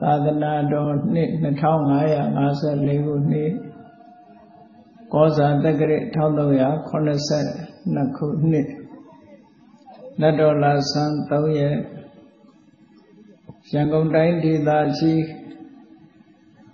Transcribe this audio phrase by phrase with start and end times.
[0.00, 3.50] သာသနာတော်နှစ်2554ခုနှစ်
[5.12, 5.82] ကောဇာတက္က
[6.60, 8.68] ရာ1382ခုနှစ်
[10.20, 11.76] လက်တော်လာဆန်း3ရက်
[13.72, 15.22] ရန်ကုန်တိုင်းဒေသကြီး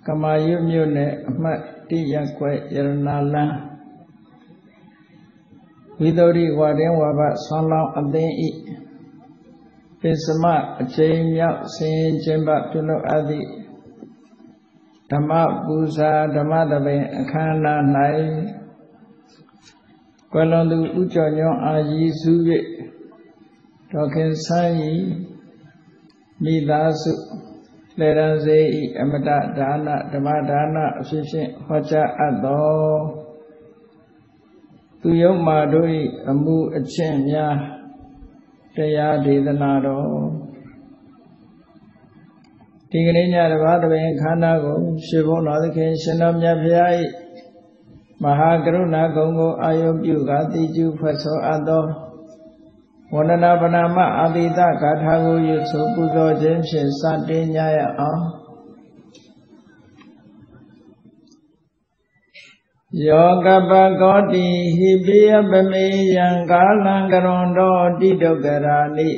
[0.05, 1.59] ကမာရွတ်မြို့နယ်အမှတ်
[1.89, 3.55] ၁ရပ်ကွက်ရတနာလန်း
[6.01, 8.49] ဝိသုရိဝါရင်ဝါဘဆွမ်းလောင်းအသင်းဤ
[10.01, 10.45] ပစ္စမ
[10.81, 13.47] အချိန်မြောက်ဆင်ကျင်းပပြုလုပ်အပ်သည့်
[15.11, 15.31] ဓမ္မ
[15.65, 17.81] ပူဇာဓမ္မတပင်အခမ်းအနား၌
[20.31, 22.33] ကွယ်လွန်သူဥကျော်ညွန့်အာကြီးစု၍
[23.91, 24.93] ဒေါခင်ဆန်းဤ
[26.43, 27.13] မိသားစု
[27.99, 32.71] လေရန်စေဤအမတဒါနဓမ္မဒါနအဖြစ်ဖြင့်ဟောကြားအပ်သော
[35.01, 35.89] သူယုံမာတို့၏
[36.29, 37.55] အမှုအကျင့်များ
[38.75, 40.07] တရားဒေသနာတော်
[42.89, 46.85] ဒီကနေ့ညတပါးတပင်ခန္ဓာကိုရှင်ဘုန်းတော်သခင်ရှင်တော်မြတ်ဖရာ၏
[48.23, 51.85] မဟာကရုဏာဂုဏ်ကိုအာယုပြုကာတိကျုဖွဲ့ဆိုအပ်သော
[53.13, 58.21] ဝန္ဒနာပနာမအာတိတဂါထာကိုရွတ်ဆိုပူဇော်ခြင်းဖြင့်စတင်ကြရအောင်
[63.07, 64.47] ယောကပကောတိ
[64.77, 65.85] ဟိပိယပမေ
[66.15, 69.09] ယံကာလံကရွန်တော်တိဒုက္ခရာနိ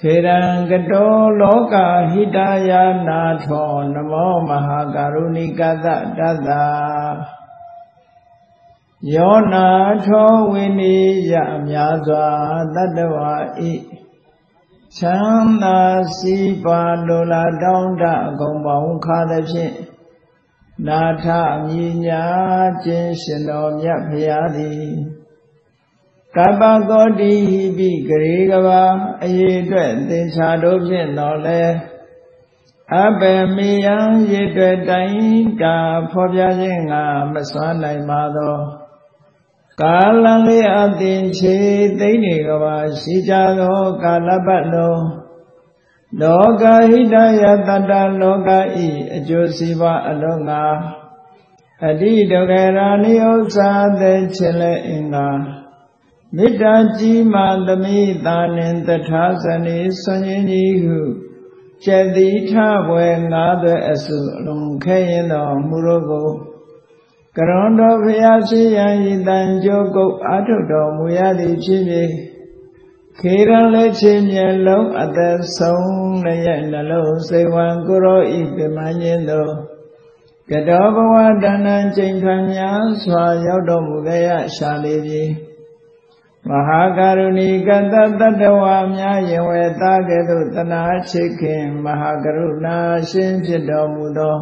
[0.00, 1.74] ခေရံကတောလောက
[2.10, 2.38] ဟိတ
[2.68, 5.86] ယာနာထောနမောမဟာကရုဏိကတ
[6.18, 6.66] တတ္တာ
[9.14, 9.68] ယောနာ
[10.06, 10.96] ထောဝိနိ
[11.30, 12.26] ယအများစွာ
[12.74, 13.32] တတ္တဝါ
[13.70, 13.72] ဤ
[14.96, 15.80] ချမ်းသာ
[16.16, 19.74] စီပါလိုလားတောင်းတအကုန်ပေါင်းခါသဖြင့်
[20.84, 22.24] နာထအမြညာ
[22.84, 24.86] ခြင်းရှင်တော်မြတ်ဖရာသည်
[26.36, 28.82] ကပ္ပကောတိဟိပိဂရေကဘာ
[29.22, 31.62] အရေးအတွက်သင်္ချာတို့ဖြင့်တော်လဲ
[32.94, 33.98] အဘယ်မေယံ
[34.32, 35.76] ရေတွေ့တိုင်းတာ
[36.10, 38.56] ဖော်ပြခြင်းငါမစွမ်းနိုင်ပါသော
[39.82, 41.56] ကာလလေးအသင်ချေ
[42.00, 45.02] သိမ့်နေကဘာရှိကြသောကာလပတ်လုံး
[46.20, 48.48] လောကဟိတယတတလောက
[48.84, 50.64] ဤအကျိုးစီးပွားအလုံးငါ
[51.88, 55.28] အတိဒုက္ခရာနိဥ္စာသေချေလေအင်္ဂါ
[56.36, 61.00] မေတ္တာကြီးမှသမိတာနှင်တထာဇနေဆွန်ရင်ကြီးဟု
[61.84, 62.52] ကျက်တိထ
[62.88, 66.28] ဘွယ်ငါးသွဲအစုအလုံးခဲရင်တော်မူရောကို
[67.36, 72.10] ကရွန်တော်ဖျားရှိရန်ဤတန်ကြိုးကုတ်အာထုတော်မူရသည်ဖြစ်ဖြစ်
[73.20, 75.88] ခေရန်လက်ချင်းမျက်လုံးအသက်ဆုံး
[76.24, 79.48] လည်းရဲ့နှလုံးစိတ်ဝံကိုရောဤပြမညင်းသော
[80.50, 85.24] ကတောဘဝတဏ္ဏချိန်ခံများစွာရောက်တော်မူခဲ့ရရှာလေပြီ
[86.48, 92.78] မဟာကရုဏီကတတတ္တဝါများယင်ဝေသားကဲ့သို့တနာချစ်ခင်မဟာကရုဏာ
[93.10, 94.36] ရှင်ဖြစ်တော်မူသော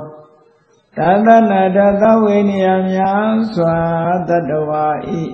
[0.97, 3.77] သာသနာတသဝေနိယများစွာ
[4.29, 4.87] တတ္တဝါ
[5.21, 5.25] ဤ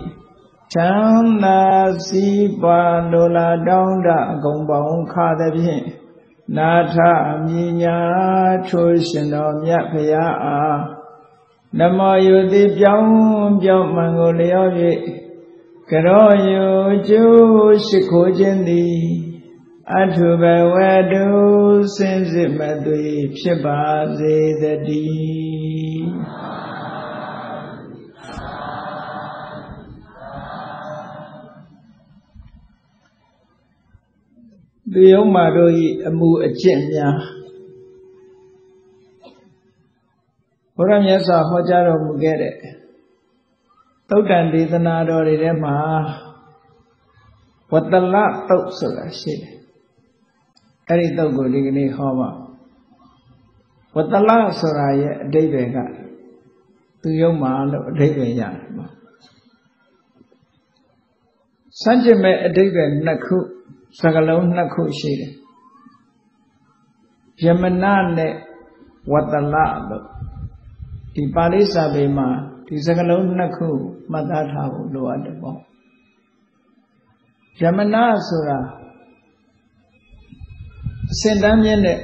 [0.74, 1.62] ချမ်းသာ
[2.06, 5.84] စီးပွားလိုလားတောင်းတအကုန်ပေါင်းခါသဖြင့်
[6.56, 6.96] နာထ
[7.32, 7.98] အမြညာ
[8.68, 10.80] ထိုးရှင်တော်မြတ်ဖရာအား
[11.78, 13.12] နမောယုတိပြောင်း
[13.62, 14.70] ပြောင်းမှန်ကိုလျော့၍
[15.90, 16.66] ကရောယု
[17.08, 19.02] ကျိုးရှိခိုးခြင်းသည်
[19.98, 20.74] အထုဘဝ
[21.12, 21.26] တု
[21.96, 23.04] စင်စစ်မသွေ
[23.38, 23.80] ဖြစ်ပါ
[24.18, 25.29] စေတည်း
[34.92, 35.72] သူယုံမာတို့၏
[36.08, 37.18] အမှုအကျင့်များ
[40.76, 42.54] ဘုရားမြတ်စွာဟောကြားတော်မူခဲ့တဲ့
[44.08, 45.76] သုတ်တန်ဒေသနာတော်တွေထဲမှာ
[47.72, 48.16] ဝတ္တလ
[48.48, 49.54] တုတ်ဆိုတာရှိတယ်
[50.88, 52.30] အဲ့ဒီတုတ်ကိုဒီကနေ့ဟောပါ
[53.96, 54.30] ဝတ္တလ
[54.60, 55.78] ဆိုတာရဲ့အတိပ္ပယ်က
[57.02, 58.92] သူယုံမာလို့အတိပ္ပယ်ရတယ်ပေါ့
[61.82, 63.38] စัจจิမဲ့အတိပ္ပယ်နှစ်ခု
[63.98, 65.32] စကလုံးနှစ်ခုရှိတယ်
[67.44, 67.84] ယမန
[68.16, 68.34] နဲ့
[69.12, 69.54] ဝတ္တလ
[69.88, 70.04] လို့
[71.14, 72.28] ဒီပါဠိစာပေမှာ
[72.66, 73.68] ဒီစကလုံးနှစ်ခု
[74.10, 75.58] မှတ်သားထားဖို့လိုအပ်တယ်ပေါ့
[77.60, 77.96] ယမန
[78.28, 78.58] ဆိုတာ
[81.12, 81.98] အစင်တန်းမြင့်တဲ့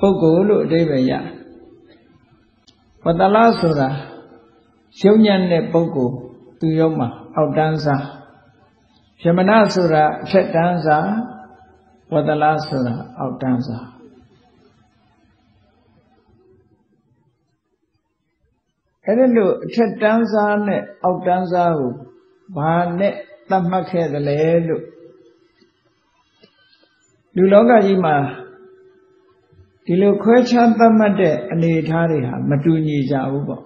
[0.00, 1.12] ပုဂ္ဂိုလ်လို့အဓိပ္ပာယ်ရ
[3.04, 3.88] ဝတ္တလဆိုတာ
[5.02, 6.14] ရုပ်ညံ့တဲ့ပုဂ္ဂိုလ်
[6.58, 8.04] သူရုံးမှာအောက်တန်းစား
[9.24, 10.98] ယမနဆိုတာအထက်တန်းစာ
[12.12, 13.78] ဝတ္တလဆိုတာအောက်တန်းစာ
[19.04, 21.92] အဲ့ဒါလို့အထက်တန်းစားနဲ့အောက်တန်းစားကို
[22.56, 23.14] ဘာနဲ့
[23.50, 24.38] သတ်မှတ်ခဲ့သလဲ
[24.68, 24.84] လို့
[27.36, 28.16] လူလောကကြီးမှာ
[29.84, 33.62] ဒီလိုခွဲခြားသတ်မှတ်တဲ့အနေအထားတွေဟာမတူညီကြဘူးပေါ့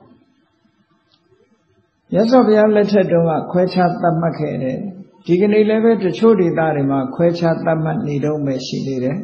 [2.14, 4.78] ရသော်ဘုရားလက်ထက်တုန်းကခွဲခြားသတ်မှတ်ခဲ့တယ်
[5.26, 9.18] ဒီကနေ့လည်းပဲတချို့ဒေသတွေမှာခွဲခြားသတ်မှတ်နေတော့မှရှိနေတယ်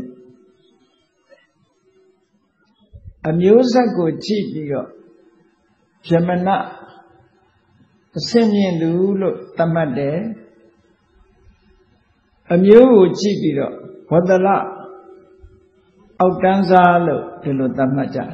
[3.28, 4.88] အမျိုးဆက်ကိုကြည့်ပြီးတော့
[6.08, 6.48] ယမန
[8.18, 10.18] အစင်မြင့်လူလို့သတ်မှတ်တယ်
[12.52, 13.74] အမျိုးကိုကြည့်ပြီးတော့
[14.10, 14.48] ဝတ္တလ
[16.20, 18.30] အောက်တန်းစားလို့ဒီလိုသတ်မှတ်ကြတယ်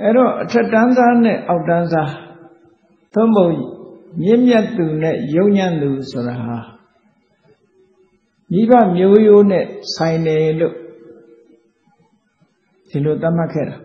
[0.00, 2.12] အဲ့တော့အထက်တန်းစားနဲ့အောက်တန်းစား
[3.14, 3.48] သုံးပုံ
[4.20, 6.58] မြင့်မြတ်သူနဲ့ယုံညံ့သူဆိုတာဟာ
[8.52, 9.64] မိဘမျိုးရိုးနဲ့
[9.94, 10.74] ဆိုင်တယ်လို့
[12.88, 13.76] ဒီလိုသတ်မှတ်ခဲ့တာ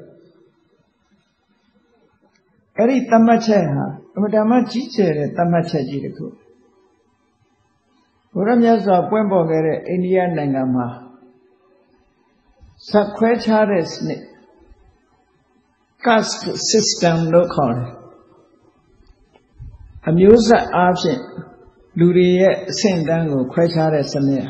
[2.77, 3.85] အဲ့ဒီသတ်မှတ်ချက်ဟာ
[4.15, 6.25] အမတမကြီးကျယ်တဲ့သတ်မှတ်ချက်ကြီးတစ်ခု
[8.33, 10.87] ဘုရားမြတ်စွာပွင့်ပေါ်ခဲ့တဲ့အိန္ဒိယနိုင်ငံမှာ
[12.89, 14.21] ဆက်ခွဲခြားတဲ့စနစ်
[16.05, 17.96] caste system လို့ခေါ်တယ်
[20.09, 21.21] အမျိုးဆက်အားဖြင့်
[21.99, 24.45] လူတွေရဲ့အဆင့်တန်းကိုခွဲခြားတဲ့စနစ်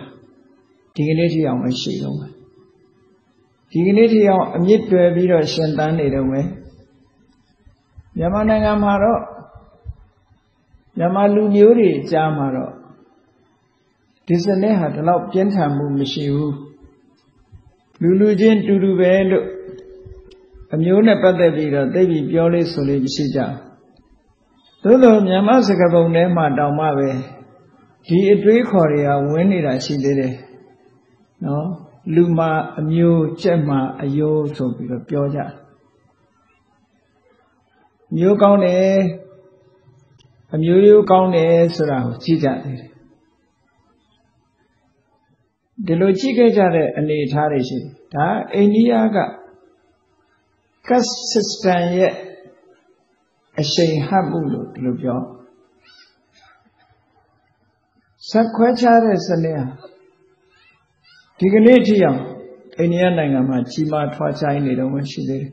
[0.93, 2.33] ဒီကနေ့ထိအောင်မရှိတော့ဘူး
[3.71, 6.47] ဒီကနေ့ထိအောင်အမြင့်တွယ်ပြီးတော့ရှင်သန်နေတော့မယ်
[8.17, 9.21] မြန်မာနိုင်ငံမှာတော့
[10.97, 12.71] မြန်မာလူမျိုးတွေကြားမှာတော့
[14.27, 16.55] ဒီစနစ်ဟာဒီလောက်ပြင်းထန်မှုမရှိဘူး
[18.01, 19.45] လူလူချင်းတူတူပဲလို့
[20.73, 23.39] အမျိုးနဲ့ပတ်သက်ပြီးတော့သိပြီးပြောလေးဆိုလေးမရှိကြ
[24.87, 27.09] သို့သောမြန်မာစကားပုံထဲမှာတောင်မှပဲ
[28.07, 30.33] ဒီအတွေးခေါ်တွေကဝင်နေတာရှိသေးတယ်
[31.45, 31.67] နော်
[32.15, 35.39] လူမှာအမျိုးကြက်မှာအယိုးဆိုပြီးတော့ပြောကြ
[38.15, 38.93] မျိုးကောင်းတယ်
[40.53, 42.79] အမျိုးရိုးကောင်းတယ်ဆိုတာကိုကြည့်ကြတယ်
[45.85, 49.17] ဒီလိုကြည့်ခဲ့ကြတဲ့အနေအထားတွေရှိတယ်ဒါအိန္ဒိယက
[50.87, 52.13] caste system ရဲ့
[53.61, 55.19] အရှိန်ဟပ်မှုလို့ဒီလိုပြော
[58.29, 59.65] စက်ခွဲခြားတဲ့စနစ်ဟာ
[61.39, 62.19] ဒီကနေ့ထိအောင်
[62.79, 65.51] အိန္ဒိယနိုင်ငံမှာကြီးမားထွားချိုင်းနေတော့မှရှိသေးတယ်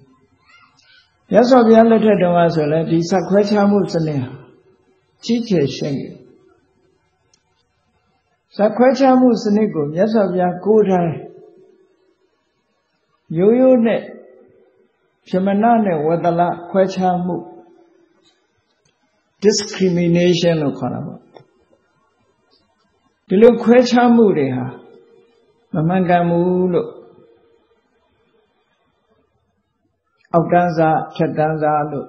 [1.35, 4.31] ။ရသော်ဘုရားလက်ထက်တုန်းကဆိုလည်းဒီစက်ခွဲခြားမှုစနစ်ဟာ
[5.25, 6.15] ကြီးကျယ်ရှင်းတယ်။
[8.56, 11.12] စက်ခွဲခြားမှုစနစ်ကိုမြတ်စွာဘုရားကိုယ်တိုင်
[13.39, 14.01] ရိုးရိုးနဲ့
[15.29, 16.41] ပြမနာနဲ့ဝတ္တလ
[16.71, 17.37] ခွဲခြားမှု
[19.44, 21.20] discrimination လို့ခေါ်တာပေါ့
[23.29, 24.67] ဒီလိုခွဲခြားမှုတွေဟာ
[25.75, 26.88] မမှန်ကန်ဘူးလို့
[30.32, 32.08] အောက်တန်းစားဖြတ်တန်းစားလို့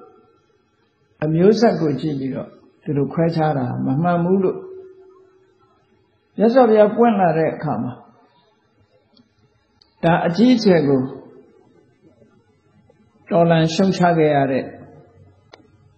[1.23, 2.49] အမျိုးဆက်ကိုကြည့်ပြီးတော့
[2.83, 4.57] ဒီလိုခွဲခြားတာမမှန်ဘူးလို့
[6.37, 7.93] မြတ်စွာဘုရားပွင့်လာတဲ့အခါမှာ
[10.03, 11.01] ဒါအကြီးအကျယ်ကို
[13.31, 14.63] တော်လန်ရှုံချခဲ့ရတဲ့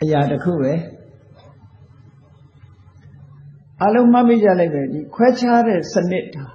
[0.01, 0.73] အရာတစ်ခုပဲ
[3.83, 6.45] အလုံးမမိကြလိုက်ပဲဒီခွဲခြားတဲ့စနစ်တာ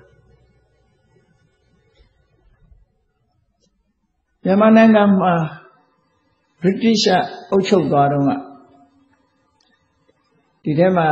[4.45, 5.35] မြန်မာနိုင်ငံမှာ
[6.63, 7.11] ဗြိတိရှ
[7.51, 8.31] အုပ်ချုပ်သွားတော့က
[10.63, 11.09] ဒီထဲမှာ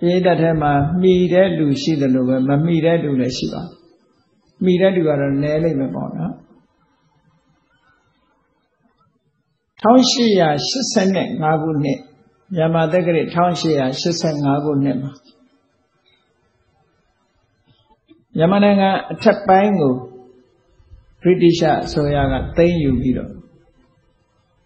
[0.00, 3.62] ပြည်သက်ထဲမှာမှီတဲ့လူရှိတယ်လို့ပဲမမှီတဲ့လူလည်းရှိပါ
[4.64, 6.34] မှီတဲ့လူကတော့နည်းလိမ့်မယ်ပေါ့နော်
[9.82, 12.00] 1885ခုနှစ်
[12.54, 15.12] မြန်မာတက္ကရာ1885ခုနှစ်မှာ
[18.36, 19.94] မြန်မာနိုင်ငံအထက်ပိုင်းကို
[21.22, 23.32] ဗြိတိရှအစိုးရကသိမ်းယူပြီးတော့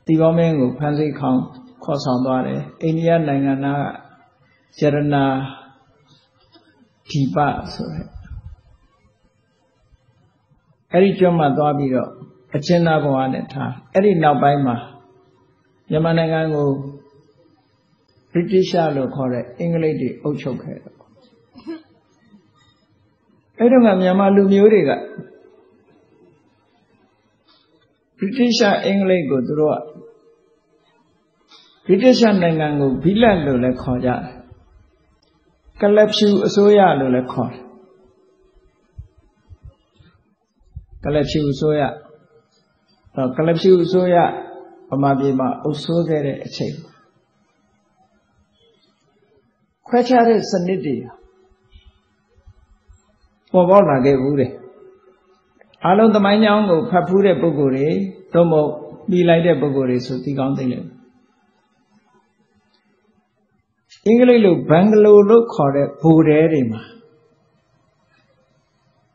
[0.07, 1.43] တီဘောမင်းကိုဖမ်းဆီးခေါင်း
[1.85, 3.85] ခေါ်ဆောင်သွားတယ်အိန္ဒိယနိုင်ငံသားက
[4.79, 5.25] ကျရနာ
[7.11, 7.37] ဒီပ
[7.75, 8.07] ဆိုတဲ့
[10.93, 12.11] အဲ့ဒီကျွန်းမှာသွားပြီးတော့
[12.57, 14.77] အကျဉ်းသားဘဝနဲ့ထားအဲ့ဒီနောက်ပိုင်းမှာ
[15.91, 16.69] မြန်မာနိုင်ငံကို
[18.35, 20.95] ဗြိတိရှလို့ခေါ်တဲ့အင်္ဂလိပ်တွေအုပ်ချုပ်ခဲ့တယ်
[23.59, 24.91] အဲ့တော့ကမြန်မာလူမျိုးတွေက
[28.19, 29.79] ဗြိတိရှအင်္ဂလိပ်ကိုသူတို့က
[31.87, 34.21] ဗြိတိရှနိုင်ငံကိုဘိလတ်လို့လည်းခေါ်ကြတယ်
[35.81, 37.61] ကလပ်ဖြူအစိုးရလို့လည်းခေါ်တယ်
[41.05, 41.83] ကလပ်ဖြူအစိုးရ
[43.17, 44.17] တော့ကလပ်ဖြူအစိုးရ
[44.91, 46.75] ဗမာပြည်မှာအုပ်စိုးခဲ့တဲ့အချိန်
[49.95, 50.97] ခွဲခြားတဲ့စနစ်တွေ
[53.53, 54.53] ပေါ်ပေါက်လာခဲ့ဘူးတဲ့
[55.85, 57.89] အာလုံးသမိုင်းကြောင်းကိုဖတ်ဖူးတဲ့ပုဂ္ဂိုလ်တွေ
[58.35, 58.71] သို့မဟုတ်
[59.11, 60.95] ပြီးလိုက်တဲ့ပုဂ္ဂိုလ်တွေဆိုသိကောင်းသိလိမ့်မယ်
[64.07, 66.83] အင်္ဂလိပ်လိုဘန်ဂလိုလို့ခေါ်တဲ့ဘူတဲတွေမှာ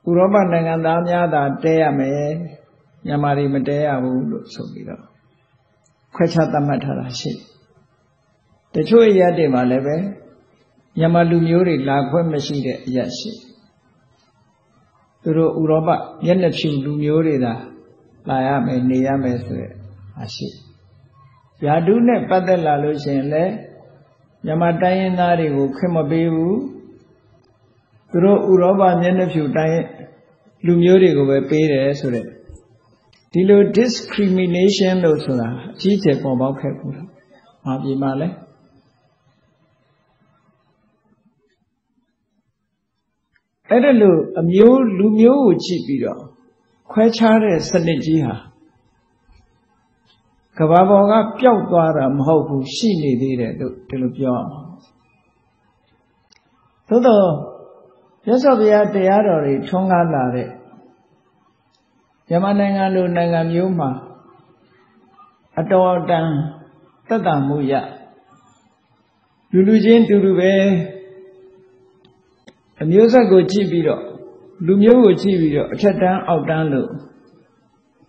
[0.08, 2.30] ဥရောပနိုင်ငံသားများသာတဲရမယ်
[3.06, 5.04] မြန်မာတွေမတဲရဘူးလို့ဆိုပြီးတော့
[6.16, 7.32] ခွဲခြားသတ်မှတ်ထားတာရှိ
[8.74, 9.98] တချို့အရက်တွေမှာလည်းပဲ
[11.00, 13.32] မြန်မာလူမျိုးတွေလာခွင့်မရှိတဲ့အရက်ရှိ
[15.22, 15.90] သူတို့ဥရောပ
[16.26, 17.54] မျက်နှာဖြူလူမျိုးတွေသာ
[18.28, 19.72] လာရမယ်နေရမယ်ဆိုတဲ့
[20.18, 20.48] အားရှိ
[21.66, 23.54] ယာတုနဲ့ပတ်သက်လာလို့ရှိရင်လည်း
[24.46, 26.60] မြန်မာတိုင်းရင်းသားတွေကိုခွင့်မပေးဘူး
[28.12, 29.82] သူတို့ဥရောပမျက်နှာဖြူတိုင်း
[30.66, 32.26] လူမျိုးတွေကိုပဲပေးတယ်ဆိုတဲ့
[33.32, 37.08] ဒီလို discrimination လို့ဆိုတာအကြီးအကျယ်ပေါ်ပေါက်ခဲ့ဘူးလား။
[37.66, 38.28] ဘာပြည်မှာလဲ
[43.70, 46.22] အဲ့ဒါလို့အမျိုးလူမျိုးကိုကြည့်ပြီးတော့
[46.92, 48.36] ခွဲခြားတဲ့စနစ်ကြီးဟာ
[50.58, 54.62] ကဘာပေါ်ကပျောက်သွားတာမဟုတ်ဘူးရှိနေသေးတယ်လို့ဒီလိုပြောရမှာ
[56.88, 57.26] သို့တော့
[58.28, 60.50] ရသော်ဘုရားတရားတော်တွေထွန်းကားလာတဲ့
[62.28, 63.90] မြန်မာနိုင်ငံလိုနိုင်ငံမျိုးမှာ
[65.60, 66.28] အတော်အတန်
[67.08, 67.74] တက်တာမှုရ
[69.52, 70.52] လူလူချင်းတူတူပဲ
[72.82, 74.04] အမျိုးဆက်ကိုကြည့်ပြီးတော့
[74.66, 76.90] လူမျိုးကိုကြည့်ပြီးတော့အထက်တန်းအောက်တန်းလို့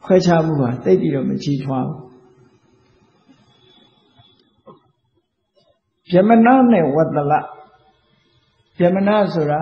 [0.05, 2.11] ခွဲခြားမှုဟာတိတ်ပြီးတော့မကြီးထွားဘူး
[6.13, 7.33] ယမနာနဲ့ဝတ္တလ
[8.81, 9.61] ယမနာဆိုတာ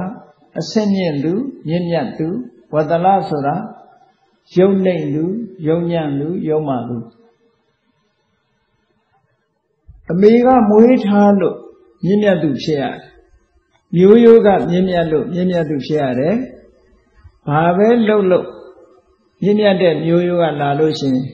[0.59, 1.33] အဆင့်မြင့်လူ
[1.69, 2.29] မြင့်မြတ်သူ
[2.75, 3.55] ဝတ္တလဆိုတာ
[4.57, 5.25] ယုံနှိမ့်လူ
[5.69, 6.99] ယုံညံ့လူယုံမှလူ
[10.11, 11.57] အမေကမွေးထားလို့
[12.05, 13.08] မြင့်မြတ်သူဖြစ်ရတယ်
[13.97, 16.37] မျိုးရိုးကမြင့်မြတ်လို့မြင့်မြတ်သူဖြစ်ရတယ်
[17.49, 18.47] ဘာပဲလှုပ်လို့
[19.43, 21.27] မြင့်မြတ်တဲ့မျိုးရိုးကလာလို့ရှိရင်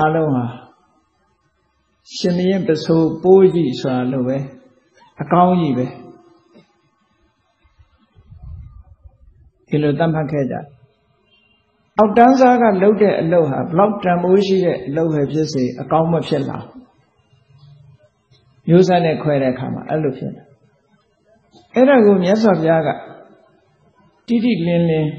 [0.00, 0.44] အလုံးဟာ
[2.16, 4.36] ရှင်မင်းပစိုးပိုးကြီးဆိုတာလို့ပဲ
[5.22, 5.86] အကောင်းကြီးပဲ
[9.68, 10.54] ဒီလိုသတ်မှတ်ခဲ့ကြ
[11.98, 16.58] အောက်တန်းစားကလှုပ်တဲ့အလုပ်ဟာဘလောက်တန်ဖိုးရှိတဲ့အလုပ်ပဲဖြစ်စေအကောင်းမဖြစ်လာ
[18.68, 20.46] မျိုးစားနဲ့ခွဲတဲ့အခါမှာအဲ့လိုဖြစ်တယ်
[21.74, 22.88] အဲ့ဒါကိုမြတ်စွာဘုရားက
[24.26, 25.10] တိတိလင်းလင်း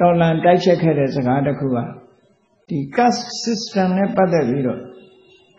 [0.00, 1.84] တော်လန်တိုက်ချက်ခဲ့တဲ့စကားတစ်ခုပါ
[2.68, 4.80] ဒီ caste system နဲ့ပတ်သက်ပြီးတော့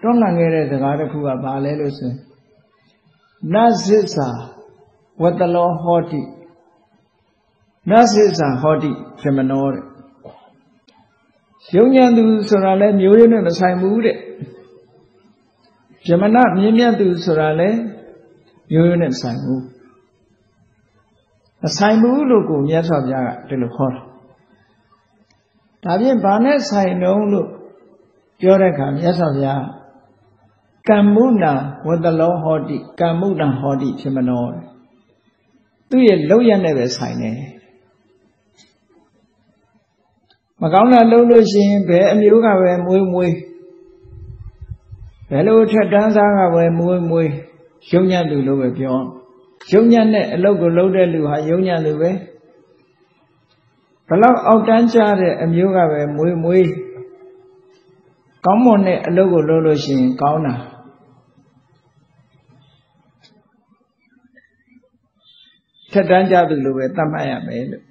[0.01, 2.17] တွန်းလှန်ခဲ့တဲ့စကားတစ်ခုကဘာလဲလို့ဆိုရင်
[3.53, 4.29] နဇစ္စာ
[5.21, 6.21] ဝတ္တလောဟောတိ
[7.89, 9.83] နဇစ္စာဟောတိပြမနောတဲ့
[11.75, 14.17] ယုံညံသူဆိုတာလဲမျိုးရင်းနဲ့မဆိုင်ဘူးတဲ့
[16.05, 17.69] ပြမနာမြင့်မြတ်သူဆိုတာလဲ
[18.71, 19.63] မျိုးရင်းနဲ့ဆိုင်ဘူး
[21.61, 24.01] မဆိုင်ဘူးလို့ကိုမြတ်စွာဘုရားကဒီလိုခေါ်တာ
[25.83, 27.47] ဒါဖြင့်ဘာနဲ့ဆိုင်တုံးလို့
[28.39, 29.63] ပြောတဲ့အခါမြတ်စွာဘုရား
[30.89, 31.53] ကမ္မုနာ
[31.87, 34.45] ဝတ္တလောဟောတိကမ္မုနာဟောတိဖြစ်မနော
[35.89, 37.37] သူ့ရဲ့လောက်ရနဲ့ပဲဆိုင်တယ်
[40.61, 43.35] မကောင်းတာလုပ်လို့ရှိရင်ဘယ်အမျိုးကပဲမွေးမွေး
[45.29, 47.31] ဘယ်လိုထက်တန်းစားကပဲမွေးမွေး
[47.91, 48.97] ယုံညံ့သူလို့ပဲပြော
[49.73, 52.11] ယုံညံ့တဲ့အလုပ်ကိုလုပ်တဲ့လူဟာယုံညံ့သူပဲ
[54.07, 56.69] ဘလောက်အောက်တန်းကြတဲ့အမျိုးကပဲမွေးမွေး
[58.45, 60.55] ကောင်းမွန်တဲ့အလုပ်ကိုလုပ်လို့ရှိရင်ကောင်းတာ
[65.91, 67.83] ထက်တန်းကြသူလိုပဲသတ်မှတ်ရမယ်လို့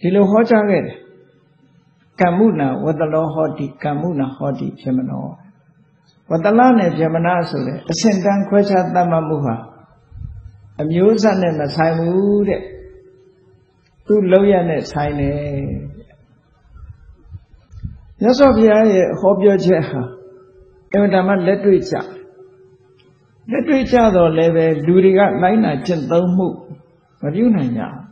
[0.00, 0.98] ဒီလိုဟောကြားခဲ့တယ်
[2.20, 5.24] ကမ္မုနာဝတ္တလောဟောတိကမ္မုနာဟောတိဖြစ်မနော
[6.30, 9.56] ဝတ္တလနဲ့ပြမနာဆိုတဲ့အစင်တန်းခွဲခြားသတ်မှတ်မှုဟာ
[10.80, 12.62] အမျိုးအစားနဲ့မဆိုင်ဘူးတဲ့
[14.06, 15.38] သူ့လောက်ရနဲ့ဆိုင်တယ်
[18.20, 20.00] မြတ်စွာဘုရားရဲ့ဟောပြောချက်ဟာ
[20.92, 21.96] အင်မတန်မှလက်တွေ့ကြ
[23.50, 26.48] လက်တွေ့ကြတော့လည်းပဲလူတွေကလိုက်နာကျင့်သုံးမှု
[27.22, 28.02] မပြုနိုင်ကြဘူး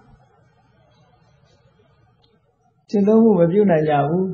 [2.90, 4.28] ကျင့်သုံးမှုမပြုနိုင်ကြဘူး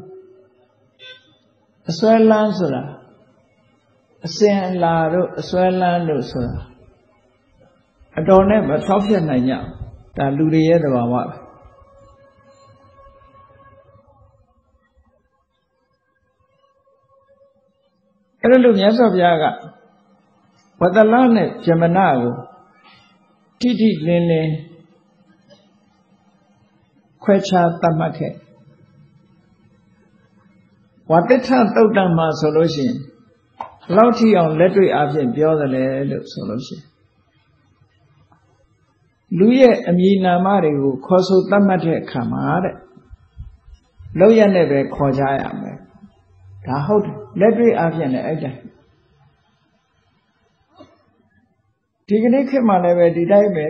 [1.90, 2.82] အစွဲလန်းဆိုတာ
[4.26, 6.62] အစင်အလာတို့အစွဲလန်းတို့ဆိုတာ
[8.18, 9.54] အတော်နဲ့မထောက်ပြနိုင်ကြ
[10.16, 11.22] ဒါလူတွေရဲ့သဘာဝပဲ
[18.40, 19.44] အဲ့ဒါလို့မြတ်စွာဘုရားက
[20.80, 22.34] ဝတ္တလနဲ့ဇမနကို
[23.60, 24.52] တိတိလင်းလင်း
[27.22, 28.34] ခွဲခြားသတ်မှတ်ခဲ့
[31.10, 32.96] ဝတ္တထသုတ်တံမှာဆိုလို့ရှိရင်
[33.88, 36.92] ဘလောက်ထိအောင်လက်တွေ့အဖြစ်ပြောသလဲလို့ဆိုလို့ရှိရင်
[39.38, 42.76] လူရဲ့အမည်နာမတွေကိုခေါ်ဆိုသတ်မှတ်တဲ့အခါမှာတဲ့
[44.18, 45.76] လောက်ရနဲ့ပဲခေါ်ကြရမယ်
[46.66, 48.50] ဒါဟုတ်တယ်လက်တွေ့အဖြစ်နဲ့အဲ့ဒါ
[52.06, 53.66] ဒီကနေ့ခေတ်မှာလည်းပဲဒီတိုင်းပဲ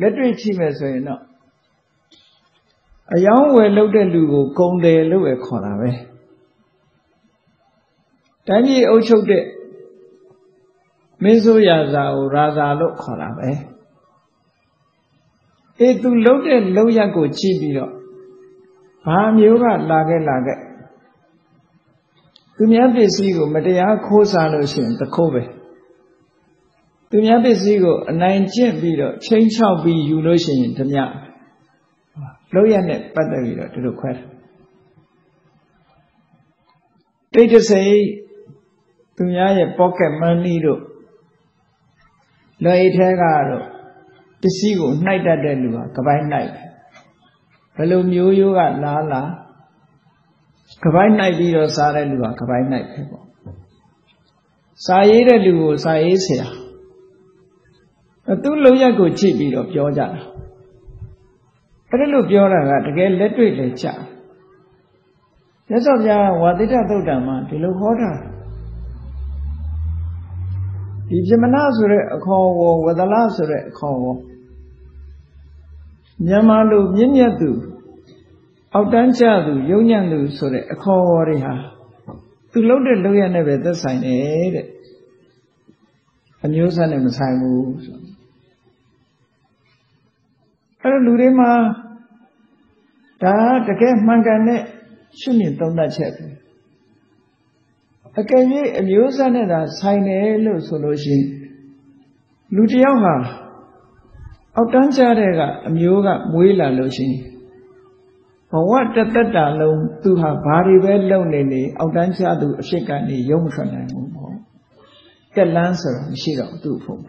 [0.00, 1.22] လက်တွေ့ကြည့်မယ်ဆိုရင်တော့
[3.14, 5.90] အယောင်းဝယ်လုပ်တဲ့လူကိုဂုံတယ်လို့ပဲခေါ်တာပဲ
[8.48, 9.42] တိုင်းပြည်အုပ်ချုပ်တဲ့
[11.24, 13.50] မင်းဆိုရာဇာကိုရာဇာလို့ခေါ်တာပဲ
[15.78, 17.92] အေးသူလှုပ်တဲ့လှုပ်ရက်ကိုကြည့်ပြီးတော့
[19.06, 20.58] ဘာမျိုးကလာခဲ့လာခဲ့
[22.56, 25.42] သူများပစ္စည်းကိုမတရားခိုးစားလို့ရှိရင်တခိုးပဲ
[27.10, 30.98] သူများပစ္စည်းကိုအနိုင်ကျင့်ပြီးတော့ချိန်ချောက်ပြီးယူလို့ရှိရင်ဓမြ
[32.54, 34.24] လောက်ရနဲ့ပတ်သက်ပြီးတော့ဒီလိုခွဲတယ်
[37.32, 37.96] တိတ်တဆိတ်
[39.16, 40.80] သူများရဲ့ pocket money တို့
[42.62, 43.64] လွယ်ထဲကတော့
[44.40, 46.50] ပစ္စည်းကိုနှိုက်တတ်တဲ့လူဟာကပိုင်းနှိုက်
[47.76, 49.22] ဘယ်လိုမျိုးရိုးကလာလာ
[50.84, 53.24] ကပိုင်းနှိုက်ပြီးတော့စားတဲ့လူဟာကပိုင်းနှိုက်ပဲပေါ့
[54.86, 56.46] စာရေးတဲ့လူကိုစာရေးဆရာ
[58.42, 60.06] သူ့လုံရက်ကိုကြည့်ပြီးတော့ပြောကြတာ
[61.90, 63.86] အဲ့ဒါလို့ပြောတာကတကယ်လက်တွေ့လေကြ
[65.68, 68.10] မြတ်စွာဘုရားဝါတိတသုတ်တံမှာဒီလိုဟောတာ
[71.08, 74.04] ဒီပြမနာဆိုတဲ့အခေါ်ဝဝဒလဆိုတဲ့အခေါ်ဝ
[76.26, 77.50] မြန်မာလူမြင့်မြတ်သူ
[78.74, 81.54] အောက်တန်းကျသူယုံညံ့သူဆိုတဲ့အခေါ်ဝတွေဟာ
[82.52, 84.66] သူလှုပ်တဲ့လှုပ်ရနဲ့ပဲသက်ဆိုင်တယ်တဲ့
[86.44, 87.98] အမျိုးအစားနဲ့မဆိုင်ဘူးဆို
[90.80, 91.52] အဲ့တော့လူတွေမှာ
[93.22, 93.36] ဒါ
[93.68, 94.62] တကယ်မှန်ကန်တဲ့
[95.20, 96.26] ရှုမြင်သုံးသပ်ချက်ပဲ
[98.20, 98.42] အကယ်၍
[98.78, 101.26] အမျိုးအစားနဲ့သာဆိုင်တယ်လို့ဆိုလို့ရှိရင်
[102.54, 103.14] လူတယောက်ဟာ
[104.56, 107.22] အောက်တန်းကြတဲ့ကအမျိုးကမွေးလာလို့ရှိရင်
[108.50, 114.34] ဘဝတသက်တာလုံးသူဟာဘာတွေပဲလုပ်နေနေအောက်တန်းကြသူအဖြစ်ကနေရုံမထွက်နိုင်ဘူးပေါ့
[115.34, 117.00] တက်လန်းဆိုတာမရှိတော့သူ့ဖို့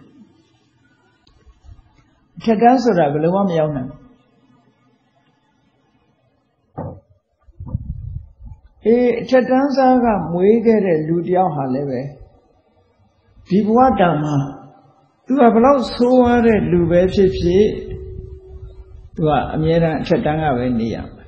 [2.44, 4.05] ထက်တန်းဆိုတာဘယ်လိုမှမရောက်နိုင်ဘူး
[8.86, 12.02] အေးအထက်တန်းစားကမွေးခဲ့တဲ့လူတယောက်ဟာလည်းပဲ
[13.48, 14.36] ဒီဘဝတံမှာ
[15.26, 17.68] သူကဘလောက်ဆိုးရတဲ့လူပဲဖြစ်ဖြစ်
[19.16, 21.26] သူကအမြဲတမ်းအထက်တန်းကပဲနေရမှာ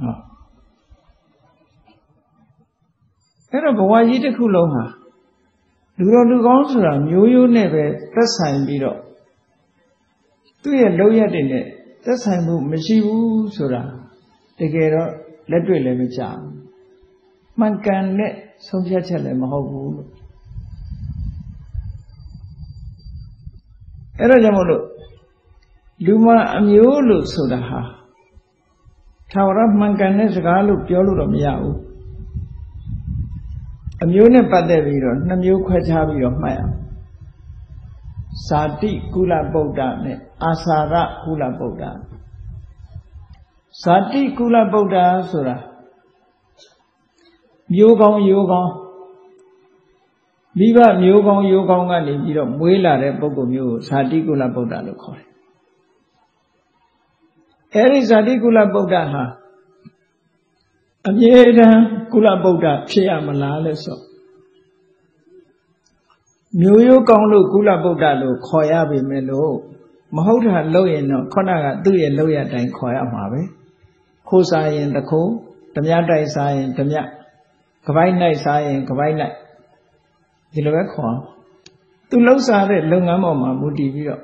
[0.00, 0.14] ဟော
[3.50, 4.84] အဲ့တော့ဘဝကြီးတစ်ခုလုံးဟာ
[5.98, 7.84] လူတော်လူကောင်းဆိုတာမျိုးရိုးနဲ့ပဲ
[8.14, 8.98] သက်ဆိုင်ပြီးတော့
[10.62, 11.64] သူ့ရဲ့လောက်ရတဲ့နဲ့
[12.04, 13.82] သက်ဆိုင်မှုမရှိဘူးဆိုတာ
[14.58, 15.10] တကယ်တော့
[15.50, 16.57] လက်တွေ့လည်းမကြဘူး
[17.58, 18.32] မှန်ကန်တဲ့
[18.66, 20.08] ဆုံးဖြတ်ချက်လည်းမဟုတ်ဘူးလို့
[24.18, 24.84] အဲ့ဒါကြောင့်မို့လို့
[26.04, 26.26] လူမ
[26.58, 27.80] အမျိုးလို့ဆိုတာဟာ
[29.32, 31.78] ထာဝရမှန်ကန်တဲ့စကားလို့ပြောလို့တော့မရဘူး
[34.02, 36.74] အမျိုးနဲ့ပတ်သက်ပြီးတော့နှစ်မျိုးခွဲခြားပြီးတော့မှတ်အောင်
[38.46, 40.94] ဇာတိကုလပုဒ္ဒနဲ့အာစာရ
[41.24, 41.82] ကုလပုဒ္ဒ
[43.82, 44.96] ဇာတိကုလပုဒ္ဒ
[45.30, 45.56] ဆိုတာ
[47.74, 48.72] မျိုးကောင်းရိုးကောင်း
[50.58, 55.26] မိဘမျိုးကောင်းရိုးကောင်းကနေပြီးတော့မွေးလာတဲ့ပုဂ္ဂိုလ်မျိုးကိုဇာတိကုလပုဒ္ဒလို့ခေါ်တယ်
[57.74, 59.24] အဲဒီဇာတိကုလပုဒ္ဒဟာ
[61.08, 63.98] အမြဲတမ်းကုလပုဒ္ဒဖြစ်ရမလားလဲဆို
[66.60, 69.52] မျိုးရိုးကောင်းလို့ကုလပုဒ္ဒလို့ခေါ်ရပေမဲ့လို့
[70.16, 73.40] မဟုတ်တာလို့ရင်တော့ခုနကသူ့ရဲ့လို့ရတိုင်းခေါ်ရမှာပဲ
[74.28, 75.30] ခိုးစားရင်တခိုး
[75.74, 76.96] ဓမြတိုက်စားရင်ဓမြ
[77.88, 79.34] ကပိုင်းနိုင်စားရင်ကပိုင်းနိုင်
[80.52, 81.16] ဒီလိုပဲခေါ်
[82.08, 84.22] သူလှုပ်ရှားတဲ့လုပ်ငန်းပေါ်မှာမူတည်ပြီးတော့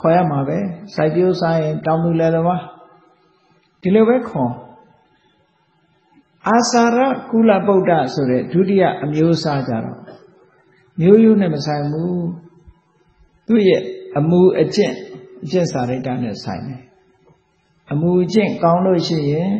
[0.00, 0.58] ခေါ်ရမှာပဲ
[0.94, 2.56] စိုက်ပျိုးစားရင်တောင်သူလည်းတော်ပါ
[3.82, 4.52] ဒီလိုပဲခေါ်
[6.48, 6.98] အာစာရ
[7.30, 9.98] ကုလပုဒ္ဒဆိုတဲ့ဒုတိယအမျိုးအစားကြတော့
[11.00, 12.26] မျိုးရိုးနဲ့မဆိုင်ဘူး
[13.46, 13.82] သူ့ရဲ့
[14.18, 14.94] အမူအကျင့်
[15.44, 16.82] အကျင့်စာရိတ္တနဲ့ဆိုင်တယ်
[17.92, 19.52] အမူအကျင့်ကောင်းလို့ရှိရင်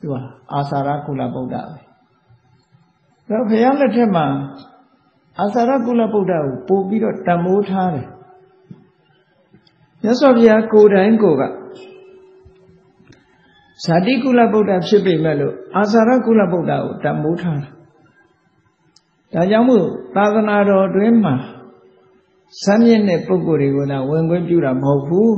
[0.00, 0.20] သူဟာ
[0.52, 1.85] အာစာရကုလပုဒ္ဒပဲ
[3.30, 4.26] တော့ဘုရားလက်ထက်မှာ
[5.40, 8.06] အာသရကုလဗုဒ္ဓကိုပို့ပြီးတော့တန်မိုးထားတယ်
[10.02, 11.42] မြတ်စွာဘုရားကိုယ်တိုင်ကိုက
[13.84, 17.70] ဇာတိကုလဗုဒ္ဓဖြစ်ပေမဲ့လို့အာသရကုလဗုဒ္ဓကိုတန်မိုးထားတာ
[19.32, 19.84] ဒါကြောင့်မို့
[20.16, 21.34] သာသနာတော်တွင်မှာ
[22.62, 25.34] ဇမ်းမြင့်တဲ့ပုဂ္ဂိုလ်တွေကိုသာဝင်ခွင့်ပြုတာမဟုတ်ဘူး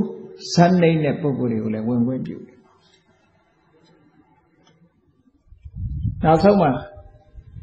[0.53, 2.57] ဇမ်းနေတဲ့ပုဂ္ဂိုလ်တွေကိုလည်းဝင်ခွင့်ပြုတယ်
[6.23, 6.71] နောက်ဆုံးမှာ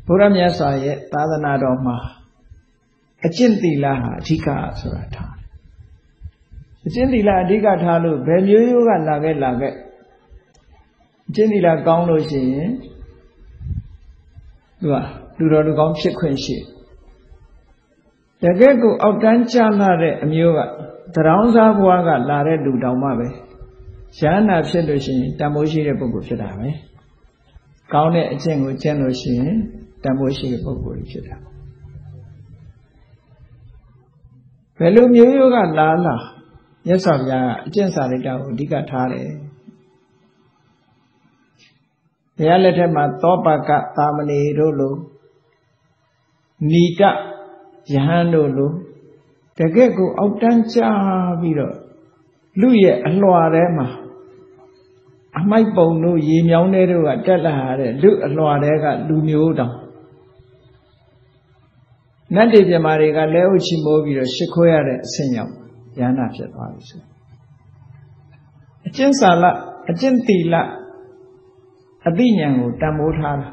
[0.06, 1.96] ဘုရားမြတ်စွာရဲ့သာသနာတော်မှာ
[3.26, 4.48] အကျင့်သီလဟာအဓိက
[4.80, 5.46] ဆိုတာထားတယ်
[6.86, 9.74] အကျင့်သီလအဓိကထားလို့ဘယ်မျိုးရိုးကလာခဲ့လာခဲ့
[11.28, 12.70] အကျင့်သီလကောင်းလို့ရှိရင်
[14.80, 14.94] သူက
[15.38, 16.56] လူတော်လူကောင်းဖြစ်ခွင့်ရှိ
[18.42, 20.60] တကယ်ကိုအောက်တန်းကျလာတဲ့အမျိုးက
[21.14, 23.26] တရောင်းစားဘွားကလာတဲ့လူတောင်မှပဲ
[24.20, 26.68] ရဟန္တာဖြစ်လို့ရှိရင်တန်ဖိုးရှိတဲ့ပုဂ္ဂိုလ်ဖြစ်တာပဲ
[27.92, 29.56] ကောင်းတဲ့အကျင့်ကိုကျင့်လို့ရှိရင်
[30.06, 31.36] တန်ဖိုးရှိတဲ့ပုဂ္ဂိုလ်ဖြစ်တာ
[34.78, 36.16] ဘယ်လိုမျိုးရောကလာလာ
[36.86, 39.28] မြတ်စွာဘုရားကအကျင့်စာရိတ္တကိုအဓိကထားတယ်
[42.36, 44.94] ဘုရားလက်ထက်မှာသောပါကသာမဏေတို့လို
[46.70, 47.00] ဏီက
[47.92, 48.72] ယဟန်တို့လို
[49.58, 50.78] တကယ့်ကိုအောက်တန်းချ
[51.40, 51.76] ပြီးတော့
[52.60, 53.86] လူရဲ့အလွှာထဲမှာ
[55.38, 59.74] အမိုက်ပုံတို့ရေမြောင်းတဲ့တို့ကတက်လာတဲ့လူအလွှာထဲကလူမျိုးတောင်
[62.34, 65.52] နတ်တွေပြမာတွေကလဲဥချီမိုးပြီးတော့ရှ िख ွဲရတဲ့အဆင့်ရောက်
[66.00, 67.02] ရဟနာဖြစ်သွားပြီဆို
[68.86, 69.44] အကျင့်စာလ
[69.90, 70.54] အကျင့်တီလ
[72.08, 73.48] အသိဉာဏ်ကိုတန်ဖိုးထားတာ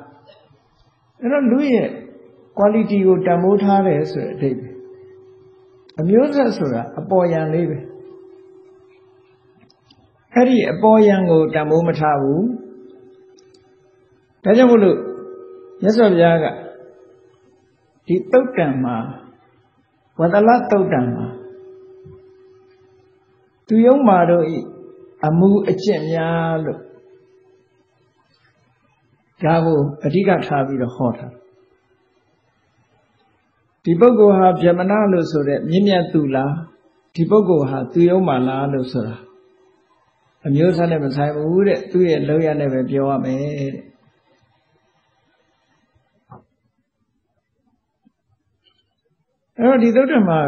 [1.19, 1.89] အဲ့တော့လူရဲ့
[2.57, 4.73] quality ကိုတန်ဖိုးထားတယ်ဆိုတဲ့အဓိပ္ပာယ်
[5.99, 7.77] အမျိုးဆက်ဆိုတာအပေါ်ယံလေးပဲ
[10.35, 12.45] အဲ့ဒီအပေါ်ယံကိုတန်ဖိုးမထားဘူး
[14.43, 14.97] ဒါကြောင့်မို့လို့
[15.81, 16.45] မြတ်စွာဘုရားက
[18.07, 18.97] ဒီတုတ်တံမှာ
[20.19, 21.25] ဝတလတုတ်တံမှာ
[23.67, 24.57] သူယုံမာတို့ဤ
[25.27, 26.79] အမှုအကျင့်များလို့
[29.43, 31.27] ဒါကိုအဓိကထားပြီးတော့ဟောတာ
[33.83, 36.53] ဒီပုဂ္ဂိုလ်ဟာဗြဟ္မဏလို့ဆိုတဲ့မြင့်မြတ်သူလား
[37.15, 39.17] ဒီပုဂ္ဂိုလ်ဟာသူယုံမာလားလို့ဆိုတာ
[40.47, 43.39] အမျိုးသားနဲ့မဆိုင်ဘူးတဲ့သူ့ရဲ့လောက်ရနဲ့ပဲပြောရမယ်
[43.75, 43.92] တဲ့
[49.63, 50.39] အဲ့တော့ဒီသုတ္တမှာ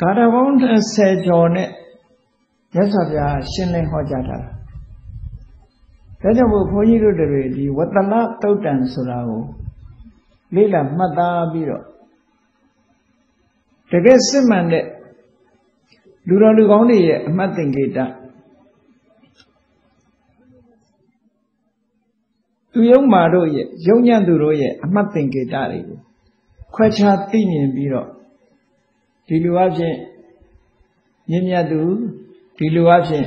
[0.00, 0.52] ဂါထာပေါင်း
[0.90, 1.68] 30ကျော်နဲ့
[2.74, 4.50] မြတ်စွာဘုရားရှင်းလင်းဟောကြားထားတာ
[6.22, 9.42] ဒါကြောင့်မို့ဘုန်းကြီးတို့တွေဒီဝတ္တလတုတ်တန်ဆိုတာကို
[10.54, 11.84] လေ့လာမှတ်သားပြီးတော့
[13.90, 14.84] တကယ်စစ်မှန်တဲ့
[16.28, 17.98] လူတော်လူကောင်းတွေရဲ့အမှတ်သင်္ကေတ
[22.72, 26.00] သူယုံမာတို့ရဲ့ယုံညံ့သူတို့ရဲ့အမှတ်သင်္ကေတတွေကို
[26.74, 28.08] ခွဲခြားသိမြင်ပြီးတော့
[29.26, 29.96] ဒီလူအဖြစ်
[31.30, 31.80] မြင့်မြတ်သူ
[32.56, 33.26] ဒီလူအဖြစ်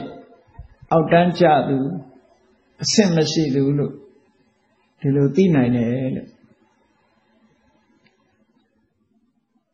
[0.92, 1.80] အောက်တန်းကျသူ
[2.82, 3.94] အဆင့်မရှိသူလို့
[5.00, 6.30] ဒီလိုသိနိုင်တယ်လို့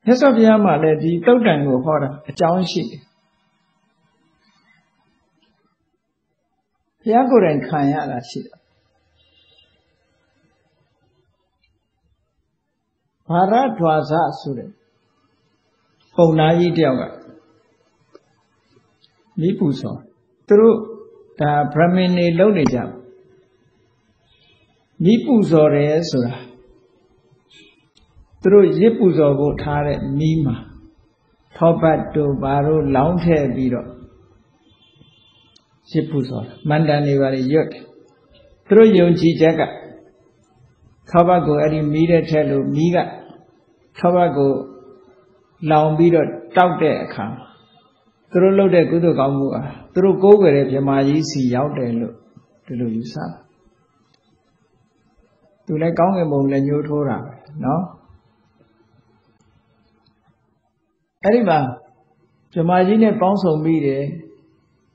[0.06, 3.02] မြတ်စွာဘုရားမှလည်းဒီတုတ်တန်ကိုဟောတာအကြောင်းရှိတယ်
[7.02, 8.59] ဘုရားကိုယ်တိုင်ခံရတာရှိတ
[13.30, 14.70] ဘာရဒွါစဆိုတဲ့
[16.16, 17.04] ပုံနာကြီးတယောက်က
[19.40, 19.96] မိပူစော
[20.48, 20.76] သူတို့
[21.40, 22.78] ဒါဗြဟ္မဏ်တွေလုံနေကြ
[25.04, 26.36] မိပူစောတယ်ဆိုတာ
[28.42, 30.56] သူတို့ရစ်ပူဇော်ဖို့ထားတဲ့မိမှာ
[31.56, 33.88] ထောပတ်တို့ဘာတို့လောင်းထည့်ပြီးတော့
[35.92, 37.84] ရစ်ပူဇော်မန္တန်တွေပါရွတ်တယ်
[38.68, 39.62] သူတို့ယုံကြည်ချက်က
[41.10, 42.98] ထောပတ်ကိုအဲ့ဒီမီးတဲ့ထက်လို့မီးက
[43.99, 44.53] ထောပတ်ကို
[45.71, 47.27] လောင်ပြီးတော့တောက်တဲ့အခါ
[48.31, 52.15] သူတို့လုပ်တဲ့ကုသိုလ်ကောင်းမှုအားသူတို့ကိုးကွယ်တဲ့မြမကြီးစီရောက်တယ်လို့
[52.67, 53.27] ဒီလိုယူဆတာ
[55.67, 57.81] သူလည်းကောင်းကင်ဘုံလည်းညှိုးထိုးတာပဲเนาะ
[61.23, 61.59] အဲ့ဒီမှာ
[62.53, 64.03] ဗြဟ္မာကြီးနဲ့ပေါင်းစုံပြီးတယ်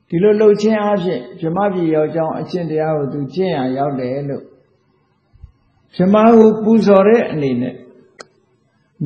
[0.10, 4.43] ဒီလိုလှုပ်ခြင်းအဖြစ်ဗြဟ္မာပြည်ရောက်ကြောင်းအချင်းတရားကိုသူကျင့်ရရောက်တယ်လို့
[5.95, 7.75] ဗြဟ္မာကိုပူဇော်တဲ့အနေနဲ့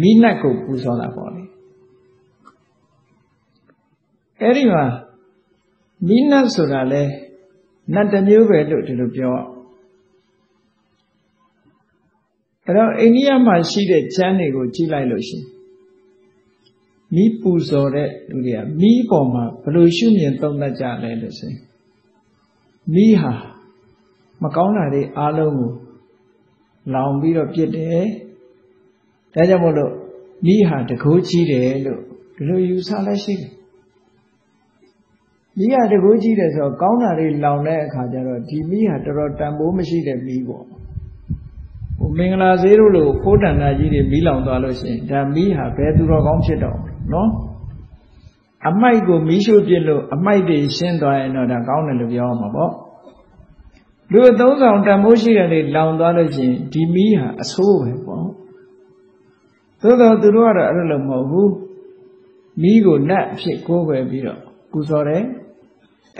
[0.00, 1.42] မိနတ်ကိုပူဇော်တာပေါ့လေ
[4.40, 4.84] အဲ့ဒီမှာ
[6.06, 7.02] မိနတ်ဆိုတာလဲ
[7.94, 9.34] နတ်တစ်မျိုးပဲလို့ဒီလိုပြော
[12.64, 15.46] အဲ့တော့အိန္ဒိယမှာရှိတဲ့ကျမ်းတွေကိုကြည့်လိုက်လို့ရှိရင်
[17.14, 21.60] မိပူဇော်တဲ့လူတွေကမိပေါ်မှာဘယ်လိုရှုမြင်သုံးသပ်ကြလဲလို့ဆိုရင်
[22.94, 23.32] မိဟာ
[24.42, 25.72] မကောင်းတာတွေအားလုံးကို
[26.94, 28.06] လောင်ပြီးတော့ပြစ်တယ်
[29.34, 29.92] ဒါကြောင့်မို့လို့
[30.46, 32.00] မိဟာတကိုးကြီးတယ်လို့
[32.36, 33.52] ဒီလိုယူဆလဲရှိတယ်
[35.58, 40.64] မိဟာတကိုးကြီးတယ်ဆိုတော့ကောင်းတာတွေလောင်တဲ့အခါကျတော့ဒီမိဟာတော်တော်တန်ဖိုးမရှိတဲ့မိပေါ့
[41.98, 46.78] ဟိုမင်္ဂလာဈေးတို့လိုဖိုးတန်တာကြီးတွေမီးလောင်သွားလို့ရှိရင်ဒါမိဟာဘယ်သူတော်ကောင်းဖြစ်တော့
[47.12, 47.30] နော်
[48.68, 52.72] အမိုက်ကိုမီးရှို့ပြစ်လို့အမိုက်တွေရှင်းသွားရင်တော့ဒါကောင်းတယ်လို့ပြောမှာပေါ့
[54.12, 58.27] လူအသုံးဆောင်တန်ဖိုးရှိတဲ့လေလောင်သွားလို့ရှိရင်ဒီမီးဟာအဆိုးပဲပေါ့
[59.82, 61.52] သို့တော့သူတို့ကတော့အဲ့လိုမဟုတ်ဘူး
[62.62, 65.24] မီးကိုနတ်အဖြစ်ကိုးကွယ်ပြီးတော့ပူဇော်တယ်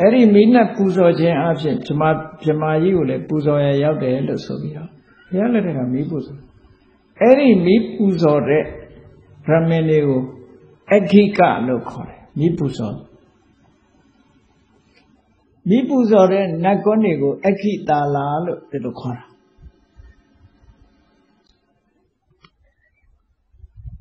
[0.01, 2.03] အဲ့ဒီမီးနတ်ပူဇော်ခြင်းအဖြစ်ဓမ္မ
[2.45, 4.89] ဓမ္မကြီးကိုလည်းပူဇော်ရရောက်တယ်လို့ဆိုပြီးတော့
[5.31, 6.41] ဘုရားလက်ထက်ကမီးပူဇော်
[7.21, 8.63] အဲ့ဒီမီးပူဇော်တဲ့
[9.47, 10.23] ဗြဟ္မဏ်တွေကို
[10.91, 12.97] အဋ္ဌိကလို့ခေါ်တယ်မိပူဇော်
[15.69, 19.28] မိပူဇော်တဲ့နတ်ကွန်းတွေကိုအခိတာလာလို့ဒီလိုခေါ်တာ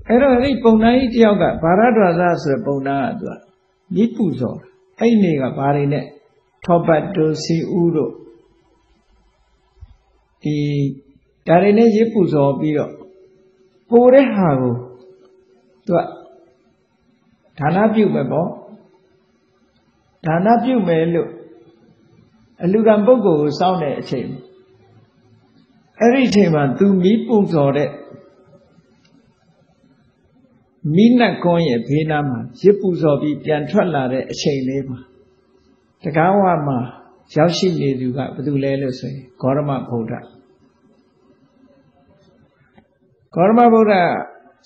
[0.07, 3.37] အဲ့တော့အဲ့ဒီပုံနာကြီးတယောက်ကဗာရဒဝါသဆိုတဲ့ပုံနာကသူက
[3.93, 4.59] မိပူဇော်
[4.99, 6.05] အဲ့ဒီကဘာတွေနဲ့
[6.65, 8.13] ထောပတ်တို့စီဦးတို့
[10.43, 10.55] ဒီ
[11.47, 12.91] ဒါတွေနဲ့ရစ်ပူဇော်ပြီးတော့
[13.89, 14.73] ပိုတဲ့ဟာကို
[15.85, 15.99] သူက
[17.59, 18.49] ဒါနပြုမယ်ပေါ့
[20.25, 21.29] ဒါနပြုမယ်လို့
[22.63, 24.29] အလူကံပုဂ္ဂိုလ်ကိုစောင့်တဲ့အချိန်
[25.99, 27.89] အဲ့ဒီအချိန်မှာသူမီးပူဇော်တဲ့
[30.95, 34.99] မိနတ်ကွန်းရဲ့ဘေးနားမှာရစ်ပူဇော်ပြီးပြန်ထွက်လာတဲ့အချိန်လေးမှာ
[36.03, 36.77] တကားဝမှာ
[37.35, 43.93] ရောက်ရှိနေသူကဘယ်သူလဲလို့ဆိုရင်ဂေါရမဗုဒ္ဓဂေါရမဗုဒ္ဓ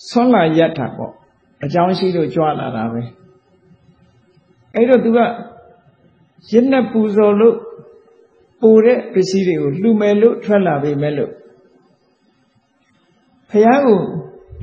[0.10, 1.14] ဆွမ်းလာရတာပေါ့
[1.64, 3.02] အကြောင်းရှိလို့ကြွလာတာပဲ
[4.76, 5.20] အဲ့တော့သူက
[6.52, 7.58] ရစ်နဲ့ပူဇော်လို့
[8.62, 11.32] ပူတဲ့ပစ္စည်းတွေကိုလှူမယ်လို့ထွက်လာပြီမဲ့လို့
[13.50, 14.00] ဖះကို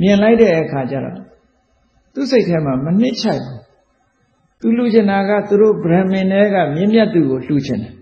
[0.02, 1.27] မြင်လိုက်တဲ့အခါကျတော့
[2.14, 3.58] သူ့စိတ်ထဲမှာမနှိမ့်ချိုက်ဘူး
[4.60, 7.94] သူလှူချင်တာကသူတို့ဗြဟ္မင်တွေကမြင့်မြတ်သူကိုလှူချင်တယ်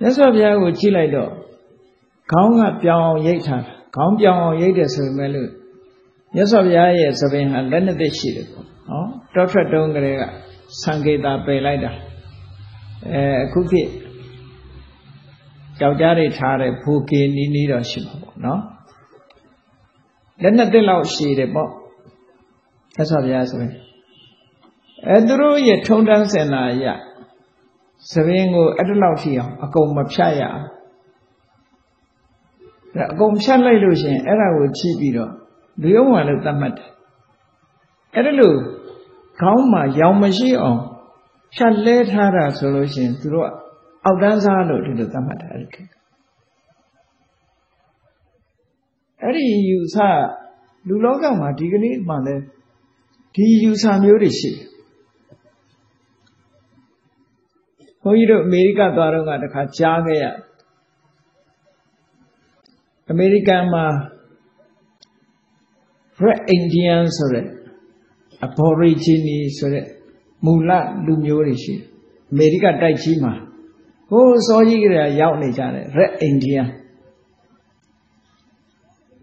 [0.00, 1.30] မြတ်စွာဘုရားကိုကြည့်လိုက်တော့
[2.32, 5.50] ခေါင်းကပြောင်းအောင်ရိတ်ထားတာခေါင်းပြောင်းအောင်ရိတ်တယ်ဆိုပေမဲ့လို့
[6.34, 10.22] မြတ်စွာဘုရားရဲ့သဘင်ဟာလက်နှစ်သက်ရှိတယ်ပေါ့နော်တောထွက်တုံးကလေးက
[10.82, 11.92] သံကေတာပယ်လိုက်တာ
[13.12, 13.88] အဲအခုခေတ်
[15.80, 18.60] ယောက်ျားတွေထားတဲ့ဘူကေနီးနီးတော့ရှိမှာပေါ့နော်
[20.42, 21.70] လက်နှစ်သက်လောက်ရှိတယ်ပေါ့
[22.96, 23.72] မြတ်စွာဘုရားဆိုရင်
[25.08, 26.84] အဲသူတို့ရဲ့ထုံတန်းစင်လာရ
[28.10, 30.66] သဘင်ကိုအဲ့တလောက်ရှိအောင်အကုန်မဖြတ်ရအောင်
[33.12, 35.32] အကုန်ဖြတ်လိုက်လို့ရှင်အဲ့ဒါကိုချိပြီးတော့
[35.80, 36.90] လူယုံဝင်လို့သတ်မှတ်တယ်
[38.14, 38.56] အဲ့ဒါလို့
[39.40, 40.80] ခေါင်းမှာရောင်မရှိအောင်
[41.54, 43.46] ဖြတ်လဲထားတာဆိုလို့ရှင်သူတို့
[44.04, 45.82] အောက်တန်းစားလို့ဒီလိုသတ်မှတ်တာအဲ့ဒီ
[49.22, 49.96] အဲ့ဒီယူဆ
[50.88, 52.44] လူလောကမှာဒီကနေ့မှလည်း
[53.36, 54.66] ဒီယူဆမျိုးတွေရှိတယ်
[58.02, 60.24] ဘုန်းကြီးတို့အမေရိကသွားတော့ကတခါကြားခဲ့ရ
[63.10, 63.86] အမေရိကန်မှာ
[66.24, 67.46] Red Indian ဆိုတဲ့
[68.46, 69.86] Aborigine ဆိုတဲ့
[70.44, 70.70] မူလ
[71.06, 71.82] လူမျိုးတွေရှိတယ်
[72.32, 73.32] အမေရိကတိုက်ကြီးမှာ
[74.10, 76.66] ဟိုးစောကြီးကလေးရောက်နေကြတယ် Red Indian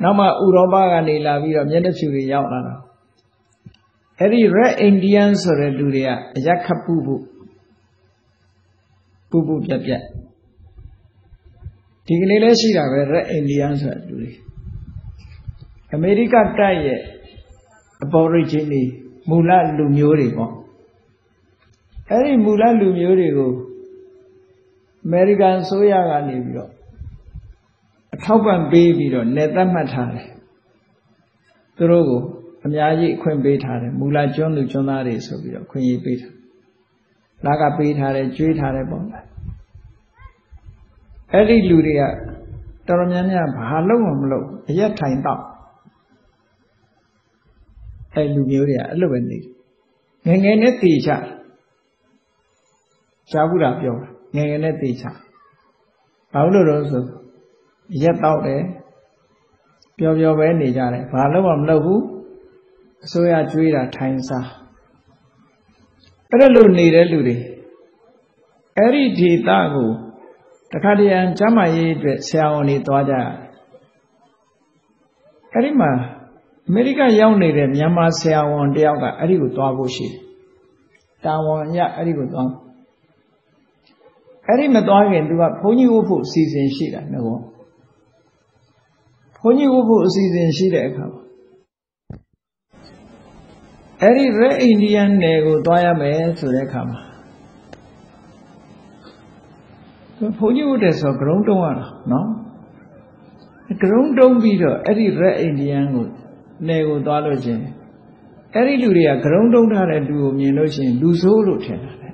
[0.02, 2.76] နောက်မှဥရောပကနေလာပြီးတော့မျက်နှာဖြူတွေရောက်လာတာ
[4.20, 7.24] အဲ့ဒီ Red Indian ဆိုတဲ့လူတွေကအရက်ခပ်ပူဖို့
[9.30, 10.04] ပူပူပြက်ပြက်
[12.06, 14.32] ဒီကလေးလည်းရှိတာပဲ Red Indian ဆိုတဲ့လူတွေ
[15.94, 17.00] အမေရိကတိုက်ရဲ့
[18.04, 18.84] aborigine တွေ
[19.30, 20.54] မူလလူမျိုးတွေပေါ့
[22.10, 23.52] အဲ့ဒီမူလလူမျိုးတွေကို
[25.06, 26.72] အမေရိကန်ဆိုရကနေပြီးတော့
[28.14, 30.28] အထောက်ပံ့ပေးပြီးတော့နေသက်မှတ်ထားတယ်
[31.78, 32.22] သူတို့ကို
[32.66, 36.34] အများကြီးအခွင့်ပေးထားတယ်မူလကျွန်းသူကျွန်းသားတွေဆိုပြီးတော့ခွင့်ရေးပေးထား
[37.46, 39.04] လာကပေးထားတယ်ကျွေးထားတယ်ပေါ့
[41.34, 42.02] အဲ့ဒီလူတွေက
[42.88, 45.42] တော်တော်များများဘာလုပ်မှမလုပ်အရက်ထိုင်တော့
[48.16, 49.38] အဲ့လူမျိုးတွေကအဲ့လိုပဲနေ
[50.26, 51.12] ငယ်ငယ်နဲ့တည်ချ
[53.32, 53.96] ရှားဘူးတာပြော
[54.36, 55.06] ငယ်ငယ်နဲ့တည်ချ
[56.34, 57.04] ဘာလို့လို့ဆို
[58.02, 58.62] ရက်တော့တယ်
[59.98, 62.04] ပျော်ပျော်ပဲနေကြတယ်ဘာလို့မှမလုပ်ဘူး
[63.06, 64.48] အစိုးရကြွေးတာထိုင်စား
[66.30, 67.38] အဲ့လိုနေတဲ့လူတွေ
[68.78, 69.90] အဲ့ဒီဒေတာကို
[70.72, 73.14] တခါတရံကျမ်းမာရေးအတွက်ဆရာဝန်တွေသွားကြ
[75.54, 75.92] အဲ့ဒီမှာ
[76.68, 80.16] အမေရိကရောက်နေတဲ့မြန်မာဆရာဝန်တယောက်ကအဲ့ဒီကိုသွားဖို့ရှိတယ်
[81.26, 82.50] တာဝန်ရအဲ့ဒီကိုသွား
[84.48, 87.38] အဲ့ဒီမသွားခင်သူကဘုန်းကြီးဝတ်ဖို့အစီအစဉ်ရှိတာငါကော
[89.38, 91.23] ဘုန်းကြီးဝတ်ဖို့အစီအစဉ်ရှိတဲ့အခါမှာ
[94.04, 97.00] အဲ့ဒီ Red Indian နယ်ကိုသွားရမယ်ဆိုတဲ့အခါမှာ
[100.38, 102.28] ဘုန်းကြီးဝတ်တယ်ဆိုဂရုံးတုံးရတာနော်
[103.82, 106.06] ဂရုံးတုံးပြီးတော့အဲ့ဒီ Red Indian ကို
[106.68, 107.62] နယ်ကိုသွားလို့ချင်း
[108.54, 112.10] အဲ့ဒီလူတွေကဂရုံးတုံးထားတဲ့လူကိုမြင်လို့ရှိရင်လူဆိုးလို့ထင်တာလေ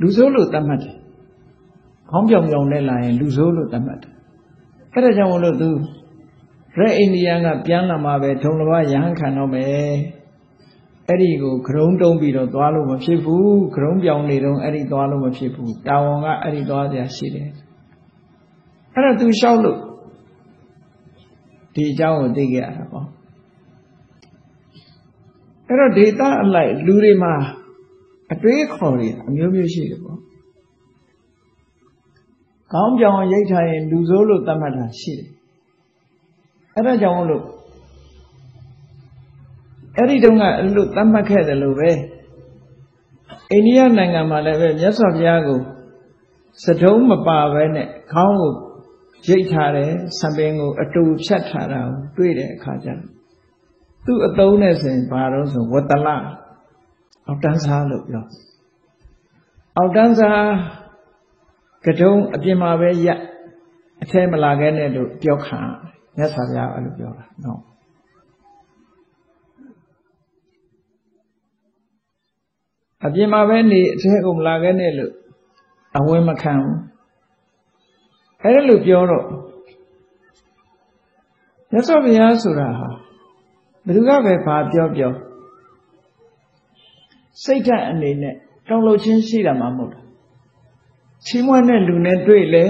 [0.00, 0.96] လူဆိုးလို့သတ်မှတ်တယ်
[2.10, 4.12] ခေါင်းပြောင်ပြောင်နဲ့လာရင်လူဆိုးလို့သတ်မှတ်တယ်
[4.92, 5.68] အဲ့ဒါကြောင့်မလို့သူ
[6.78, 9.68] ရက်အိန္ဒိယကပြန်လာမှာပဲထုံလဘရဟန်းခံတော့မယ်
[11.08, 17.48] အဲ့ဒီကိုဂရုံးတုံးပြီးတော့သွားလို့မဖြစ်ဘူးဂရုံးပြောင်းနေတော့အဲ့ဒီသွားလို့မဖြစ်ဘူးတာဝန်ကအဲ့ဒီသွားစရာရှိတယ်
[18.94, 19.78] အဲ့ဒါသူလျှောက်လို့
[21.74, 23.06] ဒီအကြောင်းကိုသိခဲ့ရတာပေါ့
[25.68, 27.34] အဲအဲ့တော့ဒေတာအလိုက်လူတွေမှာ
[28.32, 30.18] အတွေးခေါ်တွေအမျိုးမျိုးရှိတယ်ပေါ့
[32.72, 35.30] ကောင်းပြောင်ရိတ်ထားရင်လူဆိုးလို့သတ်မှတ်တာရှိတယ်
[36.74, 37.44] အဲ့ဒါကြောင့်မလို့
[39.96, 41.90] အဲ့ဒီတုန်းကအဲ့လိုသတ်မှတ်ခဲ့တယ်လို့ပဲ
[43.50, 45.60] အိန္ဒိယနိုင်ငံမှာလည်းပဲမြတ်စွာဘုရားကို
[46.64, 48.52] စတုံးမပါဘဲနဲ့ခေါင်းကို
[49.28, 53.02] ရိတ်ထားတယ်ဆံပင်ကို အတူဖြတ်ထားတာကိုတွေ့တဲ့အခါကျတော့
[54.06, 56.08] သူ့အသုံးနဲ့ဆိုရင်ဘာလို့ဆိုဝတ္တလ
[57.26, 58.24] အောက်တန်းစားလို့ပြော
[59.76, 60.44] အောက်တန်းစား
[61.86, 63.20] ကတုံးအပြင်မှာပဲရက်
[64.02, 65.60] အထဲမလာခဲ့နဲ့လို့ပြောခံ
[66.16, 67.60] မြတ်စွာဘုရားအဲ့လိုပြောတာနော်
[73.04, 75.12] အပြင်မှာပဲနေအထဲကိုမလာခဲ့နဲ့လို့
[75.96, 76.78] အဝင်မခံဘူး
[78.42, 79.26] အဲ့လိုပြောတော့
[81.70, 82.88] မြတ်စွာဘုရားဆိုတာဟာ
[83.84, 85.12] ဘယ်သူကပဲဘာပြောပြော
[87.42, 88.34] စိတ်ဓာတ်အနေနဲ့
[88.68, 90.04] တောင်းလို့ချင်းရှိတာမှမဟုတ်ဘူး
[91.26, 92.64] ချီးမွမ်းတဲ့လူနဲ့တွေ့လေ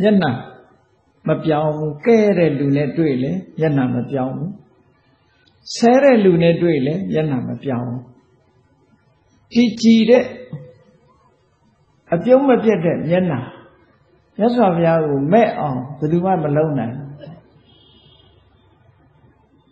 [0.00, 0.32] မျက်နှာ
[1.28, 4.52] မပြောင်းဘူးကဲတဲ့လူနဲ့တွေ့လေမျက်နှာမပြောင်းဘူး
[5.76, 8.02] ဆဲတဲ့လူနဲ့တွေ့လေမျက်နှာမပြောင်းဘူး
[9.52, 10.24] ကြည်ကြည်တဲ့
[12.14, 13.40] အပြုံးမပြတ်တဲ့မျက်နှာ
[14.38, 16.94] မြတ်စွာဘုရားကိုမဲ့အောင်ဘယ်သူမှမလုံးနိုင်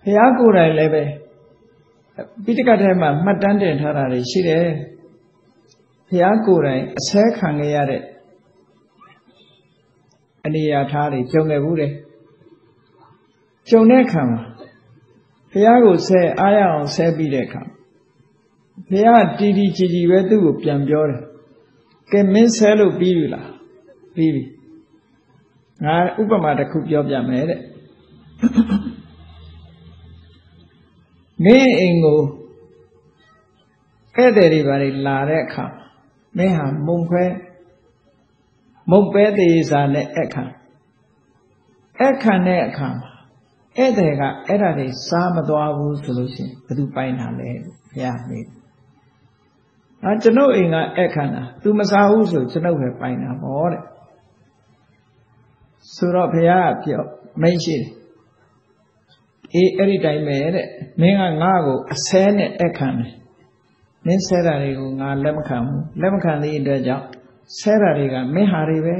[0.02, 1.02] ဘုရားကိုယ်တိုင်လည်းပဲ
[2.44, 4.66] ပိဋကတ်ထဲမှာမှတ်တမ်းတင်ထားတာတွေရှိတယ်
[6.08, 8.02] ဘုရားကိုယ်တိုင်အဆဲခံခဲ့ရတဲ့
[10.44, 11.92] အနေရာထားတွေကြုံခဲ့ဘူးတယ်
[13.68, 14.40] ကြုံတဲ့အခါမှာ
[15.50, 17.62] ဘုရားကိုဆဲအားရအောင်ဆဲပြီးတဲ့အခါ
[18.90, 21.22] ဘုရားတီတီကြည်ကြည်ပဲသူ့ကိုပြန်ပြောတယ်
[22.12, 23.50] ကဲမင်းဆဲလို့ပြီးပြီလား
[24.14, 24.44] ပြီးပြီ
[25.84, 27.60] ငါဥပမာတစ်ခုပြောပြမယ်တဲ့
[31.44, 32.20] မင်းအိမ်ကို
[34.16, 35.64] ဧည့်သည်တွေဘာတွေလာတဲ့အခါ
[36.36, 37.24] မင်းဟာမုံခွဲ
[38.90, 40.44] မုံပဲသေးစာနဲ့အခါ
[42.02, 43.10] အခါနဲ့အခါမှာ
[43.76, 48.46] ဧည့်သည်ကအဲ့ဒါတွေစားမသွားဘူးဆိုလို့ရှိရင်ဘယ်သူပိုင်တာလဲဘုရားမေး
[50.04, 53.82] အာကျွန်ုပ်အိမ်ကအခါနာ तू မစားဘူးဆိုကျွန်ုပ်ပဲပိုင်တာပေါ့တဲ့
[55.94, 57.02] ဆိုတော့ဘုရားကပြော
[57.42, 57.88] မိတ်ရှိတယ်
[59.54, 60.66] အေးအဲ့ဒီတိုင်းပဲတဲ့
[61.00, 63.12] မင်းကငါ့ကိုအဆဲနဲ့အခန့်တယ်
[64.06, 67.06] မင်းဆဲတာတွေကိုငါလက်မခံဘူးလက်မခံသေးတဲ့အတွက်ကြောင့်
[67.58, 68.96] ဆဲတာတွေကမင်းဟာတွေပဲ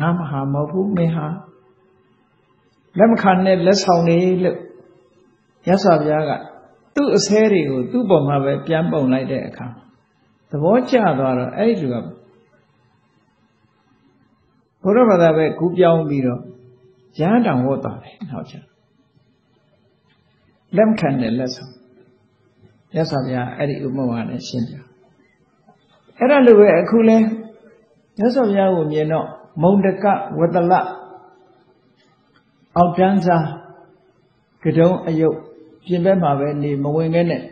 [0.00, 1.26] ငါမဟာမဟုတ်ဘူးမင်းဟာ
[2.98, 4.58] လက်မခံနဲ့လက်ဆောင်နေလို့
[5.68, 6.32] ရသော်ဘုရားက
[6.94, 9.66] သူ့အဆဲတွေကိုသူ့ပုံမှာပဲပြန်ပုံလိုက်တဲ့အခါ
[10.50, 12.06] သဘောကျသွားတော့အဲ့ဒီလူက
[14.82, 16.40] ဘုရားဘာသာပဲကူးပြောင်းပြီးတော့
[17.20, 18.64] ရဟန်းတောင်ဝတ်သွားတယ်နောက်ချက်
[20.76, 21.72] လက်ခံတဲ့လက်ဆောင်
[22.96, 24.76] ရသော်ဗျာအဲ့ဒီဥပမာနဲ့ရှင်းပြ
[26.18, 27.16] အဲ့ဒါလိုပဲအခုလဲ
[28.20, 29.26] ရသော်ဗျာကိုမြင်တော့
[29.62, 30.04] မုံတက
[30.38, 30.72] ဝတလ
[32.76, 33.46] အောက်တန်းစား
[34.62, 35.36] ကတုံးအယုတ်
[35.86, 37.42] ပြင်ဘက်မှာပဲနေမဝင်ခဲ့နဲ့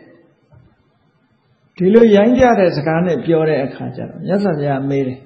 [1.77, 5.19] ဒီလိုရိုင်းကြတဲ့စကားနဲ့ပြောတဲ့အခါကျတော့ရသော်ဗျာမေးတယ်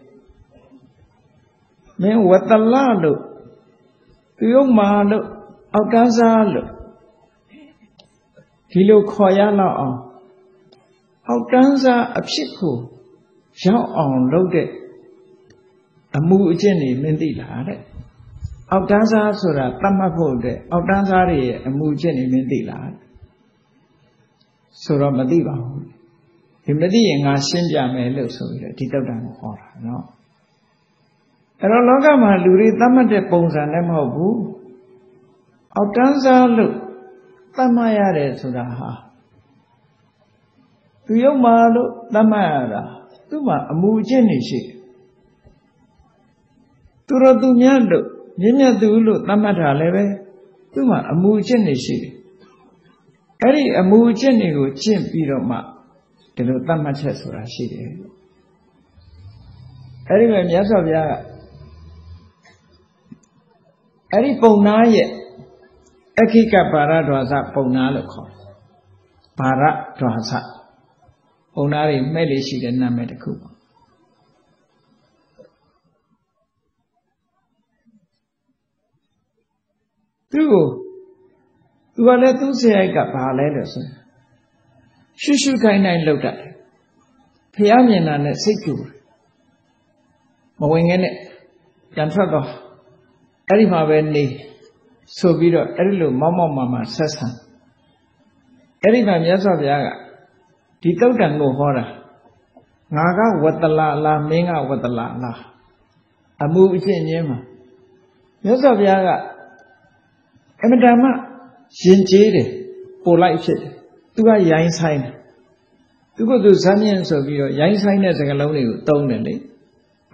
[2.01, 3.19] မင်းဝတလလို့
[4.37, 5.25] သူယုံမာလို့
[5.73, 6.67] အောက်တန်းစားလို့
[8.71, 9.97] ဒီလိုခေါ်ရလောက်အောင်
[11.27, 12.75] အောက်တန်းစားအဖြစ်ကို
[13.65, 14.67] ရောက်အောင်လုပ်တဲ့
[16.17, 17.79] အမှုအကျင့်တွေမင်းသိလားတဲ့
[18.71, 22.89] အောက်တန်းစားဆိုတာတတ်မှတ်ဖို့တဲ့အောက်တန်းစားတွေရဲ့အမှုအကျင့်တွေမင်းသိလား
[24.83, 25.85] ဆိုတော့မသိပါဘူး
[26.65, 30.03] ဒီမသိရင်ငါရှင်းပြမယ်လို့ဆိုပြီးတော့ဒီတုတ်တန်ကိုဟောတာနော်
[31.59, 34.39] အဲ့တော့လောကမှာလူတွေသတ်မှတ်တဲ့ပုံစံလည်းမဟုတ်ဘူး
[35.75, 36.73] အောက်တန်းစားလို့
[37.55, 38.91] သတ်မှတ်ရတယ်ဆိုတာဟာ
[41.05, 42.83] သူရုပ်မာလို့သတ်မှတ်ရတာ
[43.29, 44.59] သူ့မှာအမူအကျင့်နေရှိ
[47.07, 48.05] သူတော်သူမြတ်လို့
[48.41, 50.03] မြင့်မြတ်သူလို့သတ်မှတ်တာလည်းပဲ
[50.73, 52.13] သူ့မှာအမူအကျင့်နေရှိတယ်
[53.41, 55.57] အဲ့ဒီအမူအကျင့်တွေကိုကျင့်ပြီးတော့မှ
[56.35, 57.83] ဒီလိုသတ်မှတ်ချက်ဆိုတာရှိတယ်
[60.07, 61.13] အဲ့ဒီမှာမြတ်စွာဘုရားက
[64.11, 65.09] အဲ့ဒီပုံနာရဲ့
[66.21, 68.39] အခိကပါရဒွါစပုံနာလို့ခေါ်တယ်
[69.39, 69.63] ပါရ
[69.99, 70.31] ဒွါစ
[71.61, 73.49] ပုံနာတွေမဲ့လေးရှိတဲ့နာမည်တစ်ခုပါ
[80.31, 80.65] သူ့ကို
[81.93, 83.85] သူကလည်းသူ့ဆရာကဘာလဲလို့ဆို
[85.21, 86.51] ရှုရှုခိုင်းတိုင်းလောက်တတ်တယ်
[87.55, 88.73] ဖះမြင်တာနဲ့စိတ်ကြူ
[90.59, 91.13] မဝင်ငဲနဲ့
[91.93, 92.47] ပြန်ထွက်တော့
[93.47, 94.25] အဲ့ဒီမှာပဲနေ
[95.17, 97.27] ဆိုပြီးတော့အဲ့ဒီလိုမောက်မောက်မာမာဆက်ဆံ
[98.81, 99.89] အဲ့ဒီမှာမြတ်စွာဘုရားက
[100.81, 101.85] ဒီတုတ်တန်ကိုဟောတာ
[102.95, 105.39] ငါကဝတ္တလာလားမင်းကဝတ္တလာလား
[106.43, 107.39] အမှုအချင်းချင်းမှာ
[108.43, 109.09] မြတ်စွာဘုရားက
[110.63, 111.09] အမတန်မှ
[111.81, 112.47] ရင်ကျေးတယ်
[113.03, 113.71] ပိုလိုက်ဖြစ်တယ်
[114.15, 115.13] သူကရိုင်းဆိုင်တယ်
[116.15, 119.35] သူကသူဇာမြင့်ဆိုပြီးတော့ရိုင်းဆိုင်တဲ့စကားလုံးတွေကိုတုံးတယ်လေ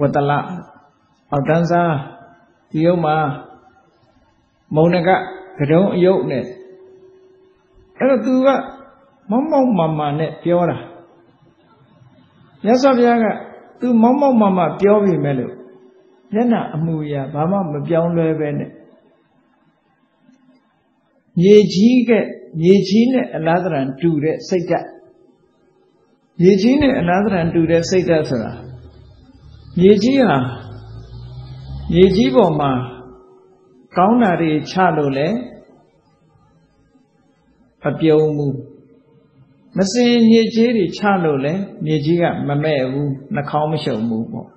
[0.01, 0.31] ဝတ္တလ
[1.31, 1.93] အောက်တန်းစား
[2.71, 3.15] ဒီယုံမှာ
[4.75, 5.09] မုံနက
[5.59, 6.43] ကတုံးအယုတ်နဲ့
[7.97, 8.49] အဲ့တော့သူက
[9.29, 10.77] မောက်မောက်မာမာနဲ့ပြောတာ
[12.63, 13.25] မြတ်စွာဘုရားက
[13.79, 15.53] သူမောက်မောက်မာမာပြောပြီမဲ့လို့
[16.33, 18.71] မျက်နှာအမူအရာဘာမှမပြောင်းလဲပဲနဲ့
[21.41, 22.11] မြေကြီးက
[22.61, 24.87] မြေကြီးနဲ့အလားတရံတူတဲ့စိတ်ဓာတ်
[26.41, 28.53] မြေကြီးနဲ့အလားတရံတူတဲ့စိတ်ဓာတ်ဆိုတာ
[29.79, 30.37] မြေကြီးဟာ
[31.93, 32.71] မြေကြီးပေါ်မှာ
[33.97, 35.27] ကောင်းတာတွေချလို့လဲ
[37.87, 38.47] အပြုံးမှု
[39.77, 41.53] မစင်မြေကြီးတွေချလို့လဲ
[41.85, 44.47] မြေကြီးကမမဲ့ဘူးနှာခေါင်းမရှုံဘူးပေါ့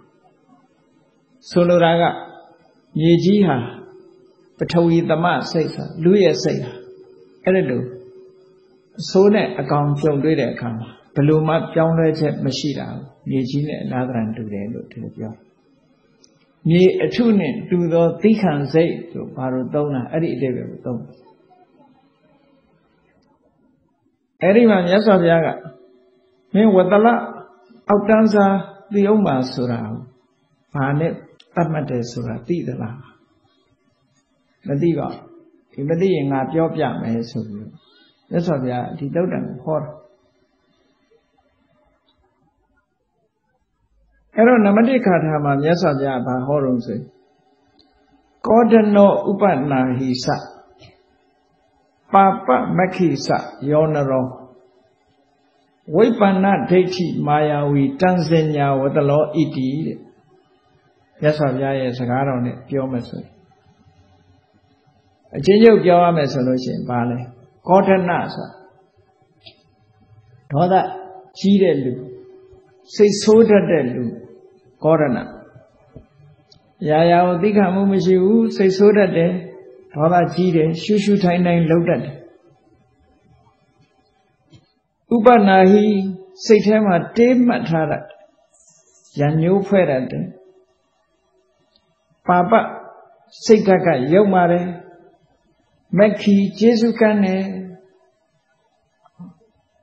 [1.51, 2.03] ဆိုလိုတာက
[2.99, 3.57] မြေကြီးဟာ
[4.59, 6.73] ပထဝီသမစိတ်ဆိုလူရဲ့စိတ်ဟာ
[7.45, 7.85] အဲ့ဒါလို့
[9.01, 12.87] အဆိုးနဲ့အကောင်ကြုံတွေ့တဲ့အခါမှာဘယ်လိုမှပြောင်းလဲချက်မရှိတာ
[13.31, 15.33] မြေကြီးနဲ့အလားတန်တူတယ်လို့ဒီလိုပြော
[16.69, 21.01] မြေအထုနဲ့တူသောသိခံစိတ်လို့ဘာလို့သုံးတာအဲ့ဒီအတိတ်ပဲသုံး
[24.43, 25.49] အဲ့ဒီမှာမြတ်စွာဘုရားက
[26.55, 27.07] မင်းဝတ္တလ
[27.89, 28.57] အောက်တန်းစား
[28.93, 29.81] သိအောင်ပါဆိုတာ
[30.75, 31.13] ဘာနဲ့
[31.55, 32.97] တတ်မှတ်တယ်ဆိုတာသိသလား
[34.69, 35.09] မသိပါ
[35.73, 37.71] ဒီမသိရင်ငါပြောပြမယ်ဆိုပြီး
[38.31, 39.91] မြတ်စွာဘုရားဒီတုတ်တံကိုဟောတာ
[44.35, 46.99] အဲ့တော့နမတိခါထာမှာမြတ်စွာဘုရားဘာဟောတော့ဆို
[48.47, 50.27] ကောဒနောဥပနာဟိစ
[52.13, 53.29] ပါပမခိစ
[53.71, 54.25] ယောနရော
[55.97, 59.99] ဝိပန္နဒိဋ္ဌိမာယာဝီတန်စညာဝတလောဣတိတဲ့
[61.21, 63.33] မြတ်စွာဘုရားရဲ့စကားတော်နဲ့ပြောမယ်ဆိုရင်
[65.37, 67.19] အချင်းချုပ်ပြောရမယ်ဆိုလို့ရှိရင်ဘာလဲ
[67.69, 68.49] ကောဒနဆို
[70.53, 70.75] ဒေါသ
[71.39, 71.93] ကြီးတဲ့လူ
[72.95, 74.05] စိတ်ဆိုးတတ်တဲ့လူ
[74.85, 75.19] ကောဒန
[76.89, 79.33] ရာရာကိုသိခံမှုမရှိဘူးစိတ်ဆိုးတတ်တယ်
[79.95, 82.17] ဒေါသကြီးတယ်ရှုရှုထိုင်ထိုင်လှုပ်တတ်တယ်
[85.15, 85.85] ဥပနာဟိ
[86.45, 88.05] စိတ်ထဲမှာတေးမှတ်ထားတတ်
[89.21, 90.25] ရံညိုးဖွဲ့တတ်တယ်
[92.27, 92.53] ပါပ
[93.45, 94.67] စိတ်ဓာတ်ကရုပ်မာတယ်
[95.99, 97.45] မက်ခီကျေစုကန်းတယ်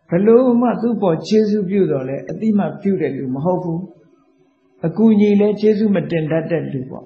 [0.09, 3.81] ဘလို့မှသူ့ပေါ်ကျေစုပြုတော်လဲအတိမပြုတဲ့လူမဟုတ်ဘူး
[4.85, 7.05] အကူကြီးလဲကျေစုမတင်တတ်တဲ့လူပေါ့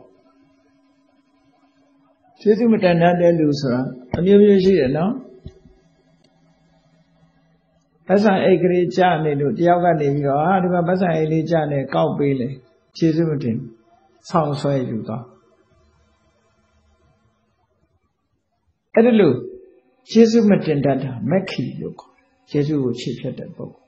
[2.42, 3.82] ကျေစုမတင်တတ်တဲ့လူဆိုတာ
[4.18, 5.14] အမျိုးမျိုးရှိတယ်နော်
[8.08, 12.50] ပတ်စံအိတ်ကလေးကြာနေလို့တယောက်ကနေပြီးတော့ဟာဒီမှာပတ်စံအိတ်လေးကြာနေကောက်ပေးလေ
[12.98, 13.58] ကျေစုမတင်
[14.30, 15.24] ဆောင်းဆွဲယူတော့
[18.94, 19.36] အဲ့ဒါလို့
[20.12, 22.14] ယေရှုမတင်တတ်တာမက်ခီလို့ခေါ်
[22.50, 23.88] တယ်ယေရှုကိုချစ်ဖြတ်တဲ့ပုဂ္ဂိုလ်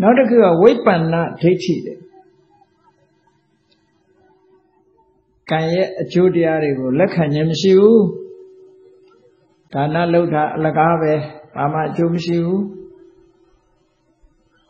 [0.00, 1.98] နောက်တစ်ခုကဝိပ္ပန္နဒိဋ္ဌိတဲ့
[5.52, 8.04] ကံရဲ့အကျိုးတရားတွေကိုလက်ခံခြင်းမရှိဘူး
[9.72, 11.12] ဒါနလှုပ်တာအလကားပဲ
[11.56, 12.62] ဘာမှအကျိုးမရှိဘူး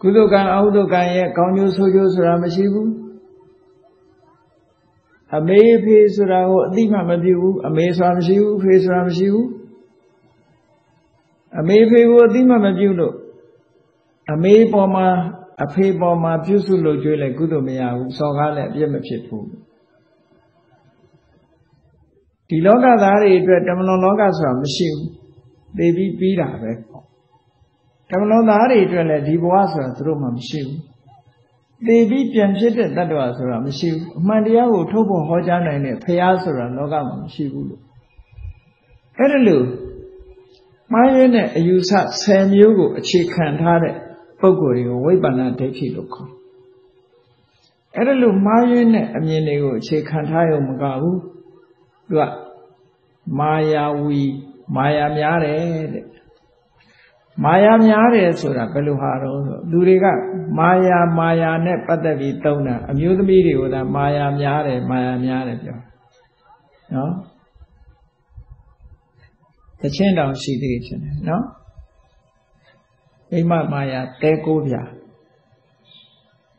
[0.01, 2.91] ကုသိုလ်ကံအဟုသိုလ်ကံရဲ့ကောင်းကျိုးဆိုးကျိုးဆိုတာမရှိဘူး
[5.37, 9.49] အမေဖေဆိုတာကိုအတိမမပြုဘူးအမေဆိုတာမရှိဘူးဖေဆိုတာမရှိဘူး
[11.61, 13.15] အမေဖေကိုအတိမမပြုလို့
[14.33, 15.07] အမေပေါ်မှာ
[15.65, 19.47] အဖေပေါ်မှာပြုစုလို့ကြွေးလိုက်ကုသိုလ်မရဘူးစော်ကားလည်းအပြစ်မဖြစ်ဘူး
[22.53, 25.09] ဒီလောကသားတွေအတွက်တမလွန်လောကဆိုတာမရှိဘူး
[25.77, 26.73] သိပြီးပြီးတာပဲ
[28.11, 30.81] တမလွန်သားတွေအတွက်လည်းဒီဘဝဆိုတာသူတို့မှမရှိဘူး
[31.87, 37.83] သေပြီးပြန်ဖြစ်တဲ့တ attva ဆိုတာမရှိဘူးအမှန်တရားကိုထုတ်ဖို့ဟောကြားနိုင်တဲ့ဖရာဆိုတာလောကမှာမရှိဘူးလို့
[39.19, 39.65] အဲ့ဒါလို့
[40.93, 41.93] မှားရင်းတဲ့အယူဆ
[42.23, 43.95] 10မျိုးကိုအခြေခံထားတဲ့
[44.41, 46.31] ပုံကိုယ်တွေကိုဝိပ္ပန္နဒိဋ္ဌိလို့ခေါ်
[47.97, 51.19] အဲ့ဒါလို့မှားရင်းတဲ့အမြင်တွေကိုအခြေခံထားရုံမကဘူး
[52.09, 52.23] သူက
[53.39, 54.25] မာယာဝီ
[54.77, 56.05] မာယာများတယ်တဲ့
[57.45, 60.07] မာယာများတယ်ဆိုတာဘယ်လိုဟာတော့ဆိုလူတွေက
[60.59, 65.79] မာယာမာယာနဲ့ပတ်သက်ပြီးသုံးတာအမျိုးသမီးတွေကိုသာမာယာများတယ်မာယာများတယ်ပြော
[66.95, 67.13] နော်
[69.81, 71.45] တချင်းတောင်ရှိသေးတယ်နော်
[73.33, 74.75] အိမ်မမာယာတဲကိုးပြ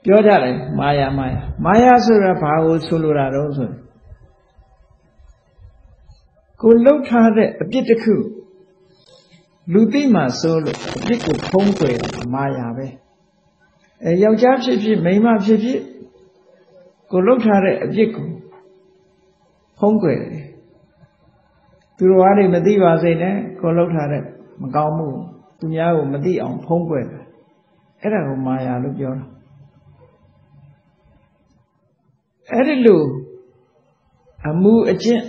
[0.05, 3.70] ပြောကြတယ်မာယာမာယာမာယာဆိုတာဘာကိုဆိုလိုတာတော့ဆို
[6.64, 8.16] ကိုလှုပ်ထားတဲ့အပြစ်တစ်ခု
[9.74, 12.88] လူသိမှစိုးလို့အပြစ်ကိုဖုံးကွယ်တာမာယာပဲ
[14.03, 15.80] အဲယောက်ျားဖြစ်ဖြစ်မိန်းမဖြစ်ဖြစ်
[17.11, 18.30] ကိုလှုပ်ထားတဲ့အပြစ်ကို
[19.80, 20.47] ဖုံးကွယ်တယ်
[21.97, 24.24] သူတော်ဘာတွေမသိပါစေနဲ့ကိုလှုပ်ထားတဲ့
[24.61, 25.07] မကောင်းမှု
[25.59, 27.24] သူများကိုမသိအောင်ဖုံးကွယ်တယ်
[28.01, 29.26] အဲ့ဒါကိုမာယာလို့ပြောတာ
[32.51, 33.01] အဲ့ဒီလို
[34.50, 35.24] အမှုအကျင့်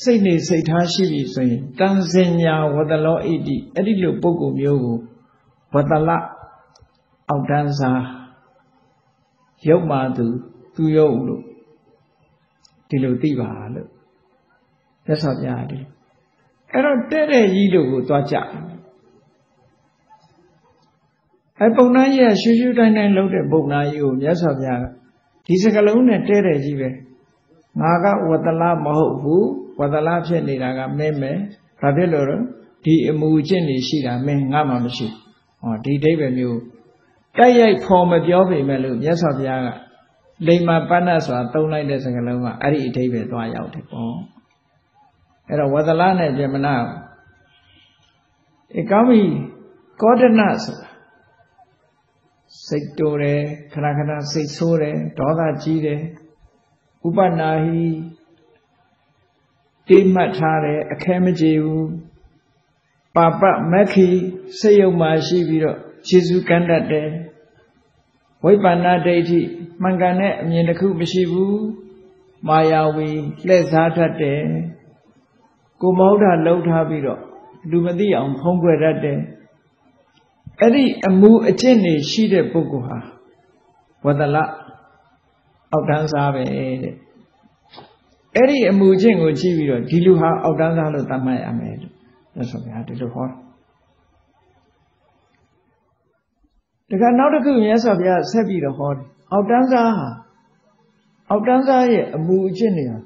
[0.00, 4.96] စိတ်နေစိတ်ထားရှိပြီဆိုရင်တန်စင်ညာဝတလောဣတိအဲ့ဒီလိုပုဂ္ဂိုလ်မျိုးကို
[5.74, 6.10] ဝတလ
[7.28, 8.04] အောက်တန်းစား
[9.68, 10.26] ရုပ်မာသူ
[10.74, 11.42] သူရုပ်လို့
[12.88, 13.88] ဒီလိုသိပါလို့
[15.06, 15.84] သက်ဆော်ပြရတယ်
[16.72, 18.36] အဲ့တော့တဲ့တဲ့ကြီးတို့ကိုသွားကြ
[21.58, 24.84] အဲပုံနာကြီးကရှူးရှူးတိုင်းတိုင်းလှုပ်တဲ့ပုံနာကြီးကိုမြတ်စွာဘုရားက
[25.46, 26.88] ဒီစကလုံးနဲ့တဲ့တဲ့ကြီးပဲ
[27.78, 29.48] ငါကဝတ္တလမဟုတ်ဘူး
[29.80, 31.38] ဝတ္တလဖြစ်နေတာကမင်းမယ်
[31.80, 32.42] ဘာဖြစ်လို့တော့
[32.84, 35.06] ဒီအမူအကျင့်တွေရှိတာမင်းငါမှမရှိ
[35.62, 36.60] ဟောဒီအိဗယ်မျိုး
[37.38, 39.68] တိုက်ရိုက်ဖော်မပြောပေမဲ့လို့မြတ်စွာဘုရားက
[40.46, 44.14] လိမ္မာပဏ္ဏဆိုတာသုံးလိုက်တဲ့စကားလုံးကအဲ့ဒီအတိပ္ပယ်သွားရောက်တယ်ပေါ့
[45.48, 46.74] အဲ့တော့ဝတ္တလနဲ့ပြမနာ
[48.78, 49.22] ဧကောင်းပြီ
[50.02, 50.88] ကောဒနဆိုတာ
[52.66, 53.40] စိတ်တိုးတယ်
[53.72, 56.00] ခဏခဏစိတ်ဆိုးတယ်ဒေါသကြီးတယ်
[57.06, 57.84] ဥပနာဟိ
[59.88, 61.90] တိမှတ်ထားတယ်အခဲမကြေဘူး
[63.16, 63.42] ပါပ
[63.72, 64.08] မက္ခိ
[64.58, 67.08] စိတ်ယုံမှရှိပြီးတော့ခြေစူးကန်းတတ်တယ်
[68.44, 69.40] ဝိပန္နဒိဋ္ဌိ
[69.82, 71.60] မှန်ကန်တဲ့အမြင်တစ်ခုမရှိဘူး
[72.48, 73.08] မာယာဝီ
[73.46, 74.42] လှည့်စားတတ်တယ်
[75.80, 77.20] ကိုမဟုတ်တာလှုပ်ထားပြီးတော့
[77.70, 79.18] လူမသိအောင်ဖုံးကွယ်တတ်တယ်
[80.60, 82.98] အဲ့ဒီအမှုအကျင့်တွေရှိတဲ့ပုဂ္ဂိုလ်ဟာ
[84.04, 84.36] ဝဒလ
[85.72, 86.42] အောက်တန်းစားပဲ
[86.82, 86.94] တဲ့
[88.36, 91.92] အဲ့ဒီအမှုအကျင့်ကိုကြည့်ပြီးတော့ဒီလူဟာအောက်တန်းစားလို့သတ်မှတ်ရမယ်လို့
[92.34, 93.26] မြတ်စွာဘုရားဒီလိုဟော
[96.90, 100.08] တခါနောက်တစ်ခုမြတ်စွာဘုရားဆက်ပြီးတော့ဟောတယ်အောက်တန်းစားဟာ
[101.30, 102.98] အောက်တန်းစားရဲ့အမှုအကျင့်တွေဟာ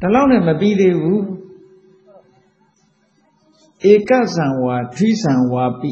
[0.00, 1.22] ဒီလောက်နဲ့မပြီးသေးဘူး
[3.92, 5.90] ဧကဇံဝါဓိဇံဝါပိ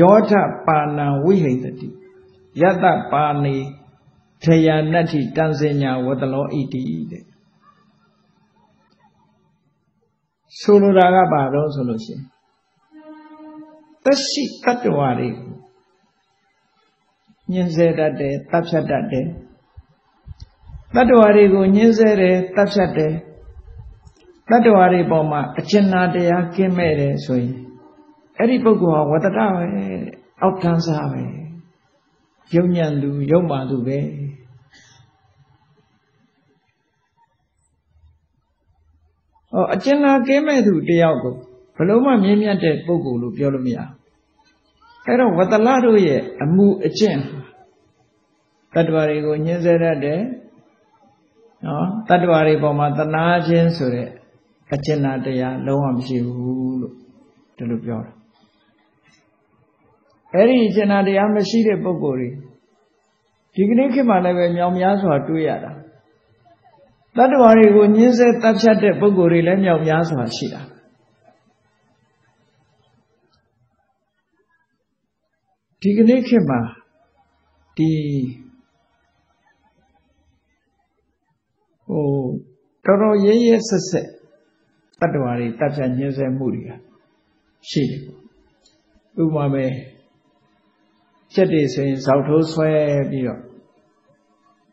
[0.00, 0.32] ယောဓ
[0.66, 1.88] ပါဏံဝိဟိတတိ
[2.60, 3.56] ယတပါနေ
[4.44, 7.24] ထယာနတ္ထိတန်စညာဝတလောဣတိတဲ့
[10.60, 12.22] ဆိုလိုတာကဘာတော့ဆိုလို့ရှိရင်
[14.04, 15.28] သက်ရှိတတ္တဝါတွေ
[17.52, 19.26] ညှင်းဆဲတတ်တယ်တပ်ဖြတ်တတ်တယ်
[20.94, 23.12] တတ္တဝါတွေကိုညှင်းဆဲတယ်တပ်ဖြတ်တယ်
[24.50, 27.54] တတ္တဝါတွေပေါ်မှာအကျဉ်းနာတရားကင်းမဲ့တယ်ဆိုရင်
[28.38, 29.66] အဲ့ဒီပုဂ္ဂိုလ်ဟာဝတ္တရပဲ
[30.42, 31.24] အောက်တန်းစားပဲ
[32.56, 33.98] ယုံညံသူယုံမှသူပဲ
[39.47, 41.34] ဟော အကျဉ်းနာကင်းမဲ့သူတယောက်ကို
[41.76, 43.78] ဘလို့မှမြင်းမြတ်တဲ့ပုဂ္ဂိုလ်လို့ပြောလို့မရ
[45.04, 47.20] အဲ့တော့ဝတ္တလတို့ရဲ့အမှုအကျင့်
[48.74, 50.20] တတ္တဝါတွေကိုညှင်းဆဲတတ်တယ်
[51.66, 54.08] နော်တတ္တဝါတွေပေါ်မှာတနာခြင်းဆိုတဲ့
[54.74, 56.94] အကျဉ်းနာတရားလုံးဝမရှိဘူးလို့
[57.56, 58.12] ဒီလိုပြောတာ
[60.34, 62.28] အဲ့ဒီအကျဉ်းနာတရားမရှိတဲ့ပုဂ္ဂိုလ်တွေ
[63.54, 65.72] ဒီကနေ့ခေတ်မှာလည်းပဲမြောင်များစွာတွေ့ရတာ
[67.16, 70.62] တတ္တဝါတွေကိုညှင်းဆဲတပ်ဖြတ်တဲ့ပုဂ္ဂိုလ်တွေလည်းမြောင်များစွာရှိတာ
[75.80, 76.60] ဒီကနေ့ခေတ်မှာ
[77.76, 77.90] ဒီ
[81.86, 82.04] ဟို
[82.84, 84.06] တော်တော်ရဲရဲဆက်ဆက်
[85.00, 86.70] တတ္တဝါတွေတပ်ဖြတ်ညှင်းဆဲမှုတွေက
[87.70, 88.02] ရှိတယ်
[89.22, 89.64] ဥပမာပဲ
[91.34, 92.70] ချက်တွေဆိုရင်ဇောက်ထိုးဆွဲ
[93.10, 93.40] ပြီးတော့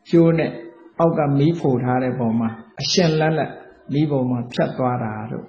[0.09, 0.51] ကျိုးနဲ့
[0.99, 2.49] အောက်ကမီးဖို့ထားတဲ့ပုံမှာ
[2.81, 3.51] အရှင်လက်လက်
[3.93, 5.45] မီးပုံမှာဖြတ်သွားတာတို့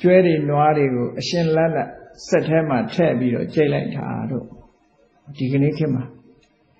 [0.00, 1.88] ကျွဲတွေနွားတွေကိုအရှင်လက်လက်
[2.28, 4.44] စက်ထဲမှာထည့်ပြီးတော့ကျိတ်လိုက်တာတို့
[5.36, 6.04] ဒီကနေ့ခေတ်မှာ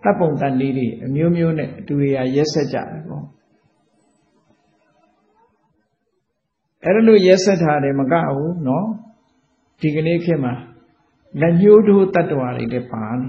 [0.03, 3.25] တပ်ပုံတန်လေးတွေအမျိုးမျိုးနဲ့အတူရရက်ဆက်ကြတယ်ပေါ့
[6.85, 8.87] အဲ့လိုရက်ဆက်ထားတယ်မကဘူးနော်
[9.81, 10.55] ဒီကနေ့ခေတ်မှာ
[11.41, 13.29] လက်ညှိုးထိုးတတ္တဝါတွေလည်းပါနေ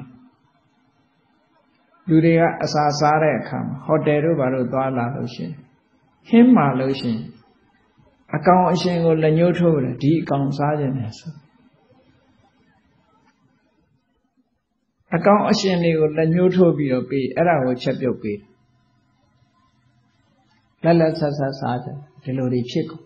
[2.10, 5.51] လူတွေကအစာစားတဲ့အခါမှာဟိုတယ်တို့ဘာလို့သွားလာလို့ရှင်
[6.28, 7.20] ဟင်းမာလို့ရှင်
[8.36, 11.34] အကောင်အရှင်ကိုလက်ညှိုးထိုးတယ်ဒီအကောင်စားခြင်းနဲ့ဆို
[15.16, 18.39] အကောင်အရှင်တွေကိုလက်ညှိုးထိုးပြီးတော့ပေးအဲ့ဒါကိုချက်ပြုတ်ပေး
[20.84, 21.88] လက်လက်ဆက်ဆက်စားကြ
[22.24, 23.04] ဒီလိုတွေဖြစ်ကုန်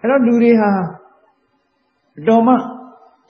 [0.00, 0.70] အဲ့တော့လူတွေဟာ
[2.28, 2.54] တော်မှ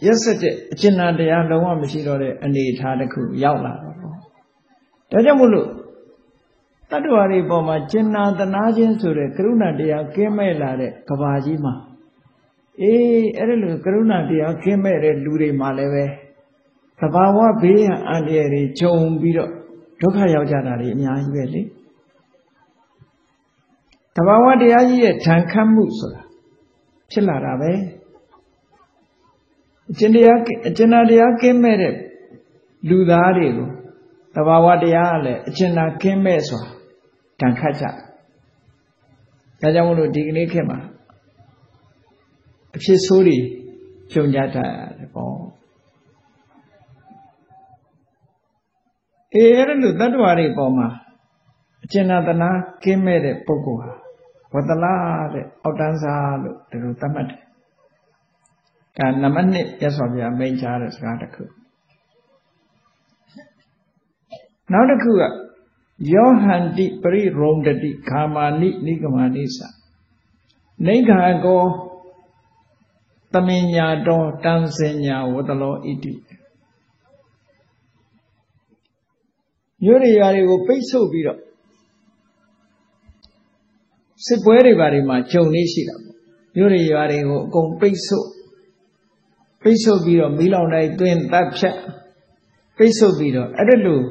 [0.04, 4.14] ရက်စက်တဲ့အကျဉ်းတရားလုံးဝမရှိတော့တဲ့အနေအထားတစ်ခုရောက်လာတော့ပေါ့
[5.10, 5.68] ဒါကြောင့်မို့လို့
[6.90, 11.74] တတတ္တဝါတွေပေါ်မှာကျင်နာတနာခြင်းဆိုတဲ့ကရုဏာတရားကင်းမဲ့လာတဲ့ကဘာကြီးမှာ
[12.80, 16.04] အေးအဲ့ဒီလိုကရုဏာတရားကင်းမဲ့တဲ့လူတွေမှာလည်းပဲ
[17.00, 19.50] သဘာဝဘေးရန်အန္တရာယ်တွေဂျုံပြီးတော့
[20.00, 21.62] ဒုက္ခရောက်ကြတာတွေအများကြီးပဲလေ
[24.16, 26.22] တဘာဝတရားကြီးရဲ့ဓာန်ခတ်မှုဆိုတာ
[27.10, 27.72] ဖြစ်လာတာပဲ
[29.92, 30.38] အကျင့်တရား
[30.68, 31.94] အကျင့်တရားကင်းမဲ့တဲ့
[32.88, 33.68] လူသားတွေကို
[34.34, 36.70] တဘာဝတရားကလည်းအကျင့်နာကင်းမဲ့ဆိုတာ
[37.40, 40.78] ဓာန်ခတ်ကြဒါကြောင့်မို့လို့ဒီကနေ့ခေတ်မှာ
[42.76, 43.38] အဖြစ်ဆိုးတွေ
[44.12, 45.34] ကြုံကြတတ်ရတယ်ပေါ့
[49.34, 50.88] အေးအဲ့လိုတတ္တဝါတွေပေါ်မှာ
[51.84, 52.50] အကျဉ်းနာတနာ
[52.84, 53.92] ကင်းမဲ့တဲ့ပုဂ္ဂိုလ်ဟာ
[54.52, 54.94] ဝတ္တလာ
[55.34, 57.42] တဲ့အောက်တန်းစားလို့ဒီလိုသတ်မှတ်တယ်။
[58.98, 61.44] ဒါနံပါတ်1ရသော်ပြမိန်ချတဲ့စကားတစ်ခု။
[64.72, 65.22] နောက်တစ်ခုက
[66.14, 69.58] ယောဟန္တိပရိရုံတတိခာမာနိနိဂမနိသ
[70.86, 71.62] နေခါကော
[73.32, 76.12] တမင်ညာတော်တန်စင်ညာဝတ္တလောဣတိ
[79.82, 81.40] မြို့တွေရွာတွေကိုပိတ်ဆို့ပြီးတော့
[84.26, 86.16] စစ်ပွဲတွေဘာတွေမှာဂျုံနေရှိတာပေါ့
[86.56, 88.26] မြို့တွေရွာတွေကိုအကုန်ပိတ်ဆို့
[89.62, 91.76] ပိတ်ဆို့ပြီးတော့မီးလောင်တိုင်းတွင်တပ်ဖြတ်
[92.76, 94.04] ပိတ်ဆို့ပြီးတော့အဲ့ဒါလို့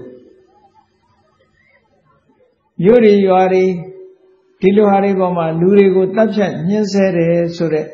[2.84, 3.64] မြို့တွေရွာတွေ
[4.62, 7.86] ဒီလိုဟာတွေပေါ်မှာလူတွေကိုတပ်ဖြတ်ညှင်းဆဲတယ်ဆိုတဲ့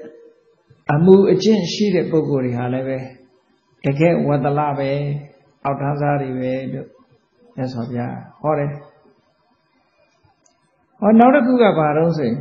[0.93, 2.97] အမှုအကျင့်ရှိတဲ့ပုဂ္ဂိုလ်တွေဟာလည်းပဲ
[3.85, 4.91] တကယ်ဝတ္တလပဲ
[5.63, 6.87] အောက်ထမ်းစားတွေပဲလို့
[7.55, 8.69] မြတ်စွာဘုရားဟောတယ်
[10.99, 12.37] ဟောနောက်တစ်ခုကဘာတော့ဆိုရင်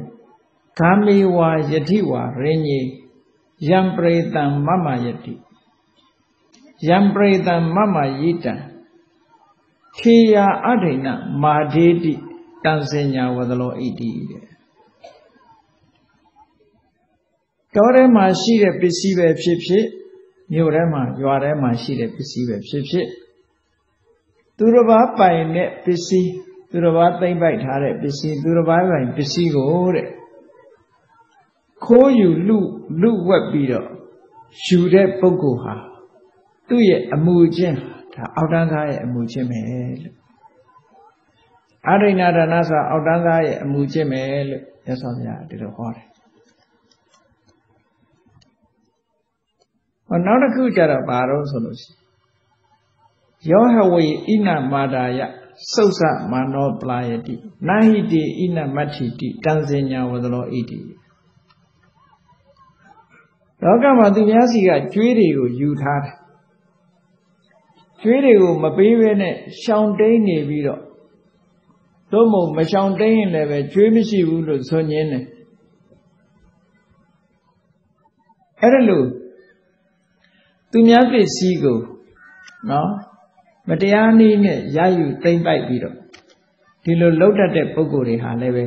[0.80, 2.86] ဂာမေဝါယတိဝါရင်းကြီး
[3.68, 5.34] ယံပရိတံမမယတိ
[6.88, 8.54] ယံပရိတံမမယိတံ
[9.98, 11.06] ခေယအဋ္ဌိန
[11.42, 12.12] မာဒေတိ
[12.64, 14.44] တံစင်ညာဝဒလောဣတိတဲ့
[17.74, 19.86] တောထဲမှာရှိတဲ့ပစ္စည်းပဲဖြစ်ဖြစ်
[20.52, 23.06] မြို့ထဲမှာရွာထဲမှာရှိတဲ့ပစ္စည်းပဲဖြစ်ဖြစ်
[24.56, 26.30] သူတစ်ပါးပိုင်တဲ့ပစ္စည်း
[26.70, 30.08] သူတစ်ပါးသိမ့်ပိုက်ထားတဲ့ပစ္စည်းသူတစ်ပါးပိုင်ပစ္စည်းကိုတဲ့
[31.84, 32.58] ခိုးယူလူ
[33.00, 33.88] လူဝက်ပြီးတော့
[34.66, 35.74] ယူတဲ့ပုဂ္ဂိုလ်ဟာ
[36.68, 37.78] သူ့ရဲ့အမှုချင်း
[38.14, 39.60] ဒါအောက်တန်းသားရဲ့အမှုချင်းပဲ
[40.02, 40.16] လို့
[41.88, 46.06] အရိဏဒါနဆိုအောက်တန်းသားရဲ့အမှုချင်းပဲလို့ရသော်ဗျာဒီလိုဟောတယ်
[50.06, 51.90] ဟောနောက်တစ်ခုကျတော့ဘာတော့ဆိုလို့ရှိ
[53.50, 55.20] ရင်ယောဟဝေဣနမာဒာယ
[55.72, 56.00] သုတ်သ
[56.30, 57.34] မာနောပလာယတိ
[57.68, 60.78] နာဟိတိဣနမတ္ထိတိတံစင်ညာဝဒလောဣတိ
[63.62, 66.16] လောကမှာသူများစီကကျွေးတွေကိုယူထားတယ်
[68.02, 70.80] ကျွေးတွေကိုမပေးဘဲနဲ့ရှောင်တိန်နေပြီးတော့
[72.12, 75.24] သို့မဟုတ်မရှောင်တိန်ရင်လည်းပဲကျွေးမရှိဘူးလို့ဆိုညင်းတယ်
[78.60, 79.06] အဲ့ဒါလို့
[80.70, 81.78] သူများပစ္စည်းကို
[82.70, 82.90] နော်
[83.68, 85.96] မတရားနည်းနဲ့ရယူသိမ့်ပိုက်ပြီးတော့
[86.84, 88.64] ဒီလိုလှုပ်တတ်တဲ့ပုဂ္ဂိုလ်တွေဟာလည်းပဲ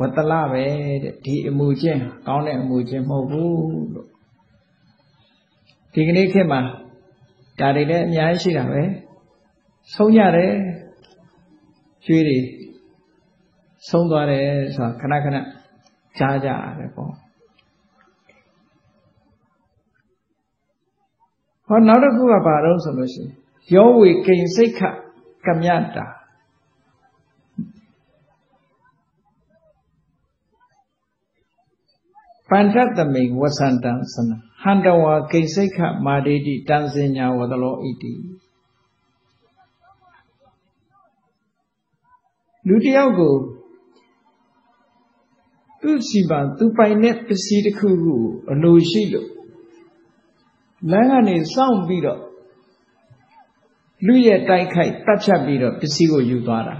[0.00, 0.64] ဝတ္တလပဲ
[1.02, 4.09] တဲ့ဒီအမှုချင်းကောင်းတဲ့အမှုချင်းမဟုတ်ဘူးလို့
[5.94, 6.60] ဒီကနေ့ခေတ်မှာ
[7.60, 8.82] ဒါတွေလည်းအများကြီးရှိတာပဲ
[9.94, 10.52] ဆုံးရတယ်
[12.06, 12.38] ကျွေးတွေ
[13.88, 15.36] ဆုံးသွားတယ်ဆိုတာခဏခဏ
[16.18, 17.12] ကြားကြရတယ်ပေါ့
[21.66, 23.30] ဟောနောက်တစ်ခုကဘာလို့ဆိုလို့ရှိရင်
[23.74, 24.80] ယောဝေကိဉ္စိတ်ခ
[25.46, 26.06] ကမြတာ
[32.50, 34.30] ပန္တတမိန်ဝဆန္တံသန
[34.62, 38.12] ဟန္တဝါကိဉ္စိတ်ခမာဒေတိတံစင်ညာဝတလောဣတိ
[42.68, 43.34] လူတယောက်ကို
[45.82, 48.14] သူ့စီပါသူပိုင်တဲ့ပစ္စည်းတစ်ခုခု
[48.52, 49.28] အလိုရှိလို့
[50.90, 52.20] လမ်းကနေစောင့်ပြီးတော့
[54.06, 56.76] လူရဲ့တိုက်ခိုက်တပ်ဖြတ်ပြီးတော့ပစ္စည်းကိုယူသွားတာ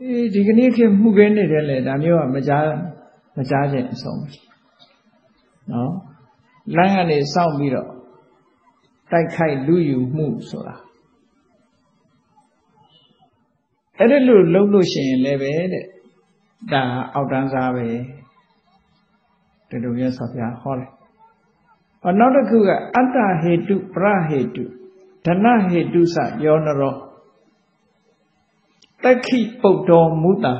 [0.00, 2.64] အေးဒီကနေ့ခေတ်မှုခင်းနေတယ်လေဒါမျိုးကမကြား
[3.36, 4.45] မကြားခြင်းအဆုံး
[5.72, 5.92] နော်
[6.76, 7.88] လမ်းကနေစောင့်ပြီးတော့
[9.10, 10.76] တိုက်ခိုက်လူယူမှုဆိုတာ
[13.98, 15.84] အဲ့ဒါလို့လုံးလို့ရှိရင်လည်းပဲတဲ့
[16.72, 16.82] ဒါ
[17.14, 17.86] အောက်တန်းစားပဲ
[19.68, 20.90] ဒီလိုမျိုးဆော်ပြဟောတယ်။
[22.02, 24.64] ဟောနောက်တစ်ခုကအတ္တဟေတုပရဟေတု
[25.24, 26.94] ဓနဟေတုစယောနရော
[29.02, 30.54] တခိပုတ်တော်မူတာ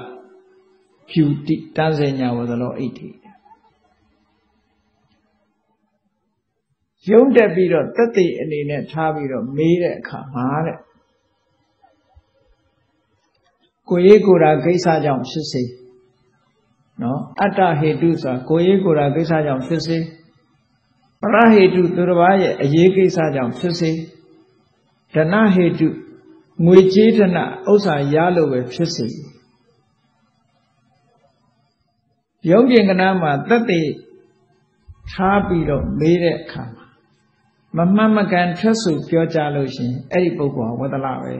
[1.10, 3.08] ဖြူတိတန်းစင်ညာဝသလောအိဋ္ဌိ
[7.10, 10.78] ရုံးတက်ပြီးတော့တက်သိအနေနဲ့ထားပြီးတော့မေးတဲ့အခါမှာတဲ့
[13.88, 15.62] ကိုရေးကိုယ်တာကိစ္စကြောင့်ဖြစ်စေ
[17.02, 19.98] နော်အတ္တဟေတုဆိုတာကိုရေးကိုယ်တာကိစ္စကြောင့်ဖြစ်စေ
[21.20, 23.90] ပရဟေတုသူတစ်ပါးရဲ့အရေးကိစ္စကြောင့်ဖြစ်စေ
[25.14, 25.88] ဒဏဟေတု
[26.66, 27.38] ငွေကြေးဒဏ
[27.70, 29.06] ဥစ္စာရလို့ပဲဖြစ်စေ
[32.50, 33.88] ရုပ်ပြင်ကနာမှာတသက်
[35.10, 36.85] ထားပြီးတော့မေးတဲ့အခါမှာ
[37.76, 41.34] မမှန်မကန်ထွက်ဆိုပြောကြလို့ရှင်အဲ့ဒီပုဂ္ဂိုလ်ဟာဝဒလပဲ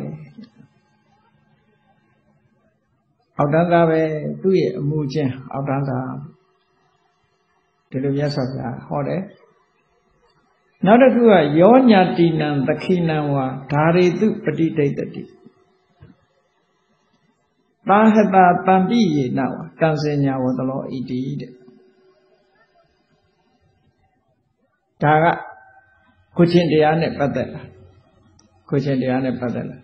[3.39, 4.03] အောက်တန်းသားပဲ
[4.43, 6.12] သူ့ရဲ့အမှုချင်းအောက်တန်းသား
[7.91, 9.22] ဒီလိုမြတ်စွာဘုရားဟောတယ်
[10.87, 15.22] နောက်တစ်ခုကယောညာတိနံသခိနံဝါဓာရိတုပฏิဒိဋ္ဌတိ
[17.89, 21.53] သာဟတာတံပိယေနဝတံစညာဝတလောဣတိတဲ့
[25.03, 25.26] ဒါက
[26.37, 27.62] ခုချင်းတရားနဲ့ပတ်သက်လာ
[28.68, 29.78] ခုချင်းတရားနဲ့ပတ်သက်လာ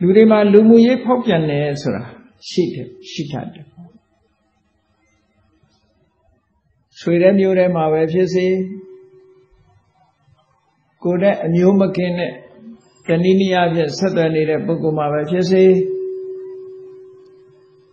[0.00, 2.02] လူတွေမှာလူမှုရေးဖောက်ပြန်တယ်ဆိုတာ
[2.48, 3.66] ရှိတယ်ရှိတတ်တယ်
[7.00, 8.46] ဆွေတဲ့မျိုးထဲမှာပဲဖြစ်စေ
[11.04, 12.32] ကိုယ်နဲ့အမျိုးမကင်းတဲ့
[13.06, 15.64] တဏှိနိယဖြင့်ဆက်သွယ်နေတဲ့ပုဂ္ဂိုလ်မှာပဲဖြစ်စေ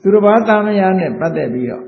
[0.02, 1.84] သူတစ်ပါးသားမယားနဲ့ပတ်သက်ပြီးတော့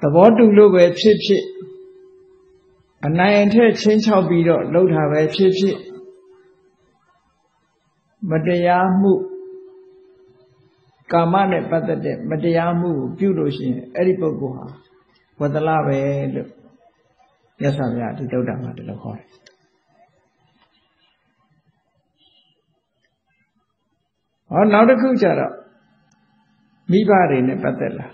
[0.00, 1.44] သဘောတူလို့ပဲဖြစ်ဖြစ်
[3.06, 5.78] အနိုင်အထက်ချင်းချောက်ပြီးတော့လှုပ်တာပဲဖြစ်ဖြစ်
[8.30, 9.12] မတရားမှု
[11.12, 14.66] ကာမနဲ့ပတ်သက်တဲ့မတရားမှုကိုပြုလို့ရှိရင်အဲ့ဒီပုဂ္ဂိုလ်ဟာ
[15.40, 16.00] ဝတ္တလပဲ
[16.34, 16.48] လို့
[17.60, 19.28] မြတ်စွာဘုရားဒီတုတ်တာမှာဒီလိုခေါ်တယ်
[24.50, 25.54] ဟောနောက်တစ်ခုကျတော့
[26.90, 28.08] မိဘတွေနဲ့ပတ်သက်လာ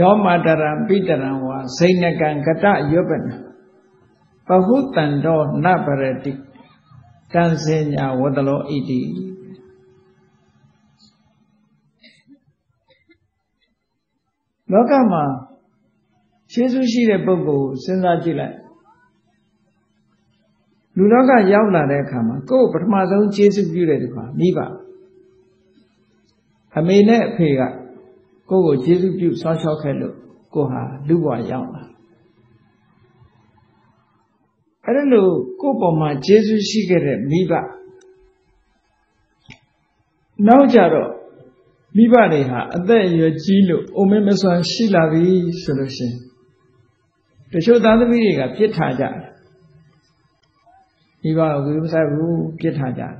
[0.00, 3.28] ယောမတရံပိတရံဝါစိဏကံကတရွပန
[4.46, 6.32] ပဟုတံတော်နပရတိ
[7.32, 9.00] တန်စင်ညာဝတ္တလောဣတိ
[14.72, 15.24] လောကမှာ
[16.52, 18.56] ရှင်းစုရှိတဲ့ပုဂ္ဂိုလ်ကိုစဉ်းစားကြည့်လိုက်
[20.96, 24.58] လူလောကရောက်လာတဲ့အခါမှာကိုယ်ပထမဆုံးကျေးဇူးပြုတဲ့သူကမိဘ
[26.76, 27.62] အမေနဲ့အဖေက
[28.48, 30.14] ကိုယ့်ကိုကျေးဇူးပြုဆောင်းလျှောက်ခဲ့လို့
[30.54, 31.82] ကိုဟာလူဘဝရောက်လာ
[34.84, 37.52] အဲ့ဒါလို့ကိုယ့်ပေါ်မှာကျေးဇူးရှိခဲ့တဲ့မိဘ
[40.46, 41.10] နောက်ကြတော့
[41.96, 45.24] မိဘတွေဟာအသက်အရွယ်ကြီးလို့အိုမင်းမစွမ်းရှိလာပြီ
[45.62, 46.14] ဆိုလို့ရှိရင်
[47.52, 49.14] တချို့သားသမီးတွေကပြစ်ထားကြတယ်
[51.22, 53.14] မိဘကိုဝိမဆိုင်ဘူးပြစ်ထားကြတယ်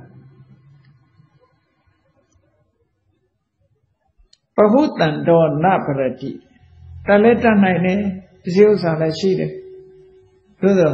[4.57, 6.31] ပဟုတံတော်နပရတိ
[7.07, 7.99] တလည်းတတ်နိုင်တယ်
[8.43, 9.51] ဒီဥစ္စာလည်းရှိတယ်
[10.61, 10.93] သို့သော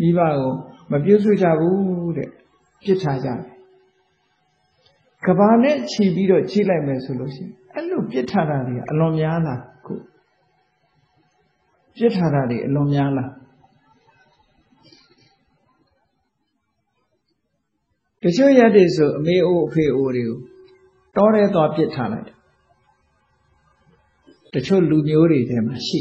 [0.00, 0.52] မိဘကို
[0.90, 2.28] မပြုစုကြဘူးတဲ့
[2.84, 3.38] ပြစ်ထားကြတယ်
[5.26, 9.94] ကဘာနဲ့ခြီးပြီးတော့ခြိလိုက်မယ်ဆိုလို့ရှိရင်အဲ့လိုပြစ်ထားတာတွေအလွန်များလားခု
[11.96, 13.30] ပြစ်ထားတာတွေအလွန်များလား
[18.22, 20.38] တချို့ရက်တွေဆိုအမေအိုးအဖေအိုးတွေကို
[21.16, 22.35] တောထဲသွားပြစ်ထားလိုက်
[24.56, 26.00] တချို့လူမျိုးတွေထဲမှာရှိ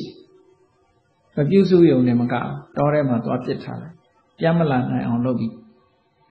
[1.35, 3.95] မပြုစုယုံနဲ့မကအောင်တောထဲမှာသွားပြစ်ထားလိုက်
[4.39, 5.53] ပြန်မလာနိုင်အောင်လုပ်ပြီး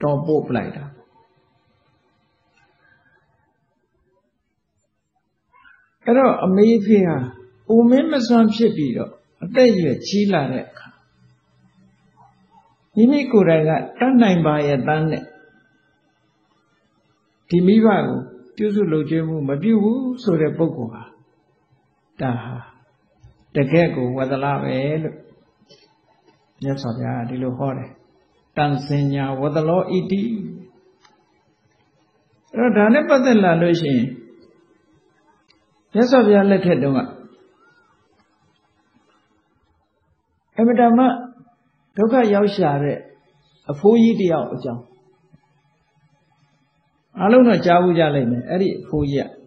[0.03, 0.85] တော်ပို့ပလိုက်တာ
[6.05, 7.16] အဲ့တော့အမေဖေဟာ
[7.70, 9.11] အိုမင်းမစွမ်းဖြစ်ပြီးတော့
[9.45, 10.89] အသက်အရွယ်ကြီးလာတဲ့အခါ
[12.95, 15.25] မိမိကိုယ်တိုင်ကတတ်နိုင်ပါရဲ့တန်းနဲ့
[17.49, 18.03] ဒီမိဘကို
[18.57, 21.14] ပြုစုလုပ်ကျွေးမှုမပြုဘူးဆိုတဲ့ပုဂ္ဂိုလ်ဟာ
[22.21, 22.57] ဒါဟာ
[23.55, 25.17] တကယ့်ကိုဝဒလာပဲလို့
[26.62, 27.91] မြတ်စွာဘုရားဒီလိုဟောတယ်
[28.57, 30.23] တန်စင်ညာဝဒလောဣတိ
[32.57, 34.09] အဲ့တော့ဒါနဲ့ပတ်သက်လာလို့ရှိရင်
[35.95, 37.01] မြတ်စွာဘုရားလက်ထက်တုန်းက
[40.59, 41.01] အမတမ
[41.97, 42.99] ဒုက္ခရောက်ရှာတဲ့
[43.71, 44.83] အဖိုးကြီးတယောက်အကြောင်း
[47.23, 49.44] အလုံးတော့ကြားဘူးကြလိမ့်မယ်အဲ့ဒီအဖိုးကြီးက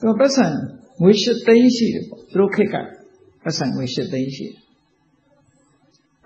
[0.00, 0.46] သူပတ်စံ
[1.02, 2.76] ငွေ၈သိန်းရှိတယ်ပေါ့သူတို့ခေတ်က
[3.42, 4.54] ပတ်စံငွေ၈သိန်းရှိတယ်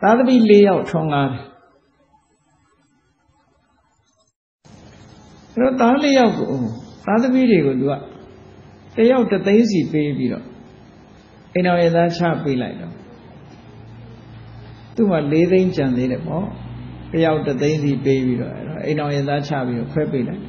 [0.03, 1.45] သားသမီး၄ယောက်ထွန်းကားတယ်
[5.55, 6.49] အဲ့တော့သား၄ယောက်ကို
[7.07, 7.93] သားသမီးတွေကိုသူက
[8.97, 10.47] တယောက်တသိန်းစီပေးပြီးတော့
[11.55, 12.95] အိမ်တော်ရဲ့သားချပေးလိုက်တော့
[14.95, 16.47] သူ့မှာ၄သိန်းကျန်သေးတယ်ပေါ့
[17.13, 20.43] တယောက်တသိန်းစီပေးပြီးတော့အဲ့တော့အိမ်တော်ရဲ့သားချပြီးတော့ခွဲပေးလိုက်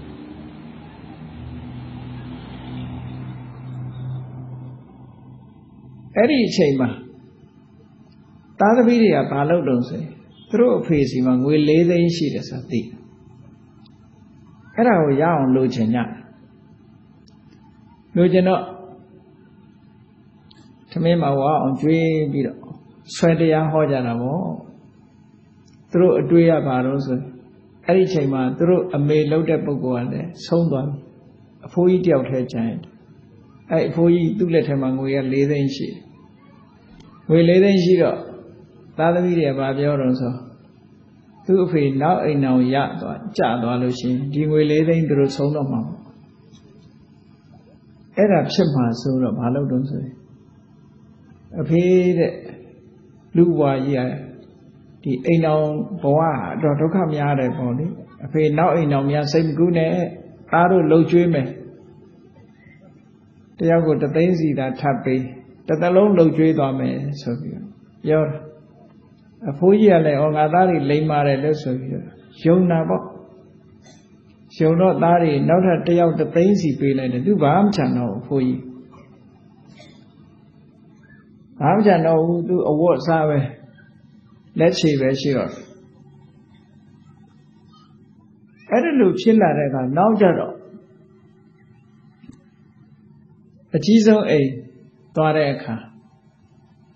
[6.16, 6.90] အဲ့ဒီအချိန်မှာ
[8.60, 10.10] သားသမီးတွေကဘာလုပ်တော့ဆိုရင်
[10.50, 12.82] သူတို့အဖေစီမှာငွေ၄သိန်းရှိတယ်ဆိုတာသိ
[14.76, 16.00] အဲ့ဒါကိုရအောင်လိုချင်ကြ
[18.18, 18.62] လိုချင်တော့
[20.92, 22.60] သမင်းမှာဝါအောင်ကျွေးပြီးတော့
[23.16, 24.48] ဆွဲတရားဟောကြတာပေါ့
[25.92, 27.20] သူတို့အတွေ့ရပါတော့ဆို
[27.86, 30.98] အဲ့ဒီချိန်မှာသူတို့အမေလှုပ်တဲ့ပုဂ္ဂိုလ်ကလည်းဆုံးသွားပြီ
[31.66, 32.70] အဖိုးကြီးတယောက်ထဲကျန်
[33.74, 35.88] အဲ့အဖိုးကြီးသူ့လက်ထဲမှာငွေရ၄သိန်းရှိ
[37.30, 38.18] ငွေ၄သိန်းရှိတော့
[38.98, 40.34] သားသမီးတွေကပြောတော့ဆို
[41.46, 46.04] သူ့အဖေနောက်အိမ်အောင်ရသွားကြသွားလို့ရှိရင်ဒီငွေ၄သိန်းသူတို့ဆုံးတော့မှာပေါ့
[48.18, 50.16] အဲ့ဒါဖြစ်မှာဆိုတော့ဘာလို့တုံးဆိုရင်
[51.62, 51.84] အဖေ
[52.20, 52.34] တဲ့
[53.38, 54.02] လူဘွားကြီးက
[55.04, 55.68] ဒီအိမ်အောင်
[56.04, 56.20] ဘဝ
[56.62, 57.86] တော့ဒုက္ခများတယ်ပေါ့လေ
[58.26, 59.92] အဖေနောက်အိမ်အောင်များစိတ်မကူးနဲ့
[60.54, 61.48] အားတို့လှုပ်ကြွေးမယ်
[63.60, 65.22] တယောက်ကိုတသိန်းစီသာထပ်ပေး
[65.68, 67.62] တစ်သလုံးလှုပ်ကြွေးသွားမယ်ဆိုပြီး
[68.06, 68.38] ပြောတာ
[69.52, 72.06] အဖိုးကြီးကလည်းဩငါသားတွေလိမ့်ပါတယ်လို့ဆိုပြီးတော့
[72.46, 73.04] ယုံနာပေါ့
[74.60, 78.62] ယုံတော့သားတွေနောက်ထပ်တယောက်တသိန်းစီပေးလိုက်တယ်သူဘာမှချန်တော့အဖိုးကြီး
[81.60, 83.40] ဘာမှချန်တော့ဘူးသူအဝတ်စားပဲ
[84.60, 85.52] လက်ချေပဲရှိတော့
[88.70, 90.54] အဲ့ဒါလိုဖြစ်လာတဲ့အခါနောက်ကြတော့
[93.76, 94.50] အကြီးဆုံးအိမ်
[95.16, 95.76] သွားတဲ့အခါ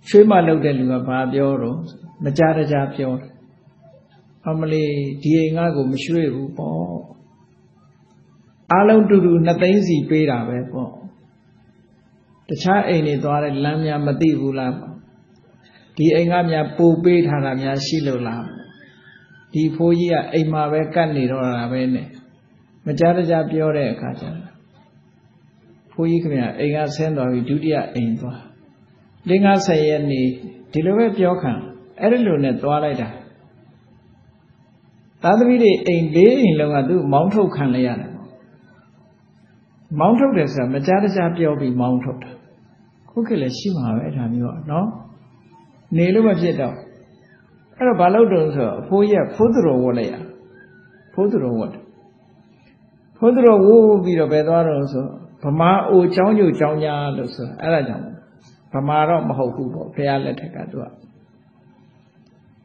[0.07, 1.77] ရွှေမလုပ်တဲ့လူကဘာပြောတော့
[2.23, 3.31] မကြတကြပြောတယ်
[4.47, 4.85] အမလီ
[5.21, 6.77] ဒီအိမ်ငါကိုမရွှေ့ဘူးပေါ့
[8.71, 10.91] အားလုံးတူတူနှစ်သိန်းစီပေးတာပဲပေါ့
[12.47, 14.73] တခြားအိမ်တွေသွားတဲ့လမ်းများမသိဘူးလား
[15.95, 18.43] ဒီအိမ်ကများပို့ပေးထားတာများရှိလို့လား
[19.53, 22.07] ဒီဖိုးကြီးကအိမ်မှာပဲကတ်နေတော့တာပဲနဲ့
[22.85, 24.46] မကြတကြပြောတဲ့အခါကျတော့
[25.97, 28.39] ဘုန်းကြီးခင်ဗျအိမ်ကဆင်းသွားပြီဒုတိယအိမ်သွား
[29.29, 30.21] ၄50ရက်နေ
[30.71, 31.51] ဒီလိုပဲပြောခံ
[32.01, 33.09] အဲ့ဒီလိုနဲ့သွားလိုက်တာ
[35.23, 38.11] သာသမီတွေအိမ်လေးအိမ်လုံးကသူ့မောင်းထုတ်ခံလိုက်ရတယ်
[39.99, 42.31] မောင်းထုတ်တယ်ဆိုတာမကြားတကြားပြောပြီးမောင်းထုတ်တာ
[43.09, 44.87] ခုခေတ်လည်းရှိမှာပဲဒါမျိုးနော်
[45.97, 46.75] နေလို့မဖြစ်တော့
[47.77, 50.15] အဲ့တော့ဘာလို့တုံးဆိုအဖိုးကြီးကဖိုးသူတော်ဝတ်လိုက်ရ
[51.13, 51.73] ဖိုးသူတော်ဝတ်
[53.17, 55.05] ဖိုးသူတော်ဝတ်ပြီးတော့ဘယ်သွားတော့ဆို
[55.59, 58.05] မာအိုချောင်းညိုချောင်းညာလို့ဆိုအဲ့ဒါကြောင့်
[58.73, 60.83] ဗမာတော့မဟုတ်ဘူးပေါ့ဘုရားလက်ထက်ကသူက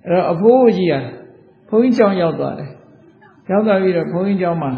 [0.07, 0.95] အဲ့တော့အဖိုးကြီးက
[1.68, 2.70] ဘုန်းကြီးချောင်းရောက်သွားတယ်
[3.51, 4.72] ရောက်သွားပြီးတော့ဘုန်းကြီးချောင်းမှာ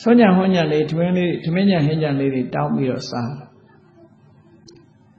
[0.00, 3.32] ဆွမ်းညာဟွန်ညာလေးထမင်းလေးထမင်းညာဟင်းညာလေးတွေတောင်းပြီးတော့စား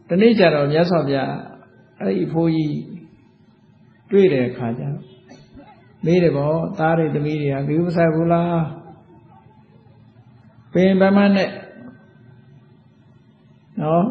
[0.08, 1.34] တနေ့ကျတော့မြတ်စွာဘုရား
[2.00, 2.78] အဲ့ဒီဘိုးကြီး
[4.12, 4.98] တွေ့တဲ့အခါကျတော့
[6.06, 8.64] မေးတယ်ဗောသားတွေသမီးတွေကဘီဥပစာဘူးလား
[10.74, 11.50] ပင်ဗမနဲ့
[13.82, 14.04] နော်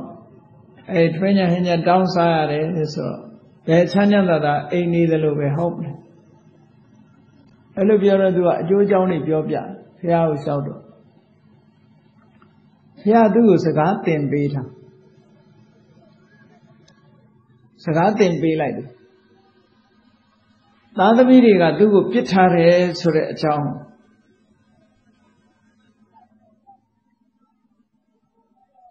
[0.92, 2.64] အဲ့ထွေးညာဟင်းညာတောင်းစားရတယ်
[2.94, 3.18] ဆိုတော့
[3.68, 5.94] ဘယ်ချမ်းသာတာအိမ်နေတယ်လို့ပဲဟုတ်တယ်
[7.76, 9.56] အဲ့လိုပြောတော့သူကအကျိုးအကြောင်းတွေပြောပြ
[9.98, 10.80] ဖះကိုလျှောက်တော့
[13.00, 14.62] ဖះသူ့ကိုစကားသင်ပေးတာ
[17.84, 18.88] စကားသင်ပေးလိုက်တယ်
[20.98, 23.68] သားသမီးတွေကသူ့ကိုပြစ်ထားတယ်ဆိုတဲ့အကြောင်း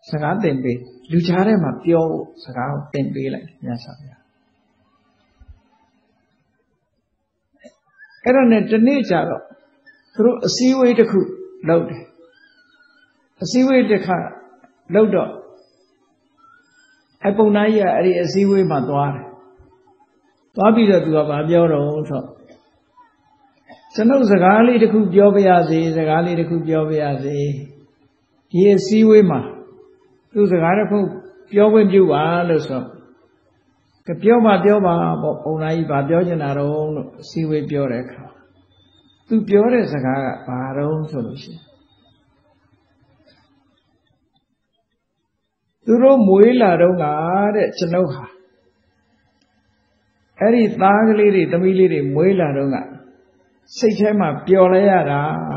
[0.10, 0.80] စကားသင်ပေး
[1.12, 2.05] လူကြားထဲမှာပြော
[2.43, 4.22] စကားကိုသင်ပေးလိုက်မြတ်စွာဘုရား
[8.24, 9.43] အဲ့တော့ねဒီနေ့ကျတော့
[10.14, 11.20] သူတို့အစည်းအဝေးတစ်ခု
[11.70, 12.03] လုပ်တယ်
[13.43, 14.18] အစည်းအဝေးတစ်ခါ
[14.95, 15.32] လုပ်တော့
[17.26, 19.26] အပုံနာကြီးကအဲ့ဒီအစည်းအဝေးမှာသွားတယ်
[20.55, 22.24] သွားပြီးတော့သူကဗာပြောတော့ဆို
[23.93, 27.38] ကျွန်ုပ်စကားလေးတစ်ခုပြောပြရစေစကားလေးတစ်ခုပြောပြရစေ
[28.51, 29.39] ဒီအစည်းအဝေးမှာ
[30.39, 30.99] သူစကားတစ်ခု
[31.51, 32.83] ပြောခွင့်ပြုပါလို့ဆို
[34.07, 38.23] ကပြောပါပြောပါပေါ့ပုံနာကြီးဗာပြောချင်တာတော့လို့အစည်းအဝေးပြောတဲ့အခါ
[39.27, 41.61] သူပြောတဲ့စကားကဘာတော့ဆိုလို့ရှိရင်
[45.85, 47.05] သူတို့မွေးလာတော့က
[47.55, 48.25] တဲ့ကျွန်ုပ်ဟာ
[50.39, 52.77] အဲ့ဒီသားကလေးတွေသမီးလေးတွေမွေးလာတော့က
[53.77, 55.21] စိတ်ထဲမှာပျော်လဲရတာ
[55.51, 55.53] တ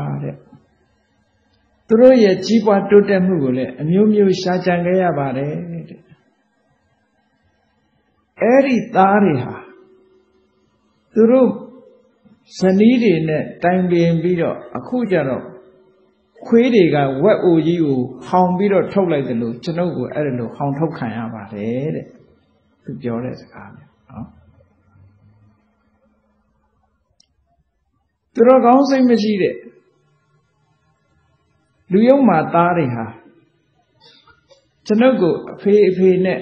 [1.91, 5.83] သူတို့ရဲ့ကြီးပွားတိုးတက်မှုကိုလည်းအမျိုးမျိုးရှားကြံခဲ့ရပါတယ်တဲ့
[8.41, 9.55] အဲ့ဒီသားတွေဟာ
[11.13, 11.49] သူတို့
[12.59, 15.43] ဇနီးတွေနဲ့တိုင်ပင်ပြီးတော့အခုကျတော့
[16.45, 22.05] ခွေးတွေကဝက်အိုကြီးကိုဟောင်ပြီးတော့ထုတ်လိုက်တယ်လို့ကျွန်ုပ်ကိုအဲ့ဒါလို့ဟောင်ထုတ်ခံရပါတယ်တဲ့
[22.83, 24.25] သူပြောတဲ့စကားမျိုးနော်
[28.33, 29.55] သူတော်ကောင်းစိတ်မရှိတဲ့
[31.91, 33.05] လူယုံမှာသားတွေဟာ
[34.85, 36.39] ကျွန်ုပ်ကိုအဖေအဖေနဲ့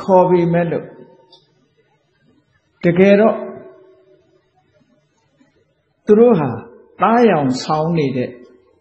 [0.00, 0.86] ခေါ်ပြီးမဲ့လို့
[2.84, 3.36] တကယ်တော့
[6.06, 6.50] သူတို့ဟာ
[7.02, 8.30] သားရောင်ဆောင်းနေတဲ့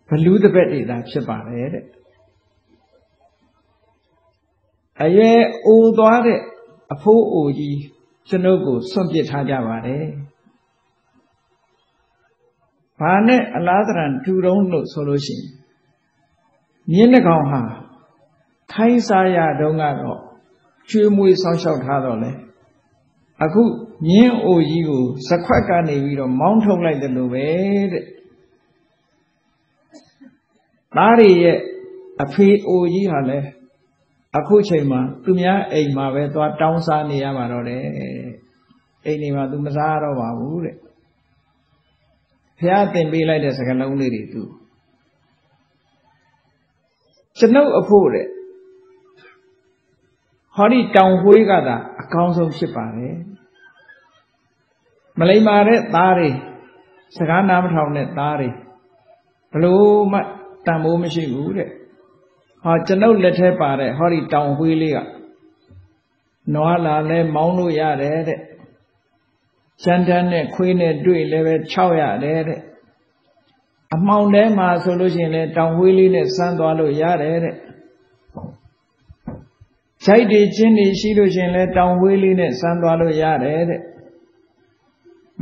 [0.10, 1.86] ဘလူးတပက်တွေသာဖြစ်ပါတယ်တဲ့
[5.04, 6.40] အရွယ်အိုသွားတဲ့
[6.94, 7.80] အဖိုးအိုကြီး
[8.30, 10.06] ကျွန်ုပ်ကိုစွန့်ပစ်ထားကြပါတယ်
[13.00, 15.59] ဘာနဲ့အလားတရံတူတုံးလို့ဆိုလို့ရှိရင်
[16.92, 17.62] မြင်းနှကောင်ဟာ
[18.74, 20.20] ခိုင်းစားရတုန်းကတော့
[20.90, 22.32] ကျွေးမွေးဆောင်းလျှောက်ထားတော့လေ
[23.44, 23.64] အခု
[24.08, 27.48] မြင်းအိုကြီးကိုစခွက်ကနေပြီးတော့မောင်းထုတ်လိုက်တယ်လို့ပဲ
[27.92, 28.06] တဲ့
[30.96, 31.58] သားတွေရဲ့
[32.24, 33.48] အဖေအိုကြီးဟာလည်း
[34.38, 37.82] အခုချိန်မှာသူများအိမ်မှာပဲသွားတောင်းစားနေရမှာတော့တယ်
[39.06, 40.76] အိမ်နေမှာသူမစားတော့ပါဘူးတဲ့
[42.60, 44.42] ဖះတင်ပေးလိုက်တဲ့စကလုံးလေးတွေသူ
[47.40, 48.28] ကျွန်ုပ်အဖို့တဲ့
[50.56, 53.16] ဟောဒီတောင်ဝှေးကသာအကောင်းဆုံးဖြစ်ပါတယ်
[55.20, 56.30] မလိမ္မာတဲ့သားတွေ
[57.18, 58.50] စကားနားမထောင်တဲ့သားတွေ
[59.54, 60.20] ဘလို့မှ
[60.66, 61.70] တန်ဖိုးမရှိဘူးတဲ့
[62.64, 65.00] ဟောကျွန်ုပ်လက်ထဲပါတဲ့ဟောဒီတောင်ဝှေးလေးက
[66.54, 68.40] နွားလာလဲမောင်းလို့ရတယ်တဲ့
[69.84, 72.60] စန္ဒန်နဲ့ခွေးနဲ့တွေ့လည်းပဲ6ရတယ်တဲ့
[73.96, 77.56] အမှောင်ထဲမှာဆိုလို့ရှိရင်လည်းတောင်ဝှေးလေးနဲ့စမ်းသွားလို့ရတယ်တဲ့
[80.04, 83.82] ခြိုက်တွေချင်းတွေရှိလို့ရှိရင်လည်းတောင်ဝှေးလေးနဲ့စမ်းသွားလို့ရတယ်တဲ့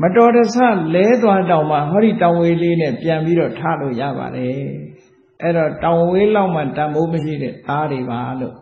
[0.01, 0.57] မတော်တဆ
[0.95, 4.51] လဲသွားတောင်မှဟောဒီတောင်ဝေးလေးနဲ့ပြန်ပြီးတော့ထားလို့ရပါတယ်
[5.41, 8.55] အဲ့တော့တောင်ဝေးလောက်မှတန်ဖိုးမရှိတဲ့သားတွေပါလို့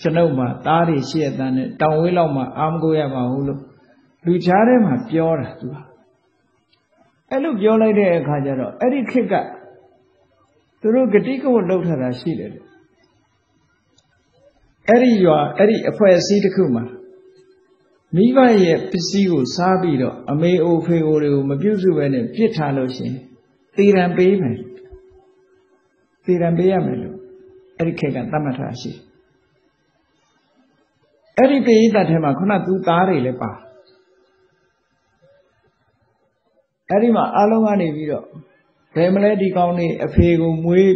[0.00, 3.60] ကျွန်ုပ်မှာသားတွေရှိရတဲ့နဲ့တောင်ဝေးလောက်မှအာမကိုရပါဘူးလို့
[4.26, 5.89] လူချားထဲမှာပြောတာသူက
[7.30, 9.34] အဲ့လိုပြောလိုက်တဲ့အခါကျတော့အဲ့ဒီခေတ်က
[10.80, 12.50] သူတို့ဂတိကဝတ်လောက်ထတာရှိတယ်
[14.88, 16.84] အဲ့ဒီရွာအဲ့ဒီအဖွဲ့အစည်းတစ်ခုမှာ
[18.16, 23.12] မိဘရဲ့ပစ္စည်းကိုစားပြီးတော့အမေအိုဖေအိုတွေကိုမပြုစုဘဲနဲ့ပြစ်ထားလို့ရှင်
[23.76, 24.56] သေရန်ပေးမယ်
[26.24, 27.16] သေရန်ပေးရမယ်လို့
[27.78, 28.92] အဲ့ဒီခေတ်ကသတ်မှတ်ထားရှိ
[31.36, 33.50] အဲ့ဒီပေဣတထဲမှာခုနသူသားတွေလည်းပါ
[36.89, 38.25] အဲ့ဒီမှာအလုံးကနေပြီးတော့
[38.95, 40.93] ဘယ်မလဲဒီကောင်းနေအဖေကိုမွေး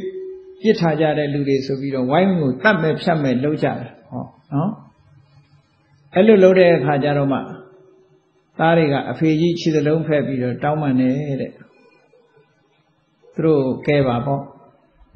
[0.62, 3.78] ပြစ်ထားကြတဲ့လူတွေဆိုပြီးတော့ဝိုင်းကိုတတ်မဲ့ဖြတ်မဲ့လုပ်ကြတယ်
[4.10, 4.72] ဟောနော်
[6.16, 7.40] အဲ့လိုလုပ်တဲ့အခါကျတော့မှ
[8.60, 11.10] သားတွေကအဖေကြီးခြေစလုံးဖက်ပြီးတော့တောင်းပန်နေ
[11.42, 11.52] တဲ့
[13.36, 14.42] သူတို့ကဲပါပေါ့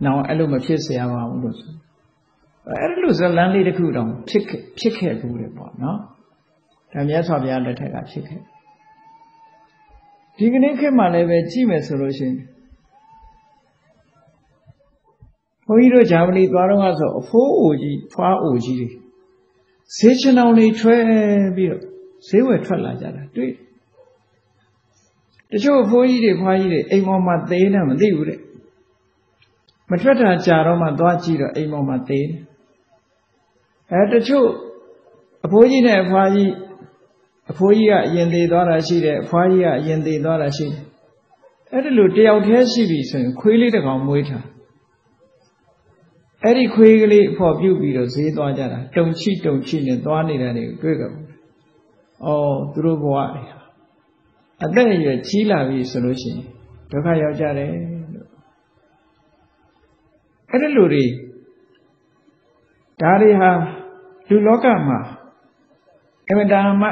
[0.05, 1.71] နောင်အဲ့လိုမဖြစ်เสียပါဘူးလို့ဆို
[2.81, 4.43] အဲ့လိုဇလန်းလေးတစ်ခုတောင်ဖြစ်
[4.79, 5.97] ဖြစ်ခဲ့ဘူးလေပေါ့နော်
[6.91, 8.41] ဒါမြတ်စွာဘုရားလက်ထက်ကဖြစ်ခဲ့
[10.38, 12.36] ဒီကနေ့ခေတ်မှာလည်းပဲကြည့်မယ်ဆိုလို့ရှိရင်
[15.66, 18.88] ဘုန်းကြီးတို့ဂျာမနီသွားတော့ဆိုအဖိုးအိုကြီးဖွားအိုကြီးတွေ
[19.96, 20.96] ဈေးချင်အောင်တွေထွဲ
[21.56, 21.82] ပြီးတော့
[22.28, 23.52] ဈေးဝယ်ထွက်လာကြတာတွေ့
[25.50, 28.40] တချို့အဖိုးကြီးတွေဖွားကြီးတွေအိမ်ပေါ်မှာသေးနေမသိဘူးတဲ့
[29.90, 32.40] မထွက်တာကြာတော့မှသွားကြည့်တော့အိမ်ပေါ်မှာသေးတယ်
[33.92, 34.48] အဲတချို့
[35.44, 36.50] အဖိုးကြီးနဲ့အဖွားကြီး
[37.50, 40.82] အဖိုးကြီးကအရင်သေးသွားတာရှိတယ်အဖွားကြီးကအရင်သေးသွားတာရှိတယ်
[41.72, 44.44] အဲ့ဒီလိုတယောက်တည်းရှိပြီဆိုရင်ခွေးလေးတစ်ကောင်မွေးထား
[46.42, 51.24] အဲ့ဒီခွေးကလေးအဖို့ပြုတ်ပြီးတော့ဈေးသွားကြတာတုံချိတုံချိနဲ့သွားနေတာတွေကိုတွေ့ကြဘူး။
[52.24, 53.42] အော်သူတို့ဘဝတွေ
[54.64, 56.40] အသက်အရွယ်ကြီးလာပြီဆိုလို့ရှိရင်
[56.90, 57.70] ဒုက္ခရောက်ကြတယ်
[58.14, 58.28] လို့
[60.50, 61.04] အဲ့ဒီလူတွေ
[63.00, 63.50] ဒါတွေဟာ
[64.28, 64.98] လူလောကမှာ
[66.30, 66.88] အမတန်မှ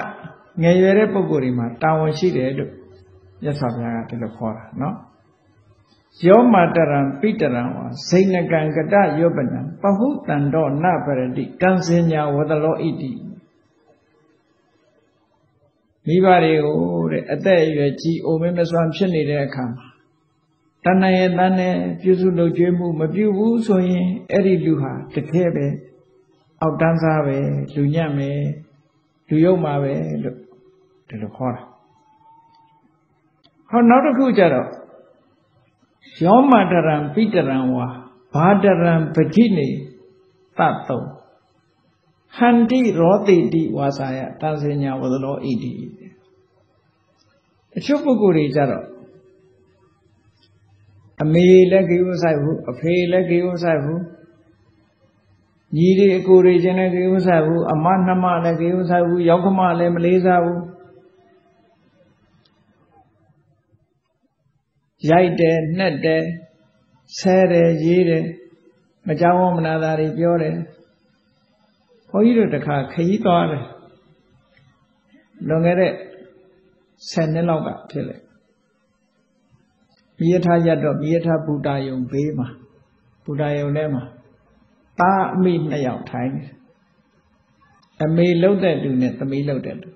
[0.62, 2.72] ငယ်ရွယ်တဲ့ပုံကိုယ်တွေမှာတာဝန်ရှိတယ်လို့
[3.42, 4.96] မြတ်စွာဘုရားကဒီလိုခေါ်တာနော်
[6.26, 13.12] ယောမာတရံပိတရံဝါစိဏကံကတယောပနံပဟုတံတော့နပရတိကံစင်ညာဝတလောဣတိ
[16.06, 16.78] မိဘတွေကို
[17.12, 19.86] တဲ့အသက်အရွယ်ကြီးအိုမင်းမစွမ်းဖြစ်နေတဲ့အခါမှာ
[20.84, 25.66] တဏှာရဲ့တန်းနဲ့ပြုစုလုပ်ကျွေးမှုမပြုဘူးဆိုရင်အဲ့ဒီလူဟာတကယ်ပဲ
[26.60, 27.38] အောက်တန်းစားပဲ
[27.74, 28.40] လူညံ့မယ်
[29.28, 30.45] လူယုံမှာပဲလို့
[31.08, 31.62] ဒီလိုခေါ်တာ
[33.70, 34.68] ဟောနောက်တစ်ခုကျတော့
[36.24, 37.86] ယောမတရံပိတရံဝါ
[38.34, 39.68] ဘာတရံပတိနေ
[40.58, 41.00] တတ်တုံ
[42.36, 45.72] ဟန္တိရောတိတိဝါစာယတန်စညာဝဒလောဣတိ
[47.76, 48.84] အချို့ပုဂ္ဂိုလ်တွေကြတော့
[51.22, 54.02] အမေလည်းကိဝဆိုင်ဘူးအဖေလည်းကိဝဆိုင်ဘူး
[55.76, 60.60] ညီတွေအကိုတွေချင်းလည်းကိဝဆိုင်ဘူးအမနှမလည်းကိဝဆိုင်ဘူးယောက်ျမလည်းမလေးစားဘူး
[65.10, 66.22] ရိုက်တယ်နှက်တယ်
[67.18, 68.24] ဆဲတယ်ရေးတယ်
[69.06, 70.56] မကြောက်မနာတာတွေပြောတယ်
[72.10, 73.64] ဘုန်းကြီးတို့တခါခရီးသွားတယ်
[75.48, 75.92] လွန်ခဲ့တဲ့
[76.52, 78.16] 10နှစ်လောက်ကဖြစ်လေ
[80.18, 82.48] မိယထရတ်တော့မိယထဘူတာယုံဘေးမှာ
[83.24, 84.02] ဘူတာယုံထဲမှာ
[85.00, 86.44] တာအမိနှစ်ယောက်ထိုင်နေ
[88.04, 89.88] အမေလှုပ်တဲ့လူနဲ့သမီးလှုပ်တဲ့လူ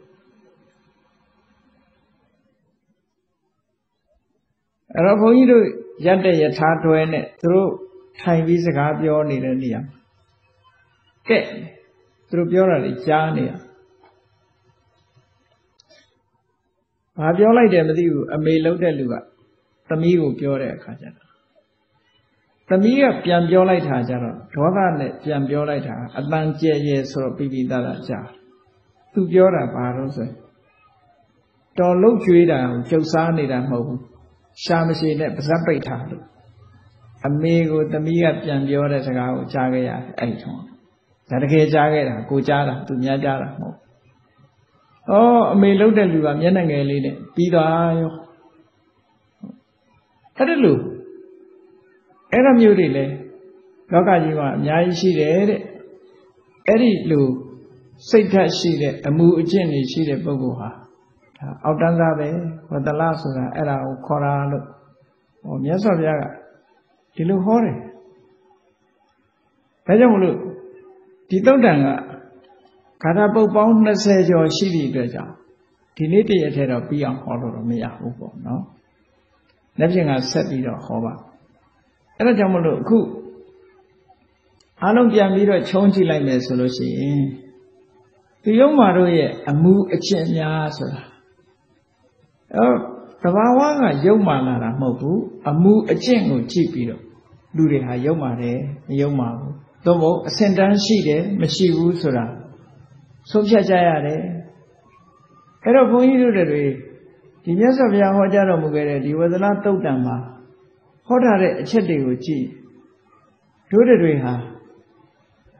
[4.94, 5.64] အဲ့တော့ဘုန်းကြီးတို့
[6.06, 7.70] ရက်တဲ့ယထာတွဲနဲ့သူတို့
[8.20, 9.80] ထိုင်ပြီးစကားပြောနေတဲ့နေရာ
[11.28, 11.38] ကဲ
[12.30, 13.50] သူတို့ပြောတာလေကြားနေရ
[17.18, 19.14] ဘာပြောလိုက်တယ်မသိဘူးအမေလှုပ်တဲ့လူက
[19.88, 21.28] သမီးကိုပြောတဲ့အခါကျတော့
[22.68, 28.26] သမီးကပြန်ပြောလိုက်တာကျတော့ဒေါသနဲ့ပြန်ပြောလိုက်တာအတန်ကျဲရဲဆိုတော့ပြီးပြီးသားသားကြား
[29.12, 30.28] သူပြောတာဘာလို့ဆို
[31.78, 34.00] တော်လုတ်ကျွေးတာကိုကျုပ်စားနေတာမဟုတ်ဘူး
[34.64, 36.24] ရှာမရှိနဲ့ပါဇက်ပိတ်ထားလို့
[37.26, 40.62] အမေကိုသမီးကပြန်ပြောတဲ့စကားကိုကြားခဲ့ရတယ်အဲ့ထုံး
[41.30, 43.76] ဒါတကယ်ကြားခဲ့တာကိုကြားတာသူများကြားတာမဟုတ်
[45.10, 45.14] ဩ
[45.52, 48.12] အမေလှုပ်တဲ့လူကမျက်နှာငယ်လေးနဲ့ပြီးသွားရော
[50.36, 50.80] အဲ့ဒါလို့
[52.32, 53.04] အဲ့ဒါမျိုးတွေလဲ
[53.92, 55.60] လောကကြီးမှာအများကြီးရှိတယ်တဲ့
[56.68, 57.26] အဲ့ဒီလို
[58.08, 60.70] စိတ်ဓာတ်ရှိတဲ့အမှုအကျင့်တွေရှိတဲ့ပုဂ္ဂိုလ်ဟာ
[61.40, 62.28] ဒါအောက်တန်းသားပဲ
[62.70, 64.64] ဝတ္တလဆိုတာအဲ့ဒါကိုခေါ်တာလို့
[65.42, 66.24] ဟောမြတ်စွာဘုရားက
[67.14, 67.76] ဒီလိုဟောတယ်
[69.86, 70.36] ဒါကြောင့်မလို့
[71.28, 71.86] ဒီတုတ်တန်က
[73.02, 75.32] ခါရပုတ်ပေါင်း20ကျော်ရှိသည့်အတွက်ကြောင့်
[75.96, 78.62] ဒီနေ့တည်းရထဲတော့ပြီးအောင်ဟောလို့တော့မရဘူးပေါ့နော်။
[79.78, 81.14] လက်ပြင်ကဆက်ပြီးတော့ဟောပါ
[82.16, 82.98] အဲ့ဒါကြောင့်မလို့အခု
[84.82, 87.22] အားလုံးပြန်ပြီးတော့ခြုံကြည့်လိုက်မယ်ဆိုလို့ရှိရင်
[88.42, 91.02] ဒီယုံမာတို့ရဲ့အမှုအကျင့်များဆိုတာ
[92.56, 92.66] အဲ
[93.22, 95.20] တဘာဝကယုံမာလာတာမဟုတ်ဘူး
[95.50, 97.02] အမှုအကျင့်ကိုကြည့်ပြီးတော့
[97.56, 102.24] လူတွေဟာယုံမာတယ်မယုံမာဘူးသို့မဟုတ်အစင်တန်းရှိတယ်မရှိဘူးဆိုတာ
[103.30, 104.20] ဆုံးဖြတ်ကြရတယ်
[105.64, 106.64] အဲ့တော့ဘုန်းကြီးတို့တွေ
[107.44, 110.16] ဒီမြတ်စွာဘုရားဟောကြားတော်မူခဲ့တဲ့ဒီဝဇလတုတ်တံမှာ
[111.06, 112.44] ဟောထားတဲ့အချက်တွေကိုကြည့်
[113.70, 114.34] တို့တွေဟာ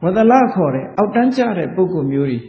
[0.03, 2.39] ဝဒလခေါ်တဲ့အောက်တန်းကျတဲ့ပုဂ္ဂိုလ်မျိုးတွေ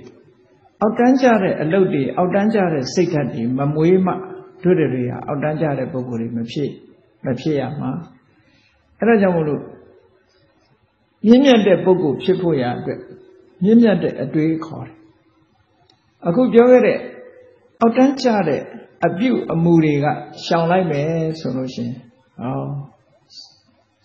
[0.81, 4.15] အောက်တန်းကျတဲ့အလုပ်တွေအောက်တန်းကျတဲ့စိတ်ဓာတ်တွေမမွေးမှ
[4.63, 6.71] တို့တွေဟာအောက်တန်းကျတဲ့ပုဂ္ဂိုလ်တွေမဖြစ်
[7.25, 7.91] မဖြစ်ရမှာ
[8.99, 9.63] အဲဒါကြောင့်မို့လို့
[11.27, 13.01] မြင့်မြတ်တဲ့ပုဂ္ဂိုလ်ဖြစ်ဖို့ရအတွက်
[13.65, 14.97] မြင့်မြတ်တဲ့အတွေးခေါ်တယ်
[16.27, 16.99] အခုပြောခဲ့တဲ့
[17.81, 18.63] အောက်တန်းကျတဲ့
[19.07, 20.07] အပြုအမူတွေက
[20.45, 21.09] ရှောင်လိုက်မယ်
[21.41, 21.95] ဆိုလို့ရှိရင်
[22.41, 22.65] ဟော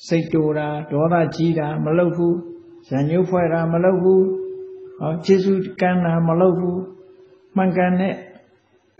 [0.08, 2.38] စိတ်တူတာဒေါသကြီးတာမလုပ်ဘူး
[2.90, 4.26] ရံညှိုးဖွဲ့တာမလုပ်ဘူး
[5.00, 6.82] ဟောကျေစုကမ်းတာမလုပ်ဘူး
[7.56, 8.14] မှန်ကန်တဲ့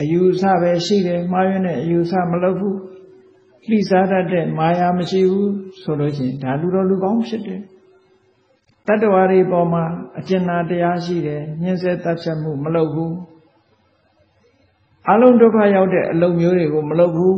[0.02, 2.78] အယူဆပဲရှိတယ်မှားယွင်းတဲ့အယူဆမလုပ်ဘူး
[3.70, 7.62] လှိစားတတ်တဲ့မာယာမရှိဘူးဆိုလို့ရှိရင်ဒါလူတော်လူကောင်းဖြစ်တယ်
[8.88, 9.84] တတ္တဝါတွေပေါ်မှာ
[10.20, 13.14] အကျဉ်းနာတရားရှိတယ်ညှင်းဆဲတတ်ချက်မှုမလုပ်ဘူး
[15.12, 17.38] အလုံးဒုက္ခရောက်တဲ့အလုံးမျိုးတွေကိုမလုပ်ဘူး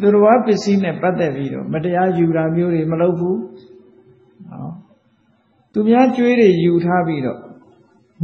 [0.00, 3.38] သူတော်ဘာပစ္စည်းနဲ့ပတ်သက်ပြီးတော့မတရားယူတာမျိုးတွေမလုပ်ဘူး
[4.50, 4.72] နော်
[5.72, 7.40] သူများကြွေးတွေယူထားပြီးတော့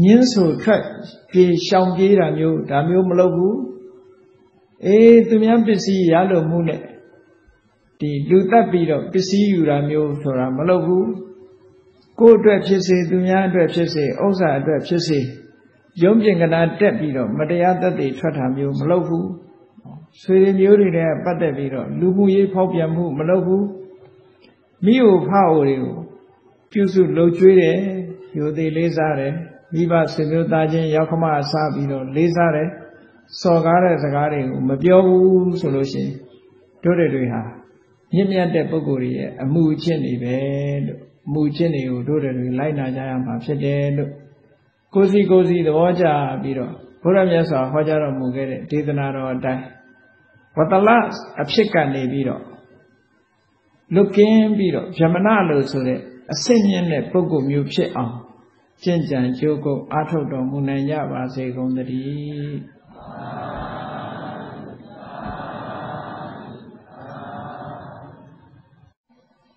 [0.03, 0.83] ညင်းဆိုထွက်
[1.31, 3.59] ပြေရှောင်ပြေးတာမျိုးဒါမျိုးမလုပ်ဘူး
[4.85, 6.81] အေးသူများပစ္စည်းရလို့မှုနဲ့
[8.01, 11.09] ဒီလူတက်ပြီးတော့ပစ္စည်းယူတာမျိုးဆိုတာမလုပ်ဘူး
[12.21, 15.21] ကိုယ့်အတွက်ဖြစ်စေသူများအတွက်ဖြစ်စေဥစ္စာအတွက်ဖြစ်စေ
[16.03, 19.29] ရုံးပြင်ကနာတက်ပြီးတော့မတရားသက်သေထွက်တာမျိုးမလုပ်ဘူး
[20.23, 23.67] ဆွေတွေမျိုးတွေနဲ့ပတ်သက်ပြီးတော့လူမှုရေးဖောက်ပြန်မှုမလုပ်ဘူး
[24.85, 25.97] မိအိုဖအိုတွေကို
[26.73, 27.77] ပြုစုလှုပ်ကြွေးတယ်
[28.39, 29.35] ရိုသေလေးစားတယ်
[29.73, 32.69] မိဘဆွေမျိုးသားချင်းရောက်ခမအစားပြီးတော့လေးစားတယ်
[33.41, 36.13] စော်ကားတဲ့စကားတွေကိုမပြောဘူးဆိုလို့ရှိရင်
[36.83, 37.43] တို့တွေဟာ
[38.13, 40.37] မြင့်မြတ်တဲ့ပုဂ္ဂိုလ်ရဲ့အမှုအကျင့်တွေပဲ
[40.87, 44.11] လို့အမှုအကျင့်တွေကိုတို့တွေလိုက်နာကြရမှာဖြစ်တယ်လို့
[44.95, 46.05] ကိုစီကိုစီသဘောကျ
[46.43, 46.73] ပြီးတော့
[47.03, 49.63] ဘုရားမြတ်စွာဟောကြားတော်မူခဲ့တဲ့ဒေသနာတော်အတိုင်း
[50.57, 50.89] ဝတ္တလ
[51.43, 52.43] အဖြစ်ကနေပြီးတော့
[53.95, 55.99] လွတ်ကင်းပြီးတော့ဗြဟ္မဏလို့ဆိုတဲ့
[56.33, 58.15] အစစ်မြင့်တဲ့ပုဂ္ဂိုလ်မျိုးဖြစ်အောင်
[58.83, 62.59] ကျင့်ကြံကြိုးကုပ်အားထုတ်တော်မူနိုင်ကြပါစေကုန်သတည်း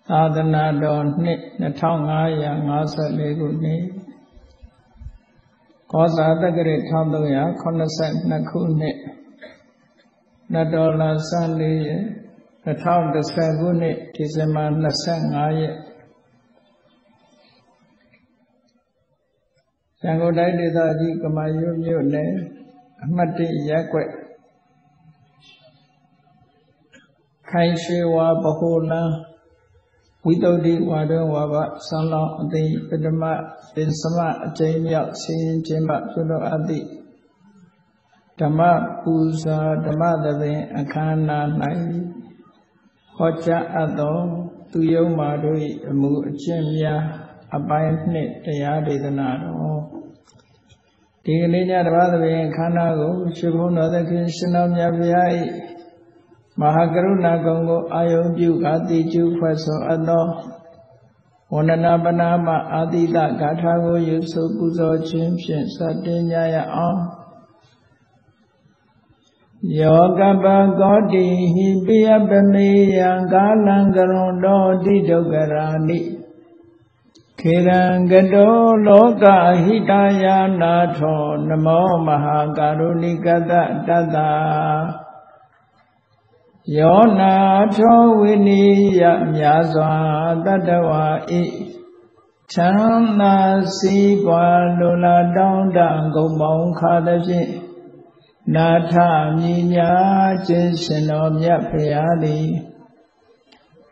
[0.08, 3.82] သာသနာတော်နှစ်2554ခုနှစ်
[5.92, 6.58] ကောဇာတက္က
[7.34, 8.96] ရာ1382ခုနှစ်
[10.54, 12.02] နတော်လာဆန်း၄ရက်
[12.66, 14.64] 2010ခုနှစ်ဒီဇင်ဘာ
[15.06, 15.74] 25ရက်
[20.04, 22.32] ရန်ကုန်တိုင်းဒေသကြီးကမာရွတ်မြို့နယ်
[23.02, 24.10] အမှတ်၁ရပ်ကွက်
[27.50, 29.14] ခိုင်ရွှေဝါဗဟိုလန်း
[30.26, 31.54] ဝိတုဒ္ဓိဝါဒဝါဘ
[31.86, 33.22] သံလောင်းအသိပထမ
[33.74, 36.86] ပင်စမအကျိမ်းမြောက်ဆင်းခြင်းမပြုလို့အပ်သည့်
[38.40, 38.60] ဓမ္မ
[39.02, 41.46] ပူဇာဓမ္မသဘင်အခမ်းအနား၌
[43.16, 44.16] ဟဟောကြားအပ်သော
[44.72, 45.58] သူယုံမာတို့၏
[45.90, 47.02] အမှုအကျင့်များ
[47.56, 49.79] အပိုင်းနှစ်တရားဒေသနာတော်
[51.24, 55.22] ဒီကနေ့ညတပါးသဘင်ခန္ဓာကိုရှင်ဘုန်းတော်သခင်ရှင်တော်မြတ်ဗျာ၏
[56.60, 60.26] မဟာကရုဏာကုံကိုအာယုံပြုကာတိကျူဖွဲ့ဆိုအပ်သော
[61.54, 67.00] ဝန္ဒနာပနာမအာတိတဂါထာကိုယူဆိုပူဇော်ခြင်းဖြင့်စတင်ကြရအောင်
[69.80, 70.46] ယောကပ
[70.80, 72.68] ကောတိဟိပိယပမေ
[72.98, 75.98] ယံကာလံကရွန်တော်တိဒုက္ခရာနိ
[77.40, 78.54] ခေရံကတော
[78.86, 79.24] လောက
[79.64, 79.92] ဟိတ
[80.22, 83.52] ယာနာထောနမောမဟာကာရုဏိကတ
[83.86, 84.16] တတ္တ
[86.76, 87.36] ယောနာ
[87.76, 88.64] ထောဝိနိ
[89.00, 89.02] ယ
[89.34, 89.92] မြာစွာ
[90.44, 91.06] တတ္တဝါ
[91.40, 91.42] ဤ
[92.52, 93.36] ချမ်းသာ
[93.76, 95.78] စီးပွားလိုလားတောင်းတ
[96.14, 97.50] ဂုံပေါင်းခါသဖြင့်
[98.54, 98.94] နာထ
[99.38, 99.92] မြညာ
[100.46, 102.48] ခြင်းရှင်တော်မြတ်ဖရာသည်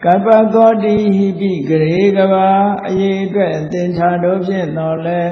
[0.05, 2.49] ကပ္ပကောတိဟိပိဂရေကဘာ
[2.87, 5.23] အရေးအတွက်သင်္ချာတို့ဖြင့်တော်လဲ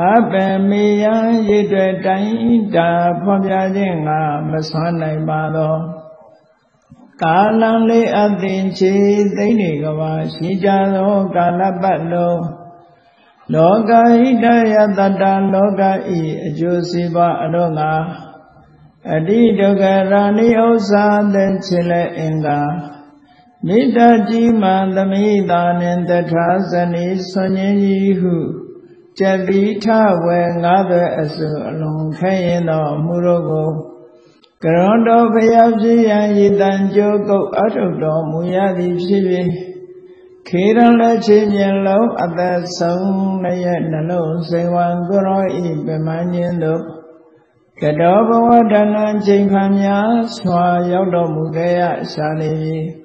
[0.00, 0.32] အပ
[0.68, 1.14] မေယံ
[1.48, 2.90] ရည်တွေတိုင်းတာ
[3.22, 4.20] ဖော်ပြခြင်းငါ
[4.50, 5.76] မဆွမ်းနိုင်ပါသော
[7.22, 8.94] ကာလံလေးအသင်ချေ
[9.36, 12.42] သိမ့်နေကဘာရှိကြသောကာလပတ်လုံး
[13.54, 15.22] လောကဟိတယတတ
[15.54, 15.82] လောက
[16.18, 17.92] ဤအကျိုးစီးပွားအလို့ငါ
[19.14, 21.04] အတိဒုက္ခရာဏိဥ္စာ
[21.34, 22.60] သင်ချေလဲအင်္ဂါ
[23.66, 28.36] မေတ္တာကြီးမှသမိတာနှင့်တထာဇနီဆွန်ရင်ကြီးဟု
[29.18, 29.86] ကြတိထ
[30.24, 33.70] ဝေငါးသွဲအစုအလုံးခဲရင်တော်မူတော့ကို
[34.62, 39.24] ကရွန်တော်ဖျားဖြစ်ရန်ရည်တန်ကြိုးကုတ်အထုတော်မူရသည်ဖြစ်၍
[40.48, 43.06] ခေရန်လက်ချင်းမြင်လုံးအသက်ဆုံး
[43.64, 46.82] ရဲ့နှလုံးစိမ်ဝံကိုရောဤပမန်းခြင်းတို့
[47.80, 48.96] ကတောဘဝတဏ္ဍ
[49.26, 51.82] ချိန်ခံများစွာရောက်တော်မူခဲ့ရ
[52.12, 52.99] ရှာနေပြီ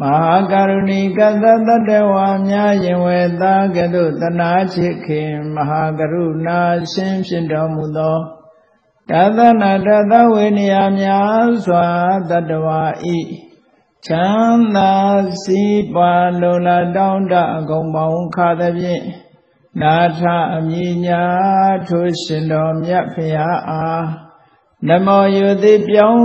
[0.00, 6.60] မဟာကရုဏီကသတ္တဝါများယင်ဝေသာကတုတနာချစ်ခင်မဟာကရုဏာ
[6.92, 8.18] ရှင်ဖြစ်တော်မူသော
[9.10, 11.86] တသနာတသဝေနယများစွာ
[12.30, 12.82] တတဝါ
[13.16, 13.18] ဤ
[14.06, 14.92] ချမ်းသာ
[15.42, 19.04] စီးပွားလိုလားတောင်းတအကုန်ပေါင်းခါသဖြင့်
[19.80, 20.20] နာထ
[20.56, 21.22] အမြညာ
[21.88, 24.06] ထိုရှင်တော်မြတ်ဖရာအား
[24.88, 26.24] နမောယုတိပြောင်း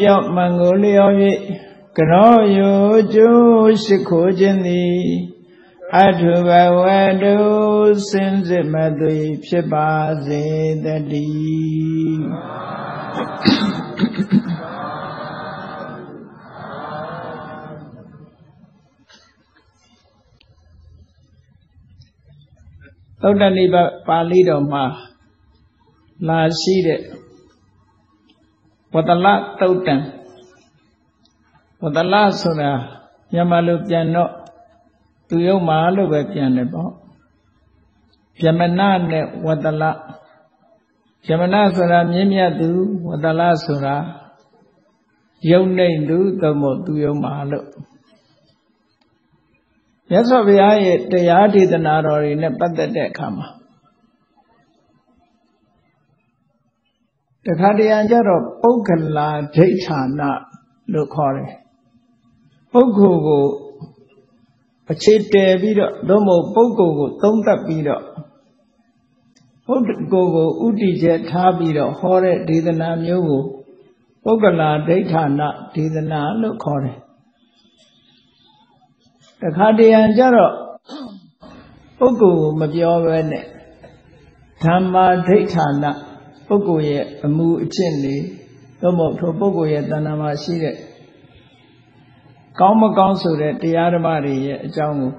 [0.00, 1.10] ပြောင်းမင်္ဂလျော၍
[2.00, 2.72] ကရောယု
[3.14, 5.02] ကျိုးရှိခိုးခြင်းသည်
[5.96, 6.80] အထုဘဝ
[7.22, 7.36] တု
[8.08, 9.16] စင်စစ်မသွေ
[9.46, 9.90] ဖြစ်ပါ
[10.24, 10.42] စေ
[10.84, 12.20] တည်း
[23.22, 24.84] သုတ္တနိဗ္ဗာန်ပါဠိတော်မှာ
[26.28, 27.00] လာရှိတဲ့
[28.92, 29.26] ဝတ္တလ
[29.60, 30.17] သုတ်တံ
[31.82, 32.70] ဝတ္တလဆိုတာ
[33.32, 34.32] မြန်မာလိုပြန်တော့
[35.28, 36.90] သူယုံမာလို့ပဲပြန်တယ်ပေါ့
[38.44, 38.80] ယမန
[39.10, 39.82] နဲ့ဝတ္တလ
[41.28, 42.70] ယမနဆိုတာမြင့်မြတ်သူ
[43.08, 43.96] ဝတ္တလဆိုတာ
[45.50, 47.66] ယုံနေသူသို့မဟုတ်သူယုံမာလို့
[50.10, 53.48] မြတ်စွာဘုရားရဲ့တရားဒေသနာတော်တွေနဲ့ပတ်သက်တဲ့အခါမှာ
[57.44, 60.20] တခါတရံကျတော့ပုဂ္ဂလာဒိဋ္ဌာန
[60.92, 61.52] လို့ခေါ်တယ်
[62.72, 63.44] ပုဂ္ဂိုလ်ကို
[64.92, 68.02] အခြေတည်ပြီးတော့သို့မဟုတ်ပုဂ္ဂိုလ်ကိုသုံးသပ်ပြီးတော့
[69.66, 73.42] ပုဂ္ဂိုလ်ကိုဥတည်ချက်ထားပြီးတော့ဟောတဲ့ဒေသနာမျိုးကို
[74.24, 75.40] ပုဂ္ဂလာဒိဋ္ဌာန
[75.74, 76.98] ဒေသနာလို့ခေါ်တယ်
[79.42, 80.52] တခါတရံကြတော့
[81.98, 83.44] ပုဂ္ဂိုလ်ကိုမပြောဘဲနဲ့
[84.62, 85.84] ဓမ္မာဒိဋ္ဌာန
[86.48, 88.16] ပုဂ္ဂိုလ်ရဲ့အမှုအကျင့်တွေ
[88.80, 90.76] သို့မဟုတ်ထိုပုဂ္ဂိုလ်ရဲ့တဏ္ဍာမှာရှိတဲ့
[92.60, 95.12] ကောင်းမကောင်းဆိုတဲ့တရားဓမ္မတွေရဲ့အကြောင်းကို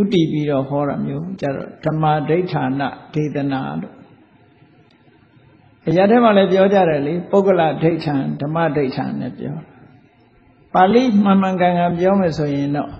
[0.00, 2.82] ဥတည်ပြီးတော့ဟောတာမျိုးကြတော့ဓမ္မာဒိဋ္ဌာန
[3.14, 3.94] ဒေသနာလို့
[5.88, 9.56] အရာထဲမှာလည်းပြောကြတယ်လေပုဂ္ဂလဒိဋ္ဌံဓမ္မဒိဋ္ဌံနဲ့ပြော
[10.74, 12.90] ပါဠိမှန်မှန်ကန်ကန်ပြောမယ်ဆိုရင်တော့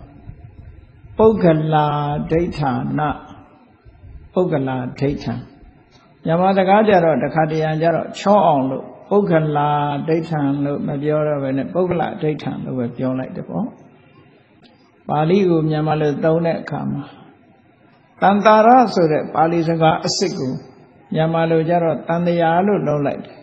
[1.18, 1.86] ပုဂ္ဂလာ
[2.30, 3.00] ဒိဋ္ဌာန
[4.34, 5.34] ပုဂ္ဂလာဒိဋ္ဌံ
[6.24, 8.84] မြန်မာစကားကြတော့တခါတရံကြတော့ချောအောင်လို့
[9.14, 9.70] ပုဂ္ဂလာ
[10.08, 13.66] ဒိဋ္ဌံလို့မပြောတော့ဘဲနဲ့ပုဂ္ဂလာဒိဋ္ဌံလို့ပဲပြောလိုက်တယ်ပေါ့
[15.08, 17.04] ပါဠိကိုမြန်မာလိုသုံးတဲ့အခါမှာ
[18.22, 20.52] တန်တာရဆိုတဲ့ပါဠိစကားအစ်စ်ကို
[21.14, 23.38] မြန်မာလိုကြတော့တန်တရာလို့လုံးလိုက်တယ်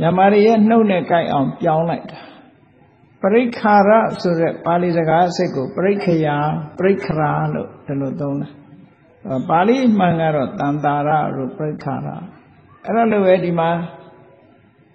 [0.00, 2.20] မြန်မာရဲ့နှုတ်နဲ့ကြိုက်အောင်ပြောင်းလိုက်တာ
[3.22, 3.90] ပရိခါရ
[4.20, 6.36] ဆိုတဲ့ပါဠိစကားစိတ်ကိုပရိခယာ
[6.78, 8.52] ပရိခရာလို့ဒီလိုသုံးတယ်
[9.50, 12.08] ပါဠိမှန်ကတော့တန်တာရလို့ပရိခါရ
[12.84, 13.70] အဲ့ဒါလိုပဲဒီမှာ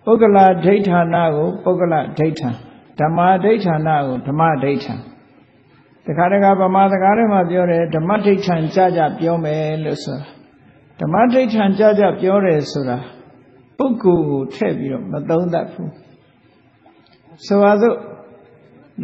[0.09, 2.49] ပုဂ္ဂလဒိဋ္ဌာနာကိုပုဂ္ဂလဒိဋ္ဌံ
[2.99, 4.93] ဓမ္မဒိဋ္ဌာနကိုဓမ္မဒိဋ္ဌံ
[6.05, 10.27] တခါတခါဗမာစကားထဲမှာပြောတယ်ဓမ္မဒိဋ္ဌံကြကြပြောမယ်လို့ဆိုတာ
[10.99, 12.97] ဓမ္မဒိဋ္ဌံကြကြပြောတယ်ဆိုတာ
[13.77, 15.91] ပုဂ္ဂိုလ်ကိုထည့်ပြီးတော့မသုံးတတ်ဘူး
[17.45, 17.97] ဆိုပါစို့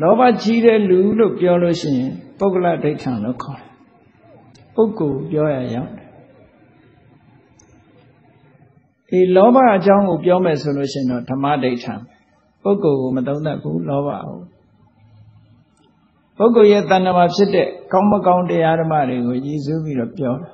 [0.02, 3.70] လောဘကြီးတဲ့လူလို့ပြောလို့ရှိရင်ပုဂ္ဂလဒိဋ္ဌံလို့ခေါ်တယ်
[4.76, 6.04] ပုဂ္ဂိုလ်ပြောရရောက်တယ်
[9.15, 11.94] ဒီလောဘအကြောင်းကိုပြောမယ်ဆိုလို့ရှိရင်တော့ဓမ္မဒိဋ္ဌံ
[12.64, 14.40] ပုဂ္ဂိုလ်ကိုမသုံးတတ်ဘူးလောဘကို
[16.38, 20.49] ပုဂ္ဂိုလ်ရဲ့တဏ္ဍာမှာဖြစ်တဲ့ကောင်းမကောင်းတရားဓမ္မတွေကိုရည်စူးပြီးတော့ပြောတာ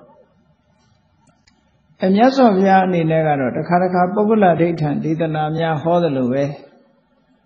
[2.06, 6.44] အမြတ်စွာဘုရားအနေနဲ့ကတော့တခါတခါပုဂ္ဂလဒိဋ္ဌံဒေသနာများဟောတယ်လို့ပဲ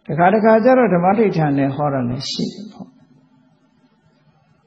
[0.07, 2.88] တခါတခါကျတော့ဓမ္မဒိဋ္ဌံနဲ့ဟောတာလည်းရှိတယ်ပေါ့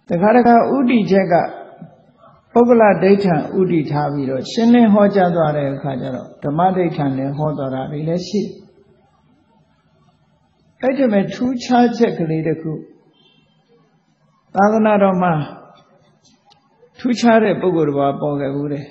[0.09, 1.35] တခါတခါဥတီချက်က
[2.59, 8.43] ပုဂ္ဂလဒိဋ္ဌံဥတီထားပြီးတော့ရှင်းလင်းဟောကြားသွားတဲ့အခါကျတော့ဓမ္မဒိဋ္ဌံနဲ့ဟောတော်တာတွေလည်းရှိ
[10.81, 12.73] အဲ့ဒီမဲ့ထူးခြားချက်ကလေးတစ်ခု
[14.55, 15.33] သာသနာတော်မှာ
[16.99, 18.85] ထူးခြားတဲ့ပုဂ္ဂိုလ်တစ်ပါးပေါ်ခဲ့ဘူးတဲ့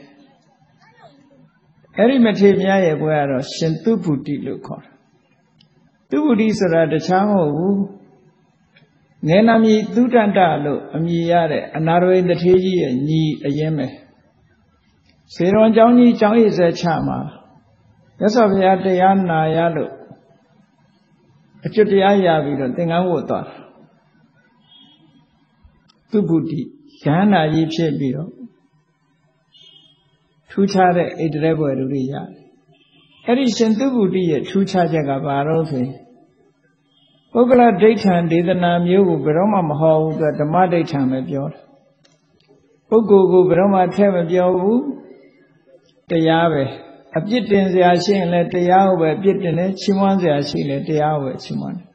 [1.97, 4.93] အဲ့ဒီမထေမြတ်ရဲ့ဘွဲကတော့ရှင်သူဗုဒ္ဓိလို့ခေါ်တယ်
[6.09, 7.77] သူဗုဒ္ဓိဆိုတာတခြားမဟုတ်ဘူး
[9.26, 13.86] ငယ်နာမည်သုတတလို့အမည်ရတဲ့အနာရဝိတထေကြီးရဲ့ညီအရင်ပဲ
[15.34, 17.18] စေရွန်เจ้าကြီးเจ้าရည်စဲချမှာ
[18.18, 19.92] မြတ်စွာဘုရားတရားနာရလို့
[21.64, 23.46] အကျွတ်တရားရပြီးတော့သင်္ကန်းဝတ်သွား
[26.10, 26.64] သူဗုဒ္ဓိရ
[27.02, 28.30] ဟန္တာကြီးဖြစ်ပြီးတော့
[30.50, 32.26] ထူးခြားတဲ့ဣတရေဘွယ်လူတွေရတယ်
[33.26, 35.94] အဲ့ဒီရှင်သူဗုဒ္ဓိရဲ့ထူးခြားချက်ကဘာလို့ဆိုရင်
[37.37, 41.61] ပုဂ္ဂလဒိဋ္ဌံဒေသနာမျိုးကိုဘယ်တော့မှမဟောဘူးသူဓမ္မဒိဋ္ဌံပဲပြောတယ်
[42.89, 44.81] ပုဂ္ဂိုလ်ကိုဘယ်တော့မှထည့်မပြောဘူး
[46.09, 46.63] တရားပဲ
[47.17, 51.87] အပြစ်တင်စရာရှိရင်လည်းတရားကိုပဲအပြစ်တင်တယ်ချီးမွမ်းစရာရှိရင်လည်းတရားကိုပဲချီးမွမ်းတယ်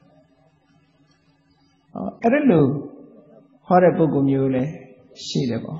[1.92, 2.68] ဟောအဲ့ဒါလို့
[3.66, 4.70] ဟောတဲ့ပုဂ္ဂိုလ်မျိုးလည်း
[5.26, 5.78] ရှိတယ်ပေါ့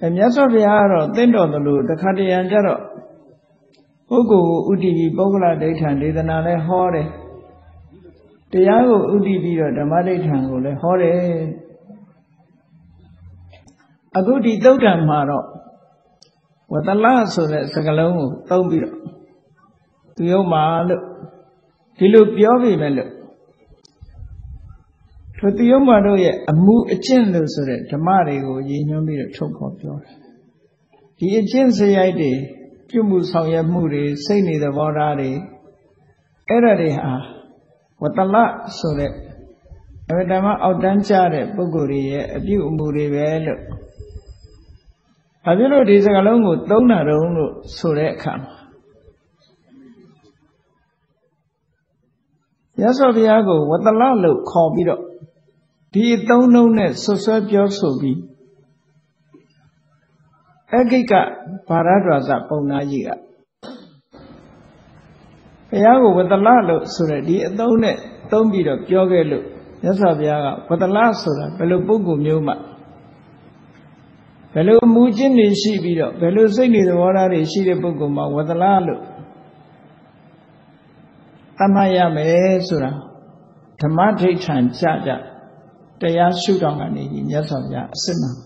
[0.00, 2.80] အဲမြတ်စွာဘုရားကတော့သင့်တော်သလိုတခါတရံကြတော့
[4.08, 7.08] ပုဂ္ဂိုလ်ကိုဥတည်ပြီးပုဂ္ဂလဒိဋ္ဌံဒေသနာလည်းဟောတယ်
[8.52, 11.16] တရားကိုဥတည်ပြီးတော့ဓမ္မဒိဋ္ဌံကိုလည်းဟောတယ်
[14.16, 15.46] အခုဒီသုတ်တံမှာတော့
[16.72, 18.96] ဝတလဆိုတဲ့စကားလုံးကိုသုံးပြီးတော့
[20.16, 21.02] သူယုံမာလို့
[21.98, 23.10] ဒီလိုပြောပြီမဲ့လို့
[25.38, 30.16] ထိုသူယုံမာတို့ရဲ့အမှုအကျင့်လို့ဆိုတဲ့ဓမ္မတွေကိုရည်ညွှန်းပြီးတော့ထုတ်ခေါ်ပြောတယ်
[31.18, 32.32] ဒီအကျင့်စရိုက်တွေ
[32.88, 35.30] ပြုမှုဆောင်ရွက်မှုတွေစိတ်နေသဘောထားတွေ
[36.48, 37.14] အဲ့ဒါတွေဟာ
[38.02, 38.36] ဝတလ
[38.78, 39.12] ဆိုတဲ့
[40.08, 43.60] အဝတ္တမအောက်တန်းကျတဲ့ပုဂ္ဂိုလ်တွေရဲ့အပြုအမူတွေပဲလို့
[45.44, 48.52] ဘာဖြစ်လို့ဒီစကားလုံးကိုသုံးတာတုံးလို့ဆိုတဲ့အခါမှာ
[52.82, 55.02] ရသော်ဘုရားကိုဝတလလို့ခေါ်ပြီးတော့
[55.92, 58.18] ဒီအသုံးနှုန်းနဲ့ဆွဆွဲပြောဆိုပြီး
[60.78, 61.12] အဂိက
[61.68, 63.10] ဘာရဒွါစပုံနာကြီးက
[65.70, 67.96] ဘုရားကိုဝတလလို့ဆိုတဲ့ဒီအသုံးနဲ့
[68.32, 69.44] သုံးပြီးတော့ပြောခဲ့လို့
[69.82, 72.54] မြတ်စွာဘုရားကဝတလဆိုတာဘယ်လိုပုဂ္ဂိုလ်မျိုးမှ
[74.54, 79.00] ဘယ်လိုအမှုချင်းတွေရှိပြီးတော့ဘယ်လိုစိတ်နေသဘောထားတွေရှိတဲ့ပုဂ္ဂိုလ်မှဝတလလို့
[81.58, 82.90] တမရမယ်ဆိုတာ
[83.80, 85.10] ဓမ္မဒိဋ္ဌံကြကြ
[86.00, 88.36] တရားရှုတော်ကနေကြီးမြတ်စွာဘုရားအစစ်မှန်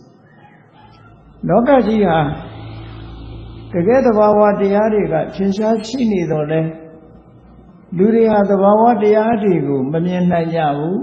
[1.48, 2.18] လောကကြီးဟာ
[3.72, 6.60] တကယ်တဘာဝတရားတွေကထင်ရှားရှိနေတော့လဲ
[7.96, 11.00] လူတွေဟာသဘာဝတရားတွေကိုမမြင်နိုင်ကြဘူး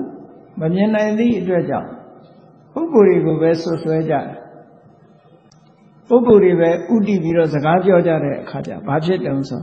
[0.62, 1.90] မမြင်နိုင်သည့်အတွက်ကြောင့်
[2.74, 4.26] ပုဂ္ဂိုလ်တွေကိုပဲဆွဆွဲကြတယ်
[6.08, 9.62] ပုဂ္ဂိုလ်တွေပဲဥတည်ပြီးတော့စကားပြောကြတဲ့အခါကျဘာဖြစ်တုံးဆို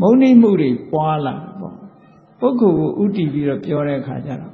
[0.00, 1.74] မုန်းနှိမှုတွေပွားလာပေါ့
[2.40, 4.52] ပုဂ္ဂိုလ်ကိုဥတည်ပြီးတော့ပြောတဲ့အခါကျတော့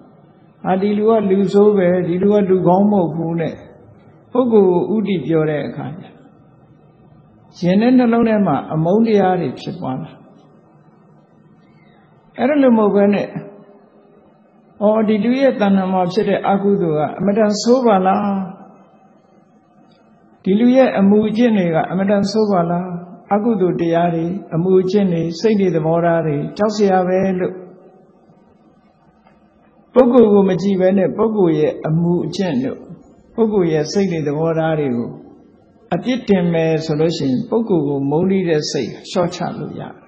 [0.65, 3.55] ဟာဒီလူကလူဆိုးပဲဒီလူကလူကောင်းမဟုတ်ဘူးနဲ့
[4.33, 6.05] ပုဂ္ဂိုလ်ကိုဥတည်ပြောတဲ့အခါကျ
[7.67, 10.13] ရင်တဲ့နှလုံးထဲမှာအမုန်းတရားတွေဖြစ်ပွားလာ
[12.39, 18.29] အဲ့ဒါလို့မဟုတ်ဘဲနဲ့ဩဒီလူရဲ့တဏ္ဍာမှာဖြစ်တဲ့အကုသိုလ်ကအမတန်ဆိုးပါလား
[20.43, 22.89] ဒီလူရဲ့အမှုအကျင့်တွေကအမတန်ဆိုးပါလား
[23.35, 27.55] အကုသိုလ်တရားတွေအမှုအကျင့်တွေစိတ်တွေသဘောထားတွေကြောက်စရာပဲလို့
[29.95, 32.79] ပုဂ္ဂိုလ်ကိုမကြည့်ဘဲနဲ့ပုဂ္ဂိုလ်ရဲ့အမှုအကျင့်တို့
[33.35, 35.11] ပုဂ္ဂိုလ်ရဲ့စိတ်တွေသဘောထားတွေကို
[35.95, 40.04] အပြစ်တင်မယ်ဆိုလို့ရှိရင်ပုဂ္ဂိုလ်ကိုမုန်းတဲ့စိတ်လျှော့ချလို့ရတယ်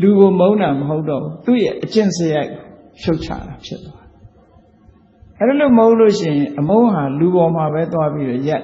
[0.00, 2.50] လူကိုမုန်းတာမဟုတ်တော့သူ့ရဲ့အကျင့်စရိုက်
[3.02, 4.06] ရှုတ်ချတာဖြစ်သွား
[5.38, 8.62] အဲ့ဒါလို့မဟုတ်လို့ရှိရင်အမုန်းဟာလူပေါ်မှာပဲသွားပြီးတော့ရက်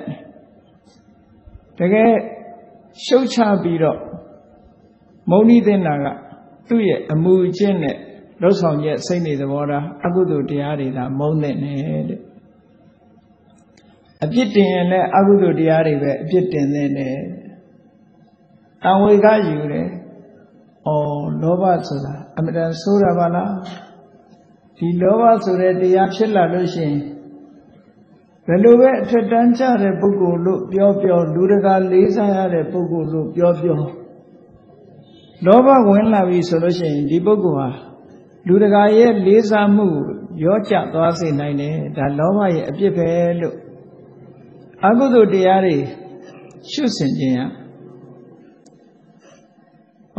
[1.79, 2.13] တကယ်
[3.05, 3.99] ရှုတ်ချပြီးတော့
[5.31, 6.07] မုန်းနေတဲ့နာက
[6.69, 7.97] သူ့ရဲ့အမူအကျင့်နဲ့
[8.41, 12.21] လှုပ်ဆောင်ချက်စိတ်နေသဘောထားအကုသိုလ်တရားတွေဒါမုန်းတဲ့နဲ့တဲ့
[14.25, 17.15] အပြစ်တင်ရင်လည်းအကုသိုလ်တရားတွေပဲအပြစ်တင်တဲ့နဲ့
[18.85, 19.89] တံဝေကယူတယ်။
[20.87, 23.51] အော်လောဘဆိုတာအမှန်တန်ဆိုးတာပါလား။
[24.79, 26.99] ဒီလောဘဆိုတဲ့တရားဖြစ်လာလို့ရှိရင်
[28.47, 33.81] ဘယ်လိုပဲအထက်တန်းကြတဲ့ပုဂ္ဂိုလ်လို့ပြောပြောလူတကာလေးစားရတဲ့ပုဂ္ဂိုလ်လို့ပြောပြော
[35.47, 37.69] လောဘဝင်လာပြီဆိုလို့ရှိရင်ဒီပုဂ္ဂိုလ်ဟာ
[38.47, 39.87] လူတကာရဲ့လေးစားမှု
[40.45, 43.09] ရောကျသွားစေနိုင်တယ်ဒါလောဘရဲ့အပြစ်ပဲ
[43.41, 43.57] လို့
[44.87, 45.77] အကုသိုလ်တရားတွေ
[46.71, 47.51] ရှုစင်ခြင်းอ่ะ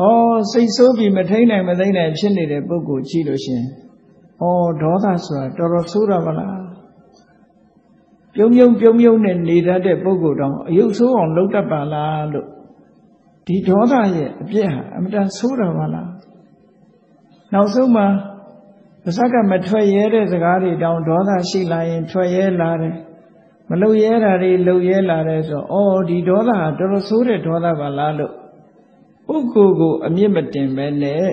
[0.02, 0.08] ဩ
[0.52, 3.64] စိတ်ဆိုးပြီးမထိန်နိုင်မသိနိုင်ဖြစ်နေတဲ့ပုဂ္ဂိုလ်ကြည့်လို့ရှင်
[4.42, 4.46] ဩ
[4.82, 6.58] ဒေါသဆိုတာတော်တော်ဆိုးတာမလား
[8.34, 12.48] ပြုံးပြုံးပြုံးပြုံးနဲ့နေတတ်တဲ့ပုဂ္ဂိုလ်တောင်အယုတ်ဆိုးအောင်လုပ်တတ်ပါလားလို့
[13.48, 16.10] ဒီဒေါသရဲ့အပြစ်ဟာအမတန်ဆိုးတာပါလား
[17.54, 18.08] နောက်ဆုံးမှာ
[19.04, 22.96] ပါဇက်ကမထွက်ရဲတဲ့စကားတွေတောင်ဒေါသရှိလာရင်ထွက်ရဲလာတယ်
[23.70, 28.34] မလုံရဲတာတွေလုံရဲလာတယ်ဆိုတော့ဩဒီဒေါသဟာတော်တော်ဆိုးတဲ့ဒေါသပါလားလို့
[29.28, 31.26] ပုဂ္ဂိုလ်ကို အမြင့်မတင်ပဲနဲ့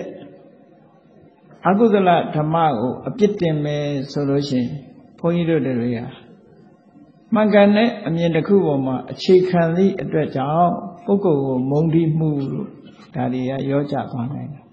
[1.67, 4.69] အကုသလဓမ္မကို အပြစ်တင်မယ်ဆိုလို့ရှိရင်
[5.19, 5.99] ဘုန်းကြီးတို့တွေက
[7.33, 10.73] မှန်ကန်တဲ့အမြင်တစ်ခုပေါ်မှာအခြေခံသည့်အတွက်ကြောင့်
[11.05, 12.69] ပုဂ္ဂိုလ်ကိုမုံတိမှုလို့
[13.15, 14.63] ဒါတွေကရောကြသွားနိုင်တယ်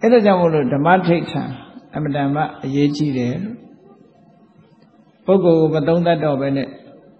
[0.00, 1.42] အဲ့ဒါကြောင့်မို့လို့ဓမ္မထိတ်ခံ
[1.94, 3.36] အမတန်မှအရေးကြီးတယ်
[5.26, 6.68] ပုဂ္ဂိုလ်ကိုမသုံးတတ်တော့ပဲနဲ့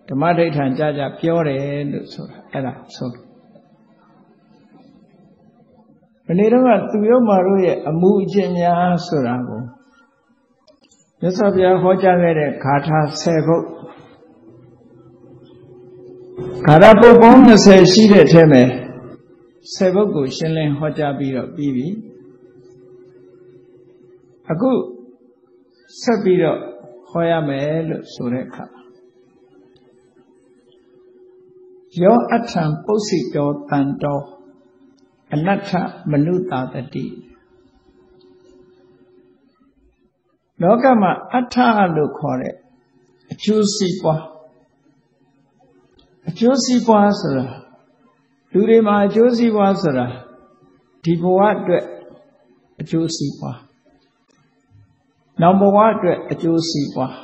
[0.08, 3.10] ဓမ္မထိတ်ခံကြကြပြောတယ်လို့ဆိုတာအဲ့ဒါဆို
[6.38, 9.60] နေ့တော့ကသူရောမာတို့ရဲ့အမှုအကျင့်များဆိုတာကို
[11.20, 13.56] မြတ်စွာဘုရားဟောကြားခဲ့တဲ့ဂါထာ10ခု
[16.66, 18.62] ဂါထာပုဒ်ပေါင်း20ရှိတဲ့ထဲမှာ
[19.74, 21.88] 10ပုဒ်ကိုရှင်းလင်းဟောကြားပြီးတော့ပြီးပြီ
[24.50, 24.70] အခု
[26.02, 26.58] ဆက်ပြီးတော့
[27.10, 28.64] ဟောရမယ်လို့ဆိုတဲ့အခါ
[32.02, 34.22] ယောအထံပုစိတောတန်တော်
[35.34, 35.70] အနတ္ထ
[36.10, 37.06] မနုတာတတိ
[40.62, 41.56] လောကမှာအထ
[41.96, 42.54] လို့ခေါ်တဲ့
[43.32, 44.22] အကျိုးစီးပွား
[46.28, 47.46] အကျိုးစီးပွားဆိုတာ
[48.52, 50.06] လူတွေမှာအကျိုးစီးပွားဆိုတာ
[51.04, 51.84] ဒီဘဝအတွက်
[52.80, 53.58] အကျိုးစီးပွား
[55.40, 57.14] နောက်ဘဝအတွက်အကျိုးစီးပွား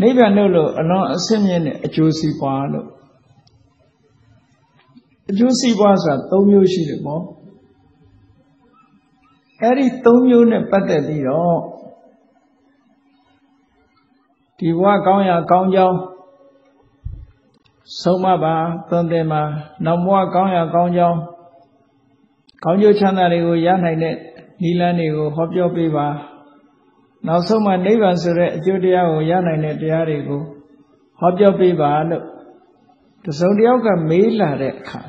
[0.00, 2.88] နိဗ္ဗာန်လို့လို့အလွန်အဆင့်မြင့်တဲ့အကျိုးစီးပွားလို့
[5.30, 7.22] အကျိုးစီးပွားဆိုတာ၃မျိုးရှိတယ်ပေါ့
[9.62, 11.58] အဲ့ဒီ၃မျိုးနဲ့ပတ်သက်ပြီးတော့
[14.58, 15.98] ဒီဘဝကောင်းရာကောင်းကြောင်း
[18.02, 18.54] ဆုံးမပါ
[18.88, 19.42] သွန်သင်ပါ
[19.84, 21.18] နောက်ဘဝကောင်းရာကောင်းကြောင်း
[22.64, 24.16] ကောင်းကျိုးချမ်းသာတွေကိုရနိုင်တဲ့
[24.62, 26.06] နိလန်းတွေကိုဟောပြောပေးပါ
[27.26, 30.42] နောက်ဆုံးမှနိဗ္ဗာန်ဆိုတဲ့အကျိုးတရားကိုရနိုင်တဲ့တရားတွေကို
[31.20, 32.24] ဟောပြောပေးပါလို့
[33.24, 35.00] တစုံတယောက်ကမေးလာတဲ့အခါ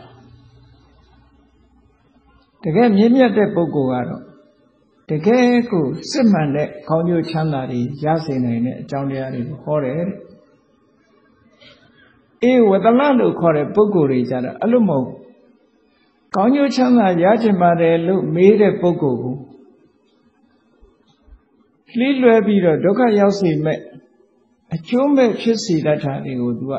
[2.65, 4.23] တကယ်မြင့်မြတ်တဲ့ပုဂ္ဂိုလ်ကတော့
[5.09, 10.09] တကယ်ကိုစစ်မှန်တဲ့ခေါင်းကျိုးချမ်းသာတွေရစေနိုင်တဲ့အကြောင်းတရားတွေကိုဟောတယ်တဲ့
[12.43, 15.07] အေးဝတလလို့ခေါ်တဲ့ပုဂ္ဂိုလ်တွေကြတော့အဲ့လိုမဟုတ်
[16.35, 19.35] ကောင်းကျိုးချမ်းသာရချင်ပါတယ်လို့မေးတဲ့ပုဂ္ဂိုလ်ကို
[21.97, 23.79] လှီးလွယ်ပြီးတော့ဒုက္ခရောက်စေမဲ့
[24.75, 26.73] အကျိုးမဲ့ဖြစ်စေတတ်တာတွေကိုသူက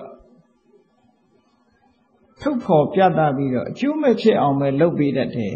[2.40, 5.54] ထုတ်ဖော်ပြသပြီးတော့အကျိုးမဲ့ဖြစ်အောင်ပဲလုပ်ပေးတတ်တယ်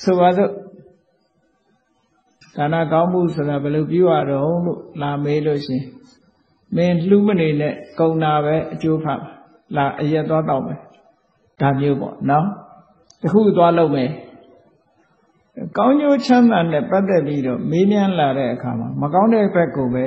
[0.00, 0.50] ဆိုပါစို့
[2.56, 5.84] ဒါနကောင်းမှုဆိုတာဘယ်လိုပြုရတော့လို့လာမေးလို့ရှင်
[6.76, 9.20] မင်းလှူးမနေနဲ့ကုံနာပဲအကျိုးဖတ်
[9.76, 10.78] လာအရက်သွားတော့မယ်
[11.60, 12.46] ဒါမျိုးပေါ့နော်
[13.22, 14.10] တခုသွားလုပ်မယ်
[15.78, 20.04] ကောင်းကျိုးချမ်းသာနဲ့ပတ်သက်ပြီးတော့မေးမြန်းလာတဲ့အခါမှာမကောင်းတဲ့ဘက်ကိုပဲ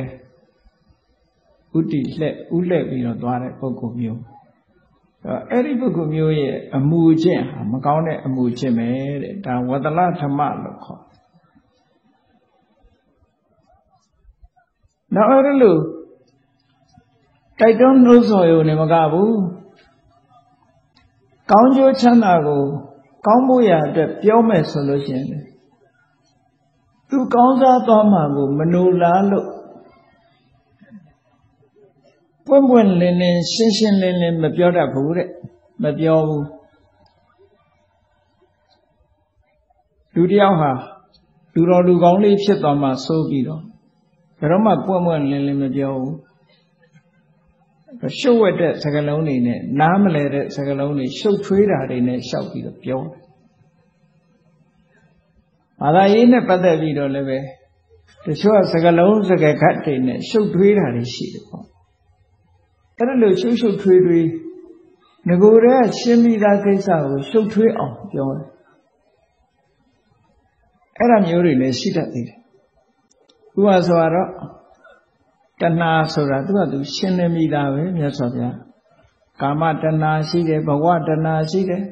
[1.78, 4.22] ဥတီလှက်ဥလှက်ပြီးတော့သွားတဲ့ပုဂ္ဂိုလ်မျိုး
[5.52, 8.90] အဲ့ဒီပုဂ္ဂိုလ်မျိုးရဲ့အမှုချင်းဟာမကောင်းတဲ့အမှုချင်းပဲ
[9.24, 11.02] တဲ့ဒါဝတ္တလဓမ္မလို့ခေါ်
[15.16, 15.80] နောက်အဲ့ဒါလို့
[17.60, 19.38] တိုက်တွန်းနှိုးဆော်ရုံနဲ့မကဘူး
[21.52, 22.64] ကောင်းကျိုးချမ်းသာကို
[23.28, 25.26] ကောင်းဖို့ရအတွက်ပြောမယ်ဆိုလို့ရှိရင်
[27.10, 29.48] သူကောင်းစားသွားမှာကို မနိုလားလို့
[32.48, 35.30] ပွင့်ပွင့်လင်းလင်းရှင်းရှင်းလင်းလင်းမပြောတတ်ဘူးတဲ့
[35.84, 36.46] မပြောဘူး
[40.16, 40.72] လူတယောက်ဟာ
[41.54, 43.62] လူတော်လူကောင်းလေးဖြစ်သွားမှစိုးပြီးတော့
[44.40, 46.16] ဘယ်တော့မှပွင့်ပွင့်လင်းလင်းမပြောဘူး
[48.20, 53.22] ရှုပ်ဝက်တဲ့စကားလုံးတွေနဲ့နားမလဲတဲ့စကားလုံးတွေရှုပ်ထွေးတာတွေနဲ့ရှောက်ပြီးတော့ပြောတယ်
[55.82, 57.40] ဘာသာရေးနဲ့ပတ်သက်ပြီးတော့လည်းပဲ
[58.26, 61.66] တချို့ကစကလုံးစကခတ်တွေနဲ့ရှုပ်ထွေးတာတွေရှိတယ်ပေါ့
[62.98, 64.28] အဲ့ဒါလို့ရှုပ်ရှုပ်ထွေးထွေး
[65.28, 68.48] ငကိုယ်တည်းရှင်းပြီးသားကိစ္စကိုရှုပ်ထွေးအောင်ပြောတယ်
[70.98, 72.38] အဲ့ဒါမျိုးတွေလည်းရှိတတ်သေးတယ်
[73.58, 74.30] ဥပဆိုတော့
[75.62, 78.58] တဏှာဆိုတာသူကသူရှင်းနေမိတာပဲမြတ်စွာဘုရား
[79.42, 81.84] ကာမတဏှာရှိတယ်ဘဝတဏှာရှိတယ်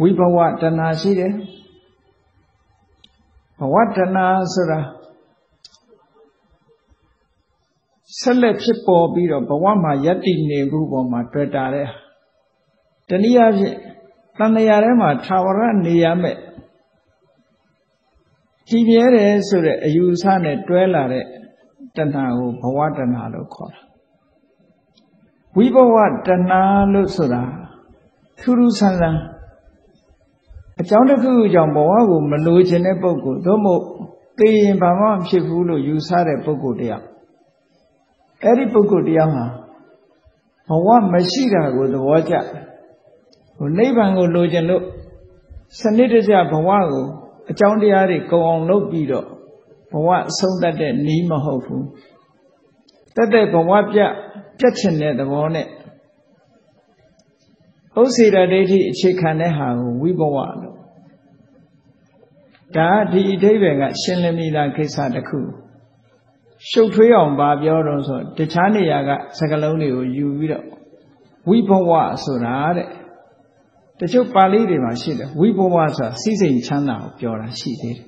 [0.00, 1.32] ဝိဘဝတဏှာရှိတယ်
[3.58, 4.80] ဘဝတဏှာဆိုတာ
[8.20, 11.88] ဆက်လက်ဖြစ်ပေါ်ပြီးတော့ဘဝမှာယက်တည်နေမှုပေါ်မှာတွေ့တာတဲ့
[13.08, 13.76] တနည်းအားဖြင့်
[14.38, 16.38] တဏှာထဲမှာသာဝရနေရမယ်
[18.68, 21.24] ကြည်မြဲတယ်ဆိုတဲ့အယူအဆနဲ့တွဲလာတဲ့
[21.96, 23.82] တဏှာကိုဘဝတဏှာလို့ခေါ်တာ
[25.56, 26.62] ဝိဘဝတဏှာ
[26.92, 27.42] လို့ဆိုတာ
[28.38, 29.20] ထူးထူးဆန်းဆန်း
[30.80, 33.84] အကြောင်းတစ်ခုကြောင့်ဘဝကိုမလိုချင်တဲ့ပုဂ္ဂိုလ်သို့မဟုတ်
[34.38, 37.13] သိရင်ဘာမှမဖြစ်ဘူးလို့ယူဆတဲ့ပုဂ္ဂိုလ်တယောက်
[38.42, 39.44] အဲ့ဒီပုဂ္ဂိုလ်တယောက်ဟာ
[40.68, 42.34] ဘဝမရှိတာကိုသဘောကျ
[43.56, 44.82] ဟိုနိဗ္ဗာန်ကိုလိုချင်လို့
[45.80, 47.04] စနစ်တကျဘဝကို
[47.50, 49.26] အကြောင်းတရားတွေကုံအောင်လုပ်ပြီးတော့
[49.92, 51.84] ဘဝအဆုံးတတ်တဲ့နီးမဟုတ်ဘူး
[53.16, 54.00] တက်တဲ့ဘဝပြ
[54.58, 55.66] ပြတ်ချင်တဲ့သဘောနဲ့
[58.00, 60.76] ဥစ္စေတဒိဋ္ဌိအခြေခံတဲ့ဟာကိုဝိဘဝလို့
[62.76, 65.38] ဒါဒီအဓိပ္ပာယ်ကရှင်းလင်းမိတာကိစ္စတစ်ခု
[66.70, 70.64] ရှုပ်ထွေးအောင်ပါပြောတော့ဆိုတခြားနေရာကစကလုံးတွေကိုယူပြီးတော့
[71.48, 71.90] ဝိဘဝ
[72.24, 72.88] ဆိုတာတဲ့
[74.00, 78.06] တချို့ပါဠိတွေမှာရှိတယ်ဝိဘဝဆိုတာစိစိမ်ချမ်းသာကိုပြောတာရှိသေးတယ်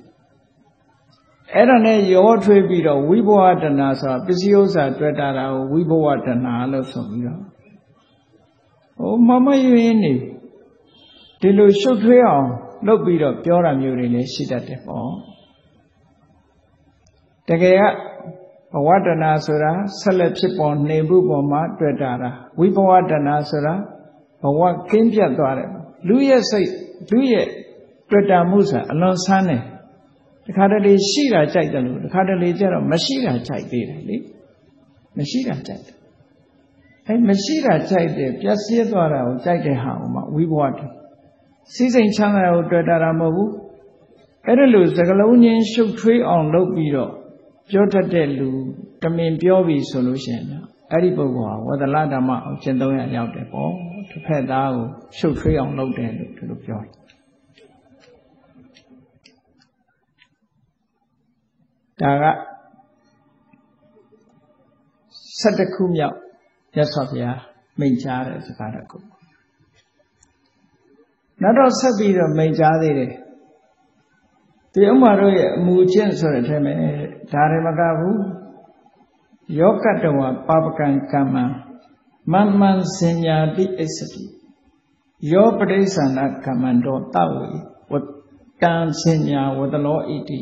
[1.53, 6.29] အဲ့ဒါနဲ့ရောထွေးပြီးတော့ဝိဘဝတဏဆိုတာပစ္စည်းဥစ္စာတွေ့တာကိုဝိဘဝတဏ
[6.71, 7.41] လို့ဆိုပြီးတော့
[8.97, 10.13] ဟိုမမယွင်းနေ
[11.41, 12.47] ဒီလိုရှုပ်ထွေးအောင်
[12.87, 15.11] လုပ်ပြီးတော့ပြောတာမျိုးတွေလည်းရှိတတ်တယ်ပေါ့
[17.49, 17.83] တကယ်က
[18.77, 22.29] ဘဝတဏဆိုတာဆက်လက်ဖြစ်ပေါ်နေမှုပေါ်မှာတွေ့တာတာ
[22.59, 23.73] ဝိဘဝတဏဆိုတာ
[24.41, 25.69] ဘဝကင်းပြတ်သွားတယ်
[26.07, 26.69] လူရဲ့စိတ်
[27.11, 27.47] လူရဲ့
[28.09, 29.61] တွေ့တာမှုဆိုအလွန်ဆန်းတယ်
[30.45, 34.17] တခါတလေရှိတာကြိုက်တယ်လို့တခါတလေကျတော့မရှိတာကြိုက်သေးတယ်လေ
[35.17, 35.97] မရှိတာကြိုက်တယ်
[37.07, 40.79] အဲမရှိတာကြိုက်တယ်ပြည့်စည်သွားတာကိုကြိုက်တဲ့ဟာကိုမှဝိဘဝတ
[41.73, 43.51] စီစိန်ချမ်းသာကိုတွေ့တာတာမဟုတ်ဘူး
[44.45, 47.11] အဲ့ဒါလို့စကလုံးချင်းရှုပ်ထွေးအောင်လုပ်ပြီးတော့
[47.69, 48.49] ပြောတတ်တဲ့လူ
[49.03, 50.45] တမင်ပြောပြီဆိုလို့ရှိရင်
[50.91, 53.71] အဲ့ဒီပုဂ္ဂိုလ်ဟာဝဒလဓမ္မအောင်ကျင့်သုံးရရောက်တယ်ပေါ့
[54.09, 54.85] တစ်ဖက်သားကို
[55.17, 56.91] ရှုပ်ထွေးအောင်လုပ်တယ်လို့ဒီလိုပြောတယ်
[62.01, 62.25] ဒါက
[65.41, 66.15] 7ခုမြောက်
[66.77, 67.31] ရသော်ဗျာ
[67.79, 68.97] မိန့်ကြားတဲ့စကားတစ်ခု
[71.41, 73.11] နောက်တော့ဆက်ပြီးတော့မိန့်ကြားသေးတယ်
[74.73, 76.73] ဒီဥမာတို့ရဲ့အမူအကျင့်ဆိုတဲ့အထက်မှာ
[77.31, 78.19] ဒါရမကဘူး
[79.55, 81.35] ယောကတဝပါပကံကမ္မ
[82.33, 84.23] မမ္မံစဉ္ညာတိအစ္စတိ
[85.31, 87.49] ယောပရိစ္ဆာနာကမ္မန္တောတဝေ
[87.91, 87.93] ဝ
[88.61, 90.41] တံစဉ္ညာဝတလောဣတိ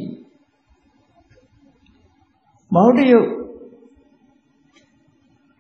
[2.73, 3.29] မောတယုတ်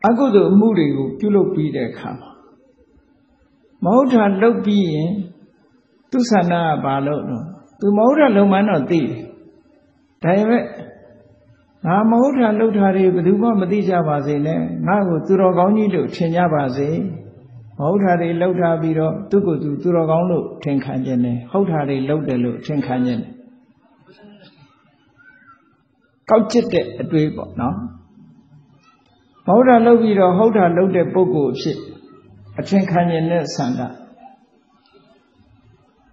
[0.07, 2.31] အကုသိုလ်အမှုတွေကိုပြုလုပ်ပြီးတဲ့အခါမှာ
[3.83, 5.11] မဟုတ်တာလုပ်ပြီးရင်
[6.11, 7.45] သူဆန္ဒကဘာလို့တော့
[7.79, 9.23] သူမဟုတ်တာလုံမှန်းတော့သိတယ်
[10.23, 10.63] ဒါပေမဲ့
[11.85, 16.89] ငါမဟုတ်တာလှုပ်တာတွေဘယ်သူမှမသိကြပါစေနဲ့ငါ့ကိုသူတော်ကောင်းကြီးလို့ထင်ကြပါစေ
[17.77, 23.31] မဟုတ်တာတွေလှုပ်ထားပြီးတော့သူ့ကိုယ်သူသူတော်ကောင်းလို့ထင်ခံခြင်းနဲ့ဟုတ်တာတွေလှုပ်တယ်လို့ထင်ခံခြင်းနဲ့
[26.29, 27.75] ကောက်ကျစ်တဲ့အတွေးပေါ့နော်
[29.45, 31.77] မဟုတ်တာလှုပ်ပြီးတော့ဟုတ်တာလှုပ်တဲ့ပုဂ္ဂိုလ်အဖြစ်
[32.59, 33.81] အထင်ခံခြင်းနဲ့ဆန္ဒ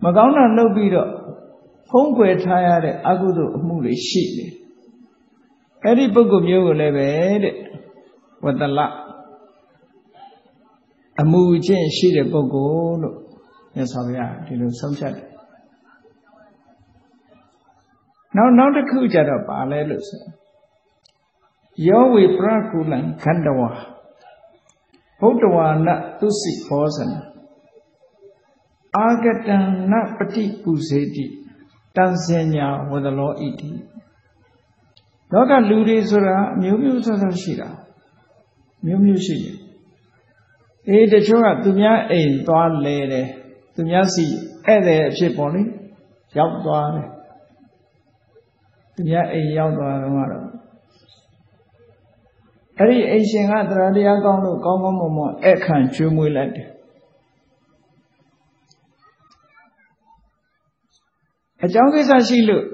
[0.05, 1.09] မကောင်းတာလှုပ်ပြီးတော့
[1.91, 4.53] ဖုံးကွယ်ထားရတဲ့အကုသိုလ်အမှုတွေရှိတယ်
[5.85, 7.09] အဲ့ဒီပုဂ္ဂိုလ်မျိုးကိုလည်းပဲ
[7.43, 7.57] တဲ့
[8.45, 8.81] ဝတ္တလ
[11.21, 13.17] အမှုချင်းရှိတဲ့ပုဂ္ဂိုလ်လို့
[13.75, 15.29] မြတ်စွာဘုရားဒီလိုဆုံးဖြတ်တယ်
[18.37, 20.23] နောက်နောက်တစ်ခုကြတော့ပါလဲလို့ဆို
[21.89, 23.71] ယောဝေပရကုလံခန္ဓဝါ
[25.21, 25.89] ဘုဒ္ဓဝါန
[26.19, 27.11] သုစိဘောဇန
[28.97, 29.59] အာဂတံ
[29.91, 31.27] နပฏิပုစေတိ
[31.97, 33.71] တန်စင်ညာဝဒလောဣတိ
[35.33, 37.69] လောကလူတွေဆိုတာအမျိုးမျိုးဆက်ဆက်ရှိတာ
[38.87, 39.57] မျိုးမျိုးရှိတယ်
[40.89, 43.27] အေးတချို့ကသူများအိမ်သွားလဲတယ်
[43.75, 44.25] သူများစီ
[44.67, 45.63] ဧည့်သည်အဖြစ်ပေါ့လေ
[46.39, 47.09] ရောက်သွားတယ်
[48.95, 50.47] သူများအိမ်ရောက်သွားတော့ကတော့
[52.79, 56.69] အဲ့ဒီအိမ်ရှင်ကတရားတရားကောင်းလို့ကောင်းကောင်းမွန်မွန်ဧခံကျွေးမွေးလိုက်တယ်
[61.65, 62.65] အကြောင်းကိစ္စရှိလို့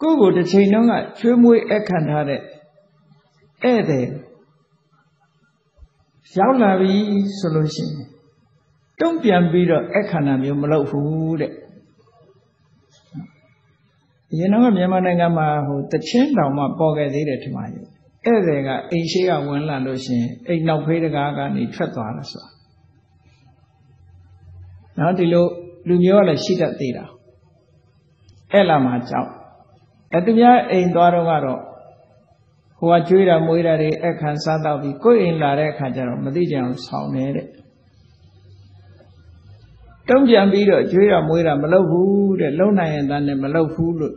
[0.00, 2.40] ကိုယ့်ကိုတစ်ချိန်လုံးကချွေးမွေးအခန့်ထားတဲ့
[3.62, 4.06] ဧည့်သည်
[6.38, 6.94] ရောက်လာပြီ
[7.38, 8.06] ဆိုလို့ရှိရင်
[9.00, 11.52] တုံ့ပြန်ပြီးတော့အခန္ဓာမျိုးမလုပ်ဘူးတဲ့။
[14.38, 17.84] ရင်တော့မြန်မာနိုင်ငံမှာဟိုတချင်းတောင်မှပေါ်ခဲ့သေးတယ်ထင်ပါရဲ့။
[18.26, 22.48] ဧည့်သည်ကအိမ်ရှိကဝင်လာလို့ရှိရင်အိမ်နောက်ဖေးတကားကနေထွက်သွားတာဆိုတာ။
[24.98, 25.46] နော်ဒီလို
[25.88, 27.04] လူမျိုးကလည်းရှိတတ်သေးတာ။
[28.52, 29.30] အဲ့လာမှာကြောက်။
[30.16, 31.60] အဲသူများအိမ်သွားတော့ကတော့
[32.78, 37.46] ဟိုကကျွေးတာမွေးတာတွေအခန့်စားတော့ပြီးကိုယ်အိမ်လာတဲ့အခါကျတော့မသိကြအောင်ဆောင်းနေတဲ့
[40.08, 44.14] တုံ့ပြန်ပြီးတော့ကျွေးတာမွေးတာမလုပ်ဘူးတဲ့လုံနိုင်ရင်တန်းနဲ့မလုပ်ဘူးလို့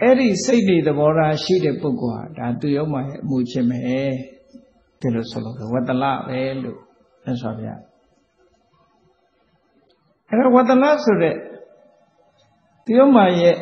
[0.00, 3.78] အဲ့ဒီစိတ်တွေသဘောထားရှိတဲ့ပုဂ္ဂိုလ်ဟာဒါသူရောမှရဲ့အမှုချင်းပဲ
[5.00, 6.78] ဒီလိုဆိုလို့ဝတ္တလပဲလို့
[7.24, 7.66] လက်ဆိုပြ
[10.28, 11.36] အဲ့တော့ဝတ္တလဆိုတဲ့
[12.84, 13.56] သူရောမှရဲ့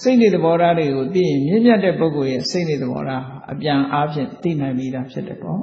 [0.00, 5.58] စိတ်နေသဘောထားတွေကိုသိရင်မြင့်မြတ်တဲ့ပုဂ္ဂိုလ်ရဲ့စိတ်နေသဘောထားအပြန်အားဖြင့်သိနိုင်ပြီးသားဖြစ်တယ်ပေါ့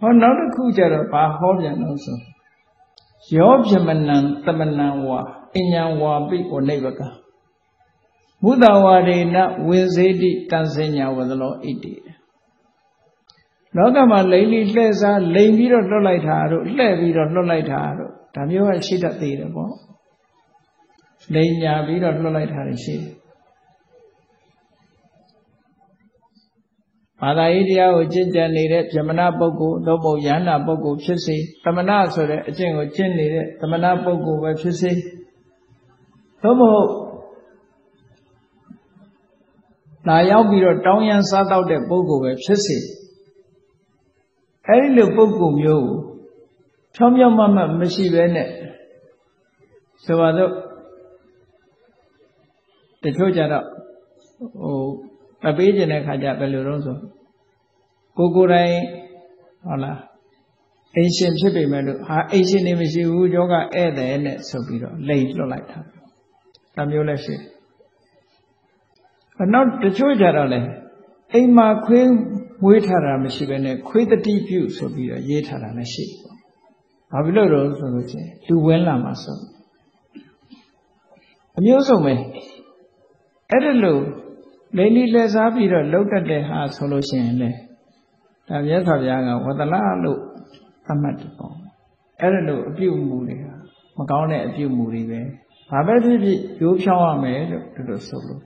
[0.00, 2.18] ဟောနောက်တစ်ခုကျတော့ဘာဟောပြန်လို့ဆို
[3.36, 5.20] ယောပြမနံတမနံဝါ
[5.56, 7.00] အညာဝါပိဝနိဗ္ဗက
[8.42, 9.36] မုဒဝါရေန
[9.66, 11.94] ဝိဇေတိတန်စညာဝသလောဣတိ
[13.76, 19.72] လောကမှာလိမ့်လိလှဲ့စားလိမ့်ပြီးတော့လွတ်လိုက်တာတို့လှဲ့ပြီးတော့လွတ်လိုက်တာတို့ဒါမျိုးကရှိတတ်သေးတယ်ပေါ့
[21.34, 23.18] လိမ်ညာပြီးတော့လွတ်လိုက်တာရှိတယ်
[27.22, 34.90] ဘာသာရေးတရားကိုကျင့်ကြံနေတဲ့ဗြဟ္မဏပုဂ္ဂိုလ်သို့မဟုတ်ယန္တာပုဂ္ဂိုလ်ဖြစ်စေသမဏဆိုတဲ့အကျင့်ကိုကျင့်နေတဲ့သမဏပုဂ္ဂိုလ်ပဲဖြစ်စေ
[36.42, 36.90] သို့မဟုတ်
[40.08, 42.76] လာရောက်ပြီးတော့တောင်းရန်စားတော့တဲ့ပုဂ္ဂိုလ်ပဲဖြစ်စေ
[44.66, 45.98] အဲဒီလိုပုဂ္ဂိုလ်မျိုးကို
[46.94, 48.48] ဖြောင်းဖြောင်းမမမရှိဘဲနဲ့
[50.04, 50.52] ဆိုပါတော့
[53.02, 53.64] တချို့ကြတော့
[54.60, 54.78] ဟို
[55.44, 56.96] မပေးခြင်းတဲ့ခါကျဘယ်လိုတော့ဆို
[58.16, 58.72] ကိုကိုယ်တိုင်
[59.64, 59.98] ဟုတ်လား
[60.96, 65.78] အိမ်ရှင်ဖြစ်ပေမဲ့လို့ဟာအိမ်ရှင်နေမရှိဘူးယောဂဧည့်သည်နဲ့ဆိုပြီးတော့လိန်လွတ်လိုက်တာ
[66.76, 67.38] ဒါမျိုးလည်းရှိတ
[69.42, 70.60] ယ်နောက်တချို့ကြတော့လေ
[71.32, 72.08] အိမ်မှာခွေး
[72.62, 76.18] မွေးထားတာမရှိဘဲနဲ့ခွေးတတိပြုဆိုပြီးတော့ရေးထားတာလည်းရှိတယ်
[77.12, 79.38] ဘာဖြစ်လို့တော့ဆိုလို့ချင်းလူဝင်လာမှာဆို
[81.58, 82.14] အမျိုးစုံပဲ
[83.50, 84.02] အဲ့ဒါလို့
[84.76, 87.50] လိမ့်လီလဲစားပြီးတော့လှုပ်တတ်တဲ့ဟာဆိုလို့ရှိရင်လေ
[88.48, 90.20] ဒါမြတ်စွာဘုရားကဝတ္တလလို့
[90.90, 91.54] အမှတ်တပေါ့
[92.20, 93.44] အဲ့ဒါလို့အပြုတ်မှုတွေက
[93.98, 95.20] မကောင်းတဲ့အပြုတ်မှုတွေပဲ
[95.70, 98.42] ဘာပဲဖြစ်ဖြစ်ရိုးဖြောင်းရမယ်လို့ဒီလိုဆိုလို့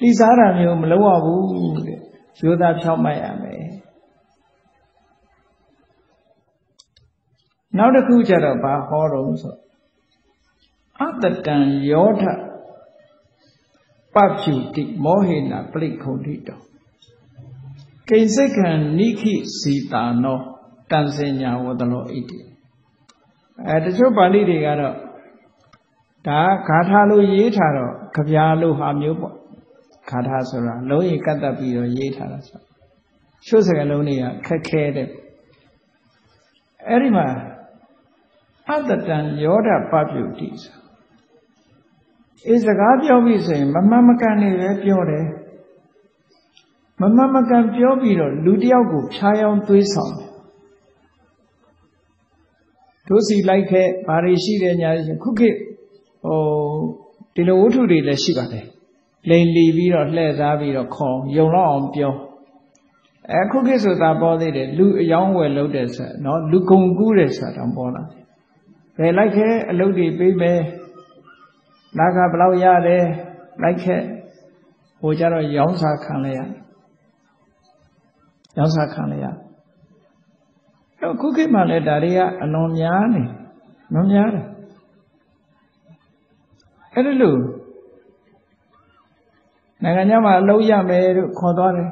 [0.00, 1.42] လှီစားတာမျိုးမလုပ်ရဘူး
[1.86, 2.00] တဲ့
[2.44, 3.64] ရိုးသားဖြောင်းမှတ်ရမယ်
[7.78, 9.54] နောက်တစ်ခုကျတော့ဘာဟောတော့ဆို
[11.00, 11.56] အတတံ
[11.90, 12.22] ယောဓ
[14.14, 16.58] ပဖြူတိမောဟေနပလိခုံတိတော
[18.08, 20.38] ကိဉ္စိကံနိခိစီတာနော
[20.90, 22.38] တန်စင်ညာဝတလောဣတိ
[23.68, 24.94] အဲတချို့ပါဠိတွေကတော့
[26.26, 29.34] ဒါဂါထာလို့ရေးထားတော့ကြပြာလို့ဟာမျိုးပေါ့
[30.10, 32.60] ဂါထာဆိုတာလုံးရင်ကတ်တက်ပြီးတော့ရေးထားတာဆို
[33.46, 35.08] ချို့စကားလုံးတွေကခက်ခဲတဲ့
[36.88, 37.26] အဲ့ဒီမှာ
[38.68, 40.81] အတ္တတံယောဓပပျုတိဆို
[42.48, 45.26] အေးစကားပြောပြီဆိုရင် မမမကန်နေပဲပြောတယ်
[47.00, 50.30] မမမကန်ပြောပြီးတော့လူတယောက်ကိုဖြားယောင်းသွေးဆောင်တယ်
[53.08, 54.90] တို့စီလိုက်ခဲ့ဘာတွေရှိတယ်ညာ
[55.22, 55.56] ခုခေတ်
[56.24, 56.40] ဟို
[57.34, 58.66] ဒီလိုဝတ္ထုတွေလည်းရှိပါတယ်
[59.28, 62.14] လိန်လီပြီးတော့လှည့်စားပြီးတော့ခေါ်ယုံလောက်အောင်ပြော
[63.32, 68.22] အခုခေတ်ဆိုတာပေါ်သေးတယ်လူအယောင်းဝယ်လုပ်တယ်ဆိုတော့လူကုန်ကူးတယ်ဆိုတာတော့ပေါ်လာတယ်
[68.98, 70.60] ဘယ်လိုက်ခဲအလုပ်တွေပေးမယ်
[71.98, 73.04] နာကဘလောက်ရတယ်
[73.62, 74.02] လိုက်ခဲ့
[75.00, 76.40] ဟိုကြတော့ရောင်းစာခံလိုက်ရ
[78.56, 79.26] ရောင်းစာခံလိုက်ရ
[81.00, 83.22] တော့ခုခေတ်မှာလည်းဒါတွေကအလွန်များနေ
[83.94, 84.46] မများတယ်
[86.94, 87.38] အဲ့ဒါလို့
[89.82, 91.88] နိုင်ငံခြားမှာအလုပ်ရမယ်လို့ခေါ်သွားတယ်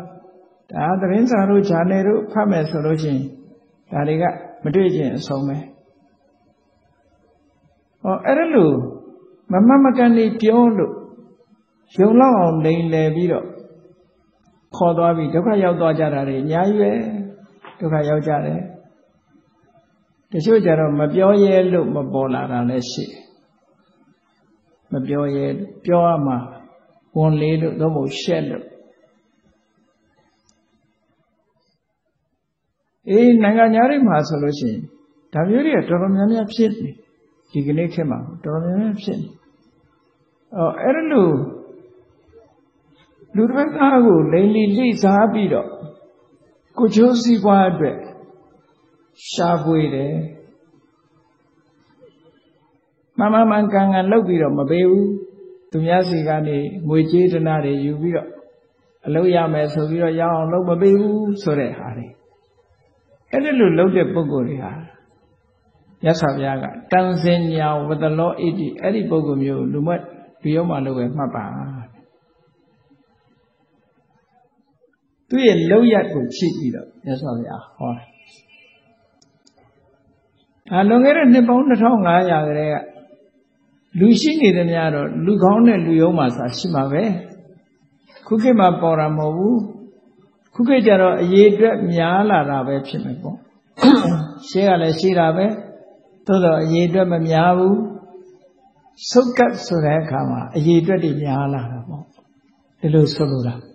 [0.72, 3.22] ဒါသတင်းစာတို့ဂျာနယ်တို့ဖတ်မယ်ဆိုလို့ရှိရင်
[3.92, 4.24] ဒါတွေက
[4.64, 5.56] မတွေ့ခြင်းအဆုံးပဲ
[8.02, 8.74] ဟောအဲ့ဒါလို့
[9.50, 10.94] မမမကန်နေပြောလို့
[11.96, 13.46] ယုံလောက်အောင်လိန်လည်ပြီးတော့
[14.76, 16.90] ခေါ်သွားပြီးဒုက္ခရောက်သွားကြတာတွေအများကြီးပဲ
[17.80, 18.60] ဒုက္ခရောက်ကြတယ်
[20.32, 23.04] တချို့ကြတော့မပြောရဲလို့မပေါ်လာတာလည်းရှိ
[24.92, 25.46] မပြောရဲ
[25.84, 26.36] ပြောရမှာ
[27.16, 28.66] ဝန်လေးလို့တော့မဟုတ်ရှက်လို့
[33.08, 34.80] အေးနိုင်ငံသားတွေမှာဆိုလို့ရှိရင်
[35.32, 36.90] ဒါမျိုးတွေကတော်တော်များများဖြစ်နေ
[37.52, 39.39] ဒီကနေ့ခေတ်မှာတော်တော်များများဖြစ်နေ
[40.56, 41.30] အော်အဲ့လို
[43.36, 45.68] လူတစ်ပတ်သားကိုလိန်လီလိစားပြီးတော့
[46.78, 47.98] ကိုချိုးစီးပွားအတွက်
[49.30, 50.14] ရှာဖွေတယ်
[53.18, 55.08] မမမှန်ကန်ကန်လုပ်ပြီးတော့မပေးဘူး
[55.70, 56.56] သူများစီကနေ
[56.88, 58.28] ငွေကြေးတနာတွေယူပြီးတော့
[59.06, 62.06] အလုပ်ရမယ်ဆိုပြီးတော့ရအောင်လုပ်မပေးဘူးဆိုတဲ့ဟာတွေ
[63.30, 64.72] အဲ့ဒီလိုလုပ်တဲ့ပုဂ္ဂိုလ်တွေဟာ
[66.02, 70.02] မြတ်စွာဘုရားကတန်စင်ညာဝတလောဣတိအဲ့ဒီပုဂ္ဂိုလ်မျိုးလူမတ်
[70.42, 71.46] ဒီရောမှလုပ်ပဲမှတ်ပါ
[75.28, 78.06] သူရဲ့လောက်ရကိုဖြည့်ပြီးတော့မြတ်စွာဘုရားဟောတယ်။
[80.70, 82.76] ဒါလွန်ခဲ့တဲ့နှစ်ပေါင်း2500ကလေးက
[83.98, 87.02] လူရှိနေတယ်များတော့လူကောင်းတဲ့လူယုံမှာစာရှိမှာပဲ။
[88.26, 89.56] ခုခေတ်မှာပေါ်တာမဟုတ်ဘူး။
[90.54, 93.36] ခုခေတ်ကျတော့အရေးအတွက်များလာတာပဲဖြစ်မယ်ပေါ့။
[94.48, 95.46] ရှေးကလည်းရှိတာပဲ။
[96.26, 97.76] သို့တော့အရေးအတွက်မများဘူး။
[99.08, 102.04] စုတ်ကတ်ဆိုတဲ့အခါမှာအရေးအတွက်တွေများလာတာပေါ့။
[102.80, 103.54] ဒီလိုဆိုလိုတာ။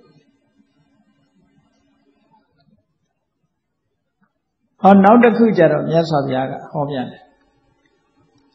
[4.81, 7.23] ဟောနောက်တစ်ခုကျတော့မြတ်စွာဘုရားကဟောပြန်တယ်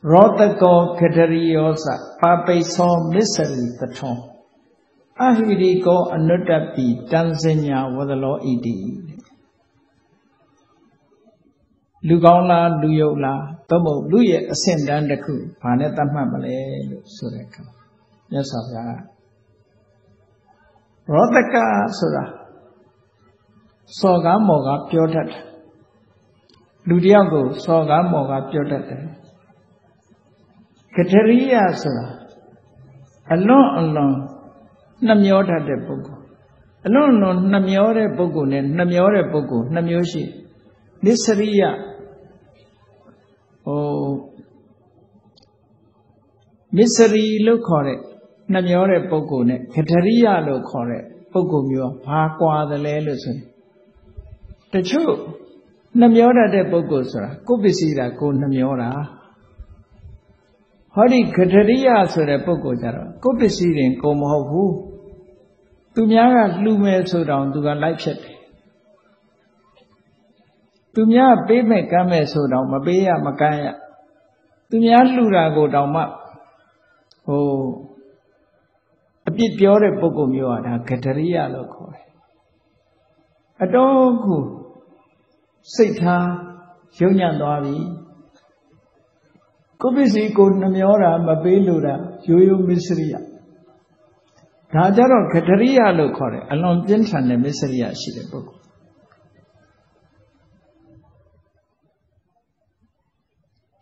[0.09, 1.85] ရောတကောခတရိယောသ
[2.21, 4.17] ပါပိသောမစ္စရိတထော
[5.23, 8.75] အဟိရိကောအနုတ္တပိတံစညာဝဒလောဣတိ
[12.09, 16.57] လူကောင်းလားလူယုတ်လား သို့မဟုတ်လူရဲ့အဆင့်တန်းတစ်ခုဘာနဲ့သတ်မှတ်မလဲ
[16.91, 17.63] လို့ဆိုတဲ့အခါ
[18.31, 18.93] မြတ်စွာဘုရားက
[21.09, 21.57] ရောတက
[21.99, 22.25] ဆိုတာ
[23.99, 25.43] စော်ကားမော်ကားပြောတတ်တယ်
[26.89, 29.03] လူတယောက်ကိုစော်ကားမော်ကားပြောတတ်တယ်
[30.95, 32.07] ကထရိယဆိုတာ
[33.33, 34.13] အလွန်အလွန်
[35.07, 36.23] နှမျောတတ်တဲ့ပုဂ္ဂိုလ်
[36.87, 40.23] အလွန်အလွန်နှမျောတဲ့ပုဂ္ဂိုလ်နဲ့နှမျောတဲ့ပုဂ္ဂိုလ်နှမျိုးရှိ
[41.05, 41.63] နစ္စရိယ
[43.65, 43.81] ဟို
[46.77, 47.99] မစ္စရိလို့ခေါ်တဲ့
[48.53, 51.03] နှမျောတဲ့ပုဂ္ဂိုလ်နဲ့ကထရိယလို့ခေါ်တဲ့
[51.33, 53.41] ပုဂ္ဂိုလ်မျိုးဘာကွာသလဲလို့ဆိုရင်
[54.73, 55.13] တချို့
[56.01, 58.91] နှမျောတတ်တဲ့ပုဂ္ဂိုလ်ဆိုတာကိုယ်ပစ္စည်းတာကိုနှမျောတာ
[60.95, 64.75] ဟောဒီဂထရိယဆိုတဲ့ပုဂ္ဂိုလ်ကြတော့ကိုယ်ပစ္စည်းရင်ကိုမဟုတ်ဘူး
[65.95, 68.37] သူများကလှူမယ်ဆိုတော့သူကလိုက်ဖြစ်တယ်
[70.95, 73.67] သူများပေးမဲ့ကမ်းမဲ့ဆိုတော့မပေးရမကမ်းရ
[74.71, 76.03] သူများလှူတာကိုတောင်မှ
[77.27, 77.45] ဟို
[79.29, 82.07] အပြစ်ပြောတဲ့ပုဂ္ဂိုလ်မျိုးอ่ะဒါဂထရိယလို့ခေါ်တယ်
[83.63, 84.43] အတော်ကို
[85.75, 86.27] စိတ်ထား
[87.01, 87.77] ယုံညံ့သွားပြီ
[89.81, 91.95] ကိုပစ္စည်းကိုနှမျောတာမပေးလို့တာ
[92.29, 93.15] ရိုးရိုးမစ္စရိယ
[94.75, 98.61] ဒါကြတော့ခတရိယလို့ခေါ်တယ်အလွန်ပြင်းထန်တဲ့မစ္စရိယရှိတဲ့ပုဂ္ဂိုလ်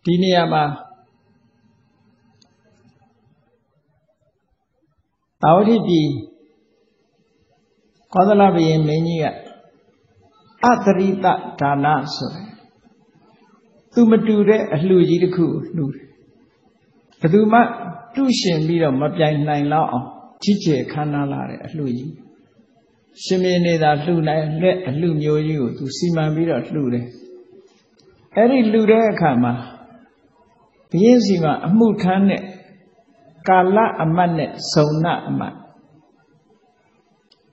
[0.05, 0.63] ဒီနေရာမှာ
[5.43, 6.07] တာဝတိပြည်
[8.13, 9.25] ကောသလဘုရင်မင်းကြီးက
[10.65, 11.25] အတရိတ
[11.59, 11.85] ဒါန
[12.15, 12.47] ဆိုတယ်
[13.93, 15.45] သူမတူတဲ့အလှကြီးတစ်ခု
[15.75, 16.05] လှူတယ်
[17.19, 17.59] ဘယ်သူမှ
[18.15, 20.07] တုရှင်ပြီးတော့မပြိုင်နိုင်လောက်အောင်
[20.43, 22.13] ကြီးကျယ်ခမ်းနားလာတဲ့အလှကြီး
[23.23, 27.05] ရှင်မင်းနေတာလှူနိုင်လက်အလှမျိုးကြီးကိုသူစီမံပြီးတော့လှူတယ်
[28.35, 29.53] အဲ့ဒီလှူတဲ့အခါမှာ
[30.91, 32.41] ဘုရင်စီမှာအမှုထမ်းတဲ့
[33.47, 35.55] ကာလအမတ်နဲ့ဇုံနာအမတ်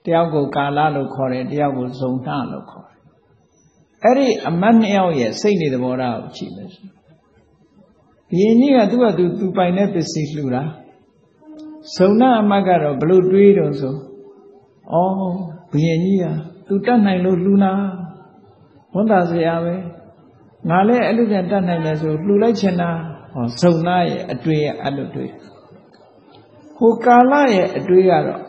[0.04, 2.96] တယောက်ကိုကာလလို့ခေါ်တယ်တယောက်ကိုဇုံနာလို့ခေါ်တယ်
[4.04, 6.86] အဲ့ဒီအမတ်နှစ်ယောက်ရဲ့စိတ်နေသဘောထားကိုကြည့်မယ်ဆို
[8.30, 10.62] ဘုရင်ကြီးကသူ့ဟာသူသူပိုင်တဲ့ပစ္စည်းလှူတာ
[11.96, 13.96] ဇုံနာအမတ်ကတော့ဘလို့တွေးတော့ဆိုဩ
[15.70, 16.24] ဘုရင်ကြီးက
[16.66, 17.72] သူတတ်နိုင်လို့လှူနာ
[18.94, 19.74] ဝန်တာစရာပဲ
[20.68, 22.90] ငါလည်းအဲ့လိုပြန်တတ်နိုင်မယ်ဆိုလှူလိုက်ချင်တာ
[23.32, 25.30] ဟောဇုံနာရဲ့အတွေ့ရအဲ့လိုတွေ့
[26.78, 28.42] ဟိုကာလရဲ့အတွေ့ကတော့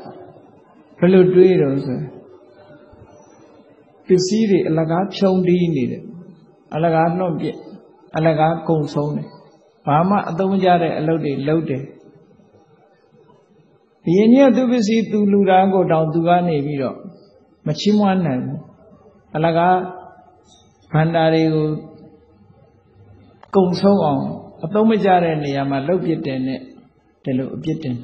[0.99, 1.99] ဘယ်လိုတွေးတော့ဆို
[4.07, 6.03] ပစ္စည်းတွေအလကားဖြုံတီးနေတယ်
[6.75, 7.57] အလကားနှုတ်ပြက်
[8.17, 9.27] အလကားကုံဆုံးတယ်
[9.87, 11.83] ဘာမှအသုံးကျတဲ့အလုပ်တွေလုပ်တယ်
[14.05, 16.97] ဘယင်းကြီးကသူပစ္စည်းသူလူသားကိုတောင်သူကနေပြီးတော့
[17.67, 18.61] မချီးမွမ်းနိုင်ဘူး
[19.35, 19.77] အလကား
[20.93, 21.67] ဗန္တာတွေကို
[23.55, 24.23] ကုံဆုံးအောင်
[24.65, 26.59] အသုံးမကျတဲ့နေရာမှာလှုပ်ပြတယ်နဲ့
[27.23, 27.95] ဒီလိုအပြစ်တင်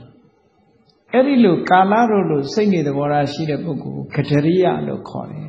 [1.13, 5.47] အဲ့ဒီလိုကာလတို့လိုစိတ်နေသဘောထားရှိတဲ့ပုဂ္ဂိုလ်ကတရိယလို့ခေါ်တယ်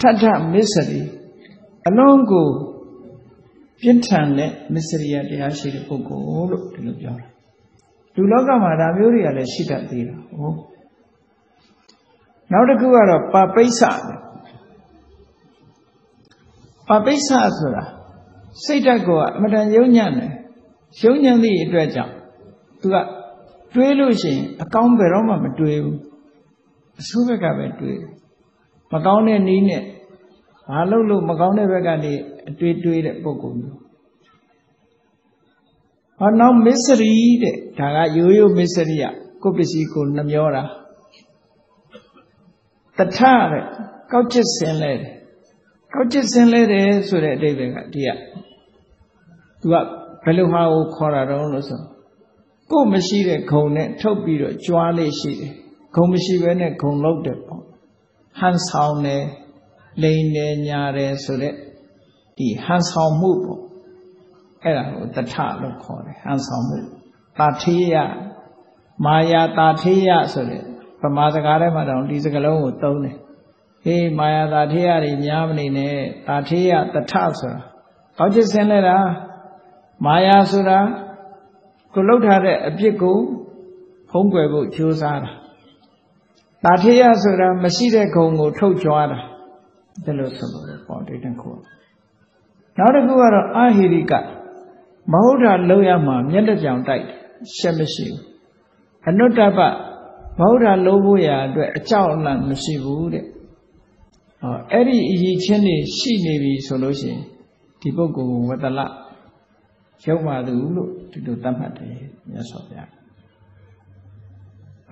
[0.00, 1.00] ထထမစ္စရိ
[1.88, 2.48] အလုံးကို
[3.82, 7.26] ပြင်းထန်တဲ့မစ္စရိယတရားရှိတဲ့ပုဂ္ဂိုလ်လို့ဒီလိုပြောတာ
[8.14, 10.56] လူလောကမှာဒါမျိုးတွေကလည်းရှိတတ်သေးတာဟုတ်
[12.52, 13.80] နောက်တစ်ခုကတော့ပပိစ္ဆ
[16.88, 17.84] ပပိစ္ဆဆိုတာ
[18.64, 20.30] စိတ်ဓာတ်ကအမတန်ယုံညံ့တယ်
[21.04, 22.12] ယုံညံ့သည့်အတွက်ကြောင့်
[22.80, 22.96] သူက
[23.76, 25.98] တွေးလို့ရှိရင်အကောင်းဘယ်တော့မှမတွေးဘူး
[27.00, 28.12] အဆိုးဘက်ကပဲတွေးတယ်
[28.92, 29.82] မကောင်းတဲ့နည်းနဲ့
[30.70, 32.12] ဘာလို့လို့မကောင်းတဲ့ဘက်ကနေ
[32.48, 33.78] အတွေးတွေးတဲ့ပုံကူမျိုး
[36.18, 37.12] ဟောနောက်မစ္စရိ
[37.42, 39.04] တဲ့ဒါကရိုးရိုးမစ္စရိယ
[39.42, 40.62] ကိုပစ္စည်းကိုနှမျောတာ
[42.98, 43.18] တထ
[43.50, 43.64] တဲ့
[44.12, 45.14] ကောက်ကျစ်စင်လဲတယ်
[45.94, 48.10] ကောက်ကျစ်စင်လဲတယ်ဆိုတဲ့အဓိပ္ပာယ်ကဒီက
[49.60, 49.74] သူက
[50.24, 51.80] ဘယ်လိုဟာကိုခေါ်တာတော့လို့ဆို
[52.70, 55.52] ကိုမရှိတဲ့ခုံနဲ့ထုတ်ပြီးတော့ကြွားလေးရှိတယ်
[55.94, 57.62] ခုံမရှိဘဲနဲ့ခုံလုံးတယ်ပေါ့
[58.40, 59.24] ဟန်ဆောင်တယ်
[60.02, 61.54] လိန်တယ်ညာတယ်ဆိုတဲ့
[62.38, 63.62] ဒီဟန်ဆောင်မှုပေါ့
[64.62, 66.78] အဲ့ဒါကိုတထလို့ခေါ်တယ်ဟန်ဆောင်မှု
[67.38, 67.94] တာထေးယ
[69.04, 70.62] မာယာတာထေးယဆိုတဲ့
[71.02, 73.16] ဗမာစကားထဲမှာတောင်ဒီစကားလုံးကိုသုံးတယ်
[73.84, 77.60] ဟေးမာယာတာထေးယတွေများမနေနဲ့တာထေးယတထဆိုတာ
[78.18, 78.98] ကောင်းချစ်စင်လဲတာ
[80.04, 80.78] မာယာဆိုတာ
[81.96, 83.18] ကိုလှုပ်ထားတဲ့အပြစ်ကို
[84.10, 85.32] ဖုံးကွယ်ဖို့ကြိုးစားတာ
[86.64, 89.18] တာထေးယဆိုတာမရှိတဲ့ခုံကိုထုတ်ကြွားတာ
[90.04, 91.50] ဒါလို့ဆိုလို့ပေါ့ဒီတခု
[92.78, 94.12] နောက်တစ်ခုကတော့အာဟိရိက
[95.12, 97.04] မဟုတ်တာလုံးရမှာမျက်နှာပြောင်တိုက်
[97.56, 98.22] ရှက်မရှိဘူး
[99.08, 99.58] အနုတ္တပ
[100.38, 103.24] မဟုတ်တာလုံးဖို့ရာအတွက်အကြောက်အလန့်မရှိဘူးတဲ့
[104.42, 107.22] ဟောအဲ့ဒီအရေးချင်းတွေရှိနေပြီဆိုလို့ရှိရင်
[107.80, 108.80] ဒီပုဂ္ဂိုလ်ဝတ္တလ
[110.04, 111.94] ရုပ်ပါသူလို့ ဒီလိုသတ်မှတ်တယ်
[112.30, 112.90] မြတ်စွာဘုရား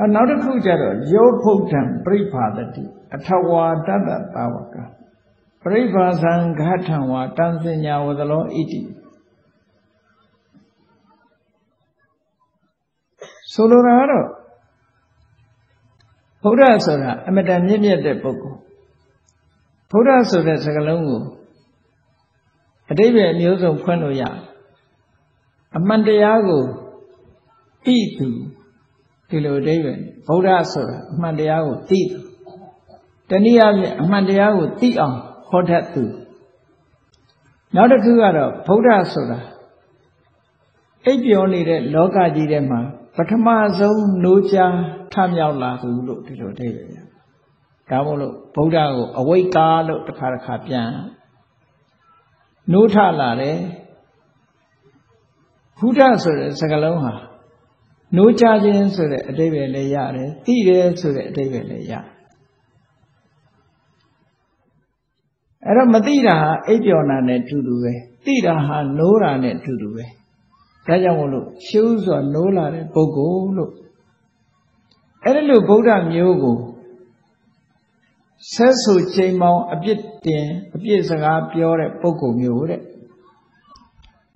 [0.02, 2.84] အနောက်တစ်ခုကျတော့ယောဖုဒ္ဓံပြိဖာတတိ
[3.14, 4.76] အထဝါတတ္တတာဝက
[5.62, 8.80] ပြိဖာသံဃထံဝါတံစဉ္ညာဝသလောဣတိ
[13.52, 14.26] ဆိုလိုတာကတော့
[16.42, 18.58] ဘုရားဆိုတာအမတန်မြင့်မြတ်တဲ့ပုဂ္ဂိုလ်
[19.90, 21.22] ဘုရားဆိုတဲ့စကားလုံးကို
[22.90, 24.24] အတိပ္ပယ်အမျိုးစုံဖွင့်လို့ရ
[25.76, 26.62] အမှန်တရားကို
[27.86, 28.28] သိသူ
[29.28, 32.18] ဒီလိုအတိပ္ပယ်ဗုဒ္ဓဆိုတာအမှန်တရားကိုသိသူ
[33.30, 35.16] တနည်းအားဖြင့်အမှန်တရားကိုသိအောင်
[35.50, 36.04] ဟောတတ်သူ
[37.74, 39.40] နောက်တစ်ခုကတော့ဗုဒ္ဓဆိုတာ
[41.04, 42.80] အိပ်ပျော်နေတဲ့လောကကြီးထဲမှာ
[43.16, 43.48] ပထမ
[43.78, 44.66] ဆုံး노ချာ
[45.12, 46.88] ထမြောက်လာသူလို့ဒီလိုအတိပ္ပယ်
[47.90, 50.90] ဒါမို့လို့ဗုဒ္ဓကိုအဝိကာလို့တစ်ခါတစ်ခါပြန်
[52.72, 53.58] 노ထလာတယ်
[55.78, 57.12] ဘုဒ္ဓဆိုတဲ့စကားလုံးဟာ
[58.16, 62.04] 노ချခြင်းဆိုတဲ့အတိပ္ပယ်လည်းရတယ်သိတယ်ဆိုတဲ့အတိပ္ပယ်လည်းရတယ်
[65.66, 67.92] အဲ့တော့မသိတာဟာအိပ်ပျော်တာနဲ့တူတူပဲ
[68.24, 70.04] သိတာဟာနိုးတာနဲ့တူတူပဲ
[70.86, 73.72] ဒါကြောင့်မို့လို့ရှုဥစွာနိုးလာတဲ့ပုဂ္ဂိုလ်လို့
[75.24, 76.58] အဲ့ဒီလိုဗုဒ္ဓမျိုးကို
[78.54, 82.80] ဆက်ဆူချိန်မောင်အပြစ်တင်အပြစ်စကားပြောတဲ့ပုဂ္ဂိုလ်မျိုးတဲ့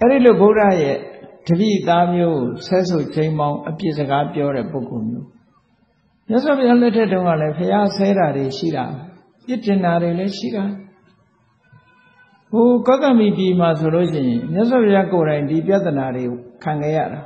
[0.00, 0.96] အဲ့ဒီလိုဗုဒ္ဓရဲ့
[1.48, 5.26] တပိသားမျိုးဆက်ဆူချိန်မောင်အပြစ်စကားပြောတဲ့ပုဂ္ဂိုလ်မျိုး
[6.28, 8.84] မြတ်စွာဘုရားလက်ထက်တုန်းကလည်းဖះဆဲတာတွေရှိတာ
[9.46, 10.64] ပြစ်တင်တာတွေလည်းရှိတာ
[12.52, 16.24] ဟိုကောကမိပြည်မှာဆိုလို့ရှိရင်မြတ်စွာဘုရားကိုယ်တိုင်ဒီပြဿနာတွေ
[16.64, 17.20] ခံခဲ့ရတာ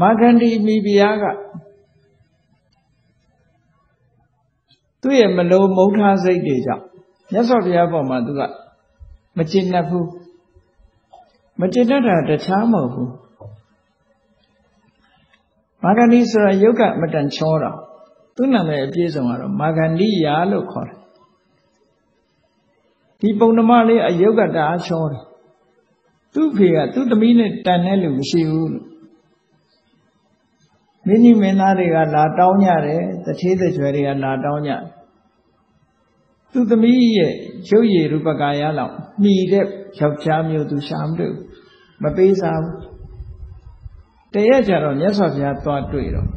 [0.00, 1.24] မာဂန္ဒီမိဖုရားက
[5.02, 6.84] သူ့ရဲ့မလုံးမုန်းထားစိတ်တွေကြောင့်
[7.32, 8.40] မြတ်စွာဘုရားပေါ်မှာသူက
[9.36, 10.08] မကျေနပ်ဘူး
[11.60, 13.12] မကျေနပ်တာတခြားမဟုတ်ဘူး
[15.82, 17.70] မာဂန္ဒီဆိုတာယုတ်ကအမတန်ချောတာ
[18.36, 20.98] သူ့နာမည်အပြည့်စုံကတော့မာဂန္ဒီယာလို့ခေါ်တယ်
[23.20, 25.22] ဒီပုံဓမ္မလေးအယုတ်ကတအားချောတယ်
[26.34, 28.86] သူ့ဖေကသူ့သမီးနဲ့တန်တဲ့လူမရှိဘူးလို့
[31.06, 34.72] မင်းကြီးမင်းသားတွေကလာတောင်းကြတယ်တထေးတကြွယ်တွေကလာတောင်းကြ
[36.52, 37.32] သူ့သမီးရဲ့
[37.68, 39.66] ရုပ်ရည်ရူပကာယလောက်မှီတဲ့
[40.00, 41.32] ယောက်ျားမျိုးသူရှာမတွေ့
[42.02, 42.76] မပေးစားဘူး
[44.34, 46.28] တရက်ကြတော့မြတ်စွာဘုရားသွားတွေ့တော့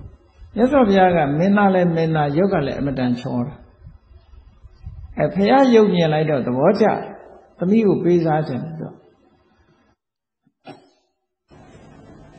[0.55, 3.53] မြတ်စွာဘုရားကမင်းသားလည်းမင်းသားရုပ်ကလည်းအမတန်ချောတာ
[5.19, 6.85] အဲဖះရုပ်မြင်လိုက်တော့သဘောကျ
[7.57, 8.95] သမီးကိုပေးစားတယ်တော့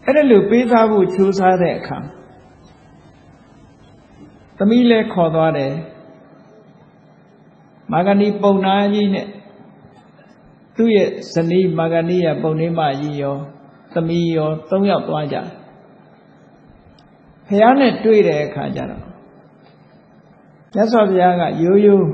[0.05, 1.99] အဲ့ဒါလို့ပေးစားဖို့ချိုးစားတဲ့အခါ
[4.59, 5.73] သမီးလည်းခေါ်သွားတယ်
[7.93, 9.27] မာဂဏီပုံနာကြီးနဲ့
[10.79, 13.37] သူ့ရဲ့ဇနီးမာဂဏီရပုံနေမကြီးရော
[13.93, 15.37] သမီးရောသုံးယောက်သွားကြ
[17.47, 19.03] ဖះနဲ့တွေ့တဲ့အခါကျတော့
[20.75, 22.07] မြတ်စွာဘုရားကရိုးရိုး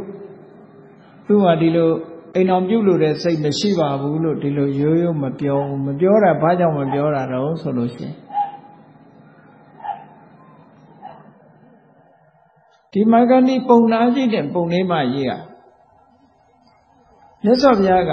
[1.26, 1.90] သူ့မှာဒီလို
[2.34, 8.14] အိမ်အောင်ပြုတ်လို့တဲ့စိတ်မရှိပါဘူးလို့ဒီလိုရိုးရိုးမပြောဘူးမပြောတာဘာကြောင့်မပြောတာတော့ဆိုလို့ရှိရင်
[12.92, 15.40] ဒီမာဂဏီပုံနာကြီးတဲ့ပုံလေးမကြီးอ่ะ
[17.44, 18.12] မြတ်စွာဘုရားက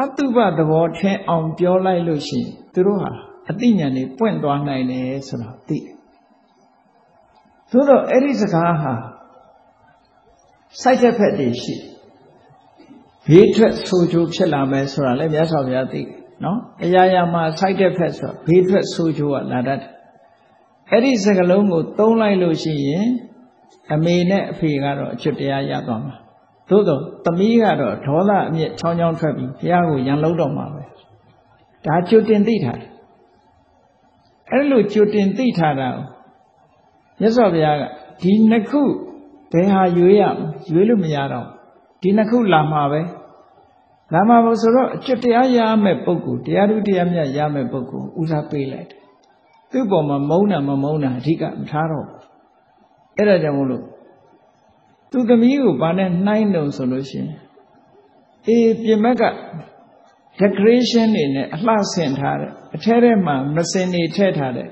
[0.00, 3.12] အတုပသဘောထင်အောင်ပြောလိုက်လို့ရှိရင်သူတို့ဟာ
[3.50, 5.94] အသိဉာဏ်တွေပွင့်သွားနိုင်တယ်ဆိုတာသိတယ်
[7.70, 8.92] သို့တော့အဲ့ဒီစကားဟာ
[10.82, 11.74] စိုက်တဲ့ဖက်တွေရှိ
[13.28, 16.08] ဘေးထွက်ဆိုချိုးဖြစ်လာမယ်ဆိုတာလည်းမြတ်စွာဘုရားသိတယ်
[16.44, 19.90] နော်အရာရာမှာစိုက်တဲ့ဖက်ဆိုဘေးထွက်ဆိုချိုးကလာတတ်တယ်
[20.90, 23.06] အဲ့ဒီစကလုံးကိုသုံးလိုက်လို့ရှိရင်
[23.92, 26.16] အမေနဲ့အဖေကတော့အချွတ်တရားရသွားမှာ
[26.70, 30.82] သို့တော့သမီးကတော့ဒေါသအမျက်ချောင်းချောင်းထွက်ပြီးဘုရားကိုရန်လုံးတော့မှာပဲ
[31.86, 32.90] ဒါကြိုတင်သိထားတယ်
[34.50, 35.88] အဲ့လိုကြိုတင်သိထားတာ
[37.20, 37.82] မြတ်စွာဘုရားက
[38.22, 38.82] ဒီနှစ်ခု
[39.52, 40.22] ဘယ်ဟာရွေးရ
[40.72, 41.46] ရွေးလို့မရတော့
[42.02, 43.00] ဒီနှစ်ခုလာမှာပဲ
[44.12, 49.00] လာမှာလို့ဆိုတော့အကျွတ်တရားရမယ်ပုဂ္ဂိုလ်တရားဓုတရားမြတ်ရမယ်ပုဂ္ဂိုလ်ဦးစားပေးလိုက်တယ်
[49.70, 52.06] သူ့ပေါ်မှာမုန်းတာမမုန်းတာအဓိကမထားတော့
[53.16, 53.84] အဲ့ဒါကြောင့်မို့လို့
[55.10, 57.30] သူသမီးကိုဘာနဲ့နှိုင်းတုံဆိုလို့ရှိရင်
[58.48, 59.24] အေးပြင်မက်က
[60.40, 64.68] decoration တွေနဲ့အလှဆင်ထားတဲ့အထဲထဲမှာမစင်တွေထည့်ထားတဲ့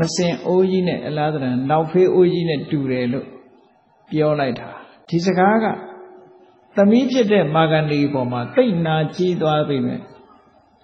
[0.00, 3.26] မစင်အိုးကြီးနဲ့အလားတရံနောက်ဖေးအိုးကြီးနဲ့တူတယ်လို့
[4.10, 4.68] ပြောလိုက်တာ
[5.08, 5.66] ဒီစကားက
[6.76, 10.00] သမီးဖြစ်တဲ့မာဂန္ဒီပေါ်မှာတိတ်နာကြီးသွားပြီမဲ့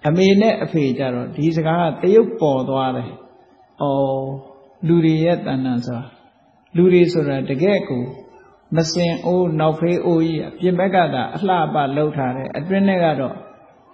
[0.07, 3.11] အမေနဲ့အဖေကြတော့ဒီစကားကတရုပ်ပေါ်သွားတယ်။
[3.81, 4.25] အော်
[4.87, 6.03] လူတွေရဲ့တဏ္ဍာဆိုတာ
[6.75, 8.03] လူတွေဆိုတာတကယ်ကို
[8.75, 13.35] မစင်အိုးနောက်ဖေးအိုးကြီးအပြင်ဘက်ကသာအလှပလှုပ်ထားတယ်အတွင်းထဲကတော့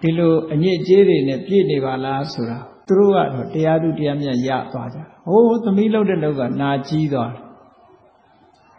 [0.02, 2.58] ဒီလိုအညစ်အကြေးတွေနဲ့ပြည့်နေပါလားဆိုတာ
[2.88, 4.98] သူတို့ကတော့တရားသူတရားမြတ်ရသွားကြ
[5.28, 7.42] ဟိုးသမီးလှုပ်တဲ့လောက်ကနာကြီးသွားတယ်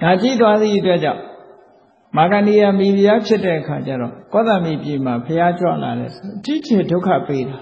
[0.02, 1.22] နာကြီးသွားသည့်အတွက်ကြောင့်
[2.16, 7.58] မာဂဏီယမိဖုရားဖြစ်တဲ့အခါကျတော့ကောသမီပြည်မှာဖုရားကြွလာတယ်ဆိုတိကျဒုက္ခပေးတာ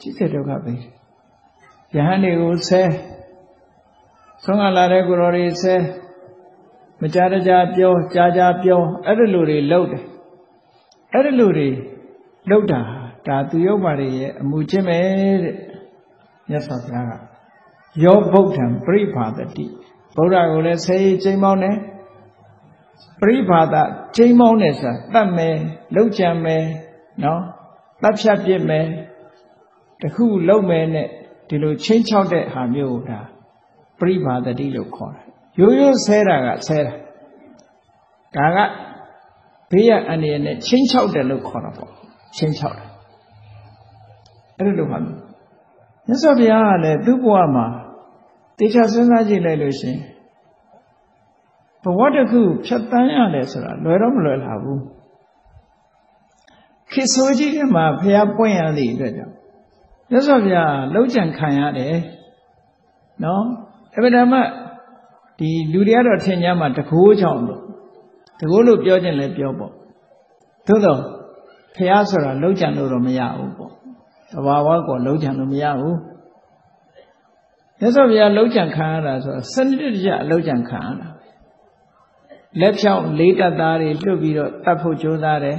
[0.00, 0.78] တိကျဒုက္ခပေး
[1.92, 2.82] တယ်ယဟန်တွေကိုဆဲ
[4.44, 5.74] ဆုံးကလာတဲ့ကိုရော်တွေဆဲ
[7.00, 10.04] မကြကြကြပြောကြာကြာပြောအဲ့ဒီလိုတွေလှုပ်တယ်
[11.12, 11.68] အဲ့ဒီလိုတွေ
[12.48, 12.80] လှုပ်တာ
[13.26, 14.98] ဒါသူရုပ်ပါတွေရဲ့အမှုချင်းပဲ
[15.42, 15.54] တဲ့
[16.48, 17.12] မြတ်စွာဘုရားက
[18.04, 19.66] ယောဗုဒ္ဓံပြိဖာတတိ
[20.16, 21.76] ဗုဒ္ဓကိုလည်းဆဲရေးချိန်ပေါင်းတယ်
[23.22, 23.76] ပြိဖာတ
[24.16, 25.54] ချိန်ပေါင်းတယ်ဆိုတာတတ်မယ်
[25.94, 26.64] လှုပ်ကြံမယ်
[27.24, 27.42] နော်
[28.02, 28.86] တပ်ဖြတ်ပြစ်မယ်
[30.02, 31.08] တခုလုံမယ်နဲ့
[31.48, 33.20] ဒီလိုချင်းချောက်တဲ့ဟာမျိုးကိုဒါ
[34.00, 35.25] ပြိဖာတတိလို့ခေါ်တယ်
[35.60, 36.92] ရိုးရိုးဆဲတာကဆဲတာ
[38.36, 38.58] ဒါက
[39.70, 41.90] ဘေးရအန္တရာယ်နဲ့ချင်းချောက်တယ်လို့ခေါ်တာပေါ့
[42.36, 42.90] ချင်းချောက်တယ်
[44.58, 45.20] အဲ့လိုပါမျိုး
[46.06, 47.66] မြတ်စွာဘုရားကလည်းသူ့ဘဝမှာ
[48.58, 49.96] တေချာစဉ်းစားကြည့်လိုက်လို့ရှင်
[51.82, 54.82] ဘဝတစ်ခုဖြတ်တန်းရတယ်ဆိုတာလွယ်တော့မလွယ်လာဘူး
[56.92, 59.34] ခေဆိုးကြီးကမှဘုရားပွင့်ရသည့်အတွက်ကြောင့်
[60.10, 61.94] မြတ်စွာဘုရားလှုပ်ကြံခံရတယ်
[63.24, 63.44] နော်
[63.96, 64.34] အဗဓမ္မ
[65.39, 67.61] ဒီလူတွေကတော့ထင်ကြမှာတကိုးချောင်းလို့
[68.39, 69.71] တကိုးလို့ပြောခြင်းလည်းပြောပေါ့
[70.67, 70.99] သို့တော့
[71.75, 73.71] ဖះဆိုတာလှုပ်ကြံလို့တော့မရဘူးပေါ့
[74.31, 75.97] သဘာဝကိုလှုပ်ကြံလို့မရဘူး
[77.79, 81.07] မြတ်စွာဘုရားလှုပ်ကြံခံရတာဆိုစနစ်တကျလှုပ်ကြံခံရတာ
[82.59, 85.57] လက်ဖြောင်းလေးတတ်သားတွေလွတ်ပြီးတော့တတ်ဖို့ကြိုးစားတယ်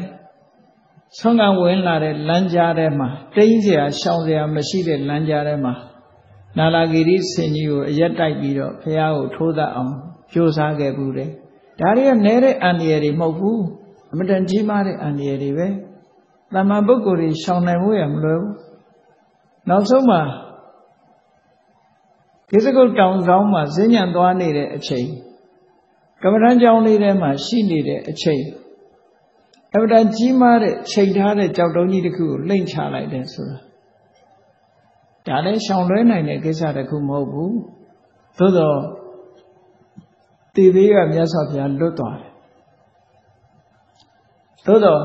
[1.19, 5.73] ဆုံးကဝင်လာတဲ့လမ်းကြားထဲမှာတိမ့်เสียရှောင်เสียမရှိတဲ့လမ်းကြားထဲမှာ
[6.58, 9.92] နာလာဂီရိဆင်ကြီးကိုအရက်တိုက်ပြီးတော့ဘုရားကိုထိုးသအောင်
[10.34, 11.30] ကြိုးစားခဲ့ဘူးတယ်
[11.80, 13.62] ဒါတွေကနဲတဲ့အန္တရာယ်တွေမဟုတ်ဘူး
[14.12, 15.68] အမတန်ကြီးမားတဲ့အန္တရာယ်တွေပဲ
[16.54, 18.54] တမန်ပုဂ္ဂိုလ်တွေရှောင်နိုင်ဖို့ရမလွယ်ဘူး
[19.70, 20.22] နောက်ဆုံးမှာ
[22.50, 25.08] ဒီစကုတ်တောင်ဆောင်မှာဈဉ္ဉံသွားနေတဲ့အချိန်
[26.22, 28.44] ကမ္မဋ္ဌာန်းကျောင်းလေးထဲမှာရှိနေတဲ့အချိန်
[29.74, 33.67] အမတန်ကြီးမားတဲ့ချိန်ထားတဲ့ကြောက်တုံးကြီးတစ်ခုကိုလှိမ့်ချလိုက်တယ်ဆိုတာ
[35.28, 37.58] ဒါလည်းရှောင်လွဲနိုင်တဲ့ကိစ္စတစ်ခုမဟုတ်ဘူး
[38.38, 38.78] သို့တော့
[40.56, 42.32] တေသေးကမြတ်စွာဘုရားလွတ်သွားတယ်
[44.66, 45.02] သို့တော့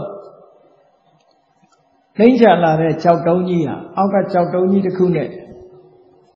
[2.19, 5.29] နှိမ့်ချလာတဲ့ကြောက်တုံးကြီးဟာအောက်ကကြောက်တုံးကြီးတစ်ခုနဲ့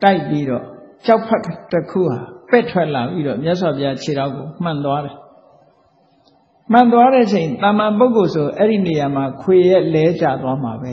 [0.02, 0.64] တိုက်ပြီးတော့
[1.06, 1.42] ကြောက်ဖတ်
[1.72, 2.18] တစ်ခုဟာ
[2.50, 5.16] ပက်ထွက်လာပြီးတော့မြတ်စွာဘုရားခြေတော်ကိုမှန်သွားတယ်
[6.72, 10.84] မှန်သွားတဲ့ချိန်တာမန်ပုဂ္ဂိုလ်ဆိုအဲ့ဒီနေရာမှာခွေရဲ့လဲကျသွားမှာပ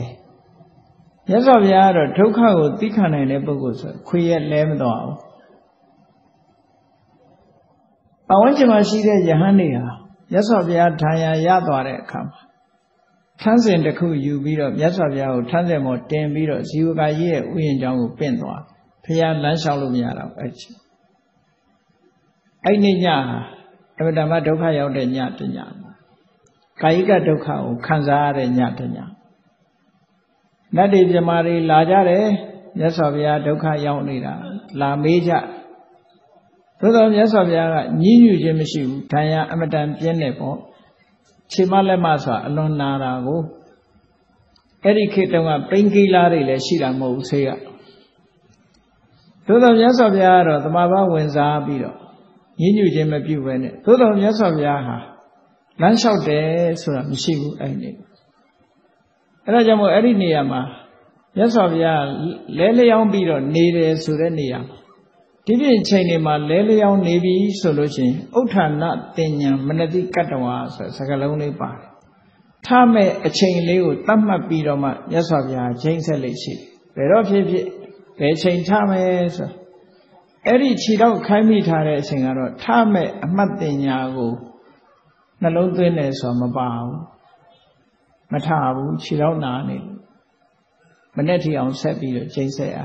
[1.28, 5.16] မြတ်စွာဘုရားကတော့ဒုက္ခကိုသိခံနိုင်တဲ့ပုဂ္ဂိုလ်ဆိုခွေရဲ့လဲမသွားဘူး
[8.28, 9.84] ပဝန်းကျင်မှာရှိတဲ့ယဟန်တွေဟာ
[10.30, 12.40] မြတ်စွာဘုရားဓာယရသွားတဲ့အခါမှာ
[13.40, 18.60] ထန်းစင်တစ်ခုယူပြီးတော့မြတ်စွာဘုရားကိုထန်းစင်ပေါ်တင်ပြီးတော့ဇီဝကာကြီးရဲ့ဥယျာဉ်ကျောင်းကိုပင့်သွား
[19.04, 20.78] ဘုရားလမ်းလျှောက်လို့မရတော့အဲ့ချင်း
[22.64, 23.38] အဲ့ဒီညဟာ
[23.98, 25.58] အမတမဒုက္ခရောက်တဲ့ညတည
[26.82, 28.98] ကာယိကဒုက္ခကိုခံစားရတဲ့ညတည
[30.76, 32.26] နတ်တွေပြမာတွေလာကြတယ်
[32.78, 34.34] မြတ်စွာဘုရားဒုက္ခရောက်နေတာ
[34.80, 35.32] လာမေးကြ
[36.80, 40.56] သို့တော်မြတ်စွာဘုရားကညှဉ်းညူခြင်းမရှိဘူးဒါရအမတန်ပြင်းနေပေါ့
[41.52, 43.40] ခြေမလက်မဆိုတာအလွန်နာတာကို
[44.84, 47.50] အဲ့ဒီခေတ်တုန်းကပိန်ကိလာတွေလည်းရှိတာမဟုတ်ဘူးဆေးက
[49.46, 51.96] သို့တော်မြတ်စွာဘုရားကတော့သမာဘဝင်စားပြီးတော့
[52.60, 54.96] ညှဉ်းညူခြင်းမပြုဘဲနဲ့သို့တော်မြတ်စွာဘုရားဟာ
[55.80, 56.46] လမ်းလျှောက်တယ်
[56.82, 57.90] ဆိုတာမရှိဘူးအဲ့ဒီ
[59.44, 60.60] အဲ့ဒါကြောင့်မို့အဲ့ဒီနေရာမှာ
[61.36, 62.02] မြတ်စွာဘုရား
[62.58, 64.76] လဲလျောင်းပြီးတော့နေတယ်ဆိုတဲ့နေရာမှာ
[65.46, 68.84] ဒီပြင်ချိန်တွေမှာလဲလျောင်းနေပြီဆိုလို့ရှိရင်ဥဋ္ဌာဏ
[69.16, 71.88] တင်ညာမနတိကတ္တဝါဆိုစကားလုံးလေးပါတယ်
[72.66, 76.62] ထမဲ့အချိန်လေးကိုတတ်မှတ်ပြီးတော့မှမြတ်စွာဘုရားချိန်ဆက်လေးရှိတယ်
[76.96, 77.66] ဘယ်တော့ဖြစ်ဖြစ်
[78.20, 79.50] ဘယ်ချိန်ထမယ်ဆို
[80.46, 84.32] အဲ့ဒီခြေတော့ခိုင်းမိထားတဲ့အချိန်ကတော့ထမဲ့အမှတ်တင်ညာကို
[85.42, 87.13] နှလုံးသွင်းတယ်ဆိုတော့မပါဘူး
[88.32, 89.78] မထဘူးခြေတော့နာနေ
[91.16, 92.76] မနဲ့ထီအောင်ဆက်ပြီးတော့ချိန်ဆက်ရ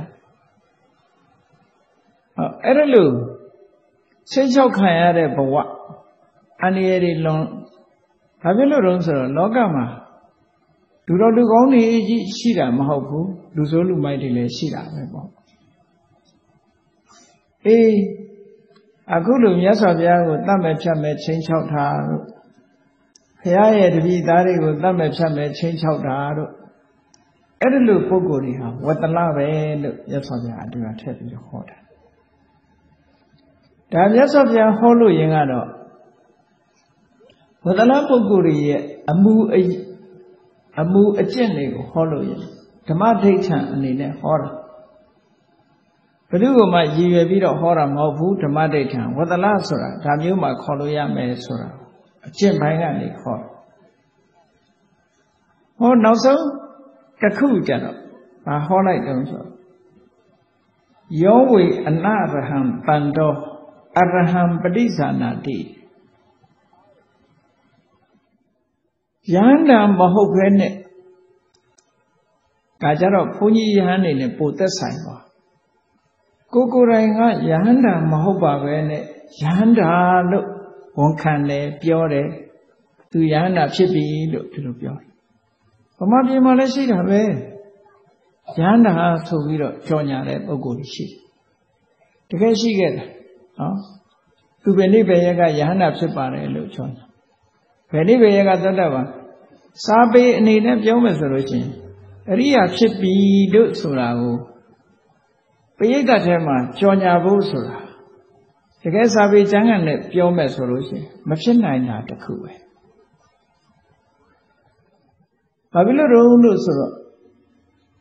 [2.36, 3.12] ဟောအဲ့ဒါလို့
[4.32, 5.56] ဆိတ်ချောက်ခံရတဲ့ဘဝ
[6.62, 7.42] အန္တရာယ်တွေလွန်
[8.42, 9.86] ဘာဖြစ်လို့တုံးဆိုတော့လောကမှာ
[11.08, 15.28] လူတော်လူကောင်းတွေကြီးရှိတာမဟုတ်ဘူးလူဆိုးလူမိုက်တွေလည်းရှိတာပဲပေါ့
[17.66, 17.94] အေး
[19.16, 22.24] အခုလိုမြတ်စွာဘုရားကိုတတ်မဲ့ဖြတ်မဲ့ချင်းချောက်တာတို့
[23.42, 26.52] ဘုရားရဲ့တပည့်သားတွေကိုတတ်မဲ့ဖြတ်မဲ့ချင်းချောက်တာတို့
[27.62, 29.50] အဲ့ဒီလိုပုံကိုယ်တွေဟာဝတ္တလပဲ
[29.84, 31.78] လို့မြတ်စွာဘုရားအတူတူထည့်ပြီးဟောတာ
[33.92, 35.68] ဒါမြတ်စွာဘုရားဟောလို့ရင်ကတော့
[37.66, 39.34] ဝတ္တလပုဂ္ဂိုလ်တွေရဲ့အမှု
[40.82, 42.42] အမှုအကျင့်တွေကိုဟောလို့ရင်
[42.88, 44.50] ဓမ္မဒိဋ္ဌံအနေနဲ့ဟောတာ
[46.30, 51.70] ဘယ်သူကမှရည်ရွယ်ပြီးတော့ဟောတာမဟုတ်ဘူးဓမ္မဒိဋ္ဌံဝတ္တလဆိုတာဒါမျိုးမှခေါ်လို့ရမယ်ဆိုတာ
[52.26, 53.42] အကျင့်ပိုင်းကနေခေါ်
[55.80, 56.44] ဟောနောက်ဆုံး
[57.22, 57.98] တစ်ခုကြတော့
[58.46, 59.46] ဘာဟောလိုက်တုံးဆို
[61.24, 63.36] ယောဝေအနရဟံတန်တော်
[63.98, 65.58] အရဟံပဋိဇာနာတိ
[69.34, 70.74] ယန္တာမဟုတ်ဘဲနဲ့
[72.82, 75.16] ဒါကြတော့ဘုန်းကြီးယဟန်နေနဲ့ပိုသက်ဆိုင်ပါ
[76.54, 79.04] ကိုကိုယ်တိုင်ကယဟန္တာမဟုတ်ပါပဲနဲ့
[79.42, 79.92] ယဟန္တာ
[80.32, 80.48] လို့
[81.00, 82.28] ဝန်ခံတယ်ပြောတယ်
[83.12, 85.10] သူယဟန္တာဖြစ်ပြီလို့ဒီလိုပြောတယ်
[85.98, 87.26] ဗမာပြည်မှာလည်းရှိတာပဲယ
[88.56, 88.94] ဟန္တာ
[89.28, 91.20] ဆိုပြီးတော့ကြော်ညာတဲ့ပုဂ္ဂိုလ်ရှိတယ်
[92.30, 93.08] တကယ်ရှိခဲ့တယ်
[93.60, 93.76] နော်
[94.64, 97.04] သူပဲနိဗ္ဗာန်ကယဟန္တာဖြစ်ပါတယ်လို့ကြော်ညာ
[97.92, 99.02] ဘယ်နိဗ္ဗာန်ကသတ္တဗံ
[99.86, 101.70] စာပေအနေနဲ့ပြောမယ်ဆိုလို့ချင်း
[102.32, 103.14] အရိယာဖြစ်ပြီ
[103.54, 104.36] လို့ဆိုတာကို
[105.78, 107.76] ပရိသတ်ထဲမှာကြော်ညာဖို့ဆိုတာ
[108.84, 112.54] တကယ်စာပေကျမ်းဂန်နဲ့ပြောမယ်ဆိုလို့ရှိရင်မဖြစ်နိုင်တာတခုပဲ
[115.74, 116.94] ဘာဖြစ်လို့တော့လို့ဆိုတော့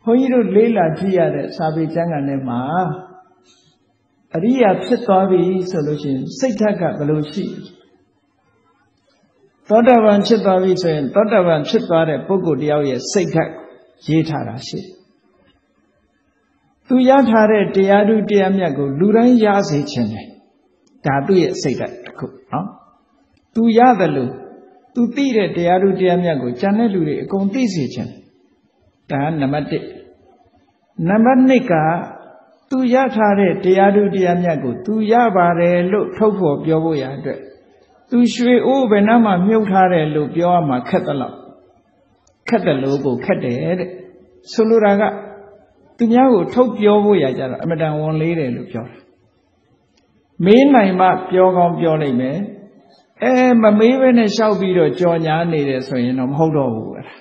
[0.04, 2.60] ဘုန်းကြီးတို့လေးလာကြည့်ရတဲ့စာပေကျမ်းဂန်ထဲမှာ
[4.34, 7.44] အရိယာဖြစ်သွားပြီဆိုလို့ရှိရင်စိတ်ဓာတ်ကဘယ်လိုရှိ
[9.68, 13.50] သောတာပန်ဖြစ်သွားပြီဆိုရင်သောတာပန်ဖြစ်သွားတဲ့ပုဂ္ဂိုလ်တယောက်ရဲ့စိတ်ဓာတ်
[14.06, 14.86] ရေးထားတာရှိတယ်
[16.88, 20.28] သူရထားတဲ့တရားဓုတရားမြတ်ကိုလူတိုင်းရစေခြင်းတယ်
[21.06, 22.66] ဒါသူ့ရဲ့စိတ်ဓာတ်တစ်ခုနော်
[23.54, 24.30] သူရတယ်လို့
[24.94, 28.12] သူသိတဲ့တရားဓုတရားမြတ်ကိုကျန်တဲ့လူတွေအကုန်သိစေခြင်း
[29.10, 31.74] ဒါနံပါတ်1နံပါတ်2က
[32.70, 37.40] သူရထားတဲ့တရားဓုတရားမြတ်ကို သူရပါတယ်လို့ထုတ်ဖော်ပြောဖို့ရအတွက်
[38.10, 41.34] သူရွှေအိုးဘယ်နှမှာမြုပ်ထားတယ်လို့ပြောရမှာခက်တယ်လို့
[42.48, 43.90] ခက်တယ်လို့ကိုခက်တယ်တဲ့
[44.52, 45.02] ဆိုလိုတာက
[45.96, 48.98] သူများကိုထုတ်ပြောဖို့ရကြတော့အမတန်ဝန်လေးတယ်လို့ပြောတာ
[50.44, 52.38] မေးနိုင်မှပြောကောင်းပြောနိုင်မယ်
[53.22, 53.32] အဲ
[53.62, 57.14] မမေးဘဲနဲ့ရှောက်ပြီးတော့ကြော်ညာနေတယ်ဆိုရင်တော့မဟုတ်တော့ဘူးအဲ့ဒါ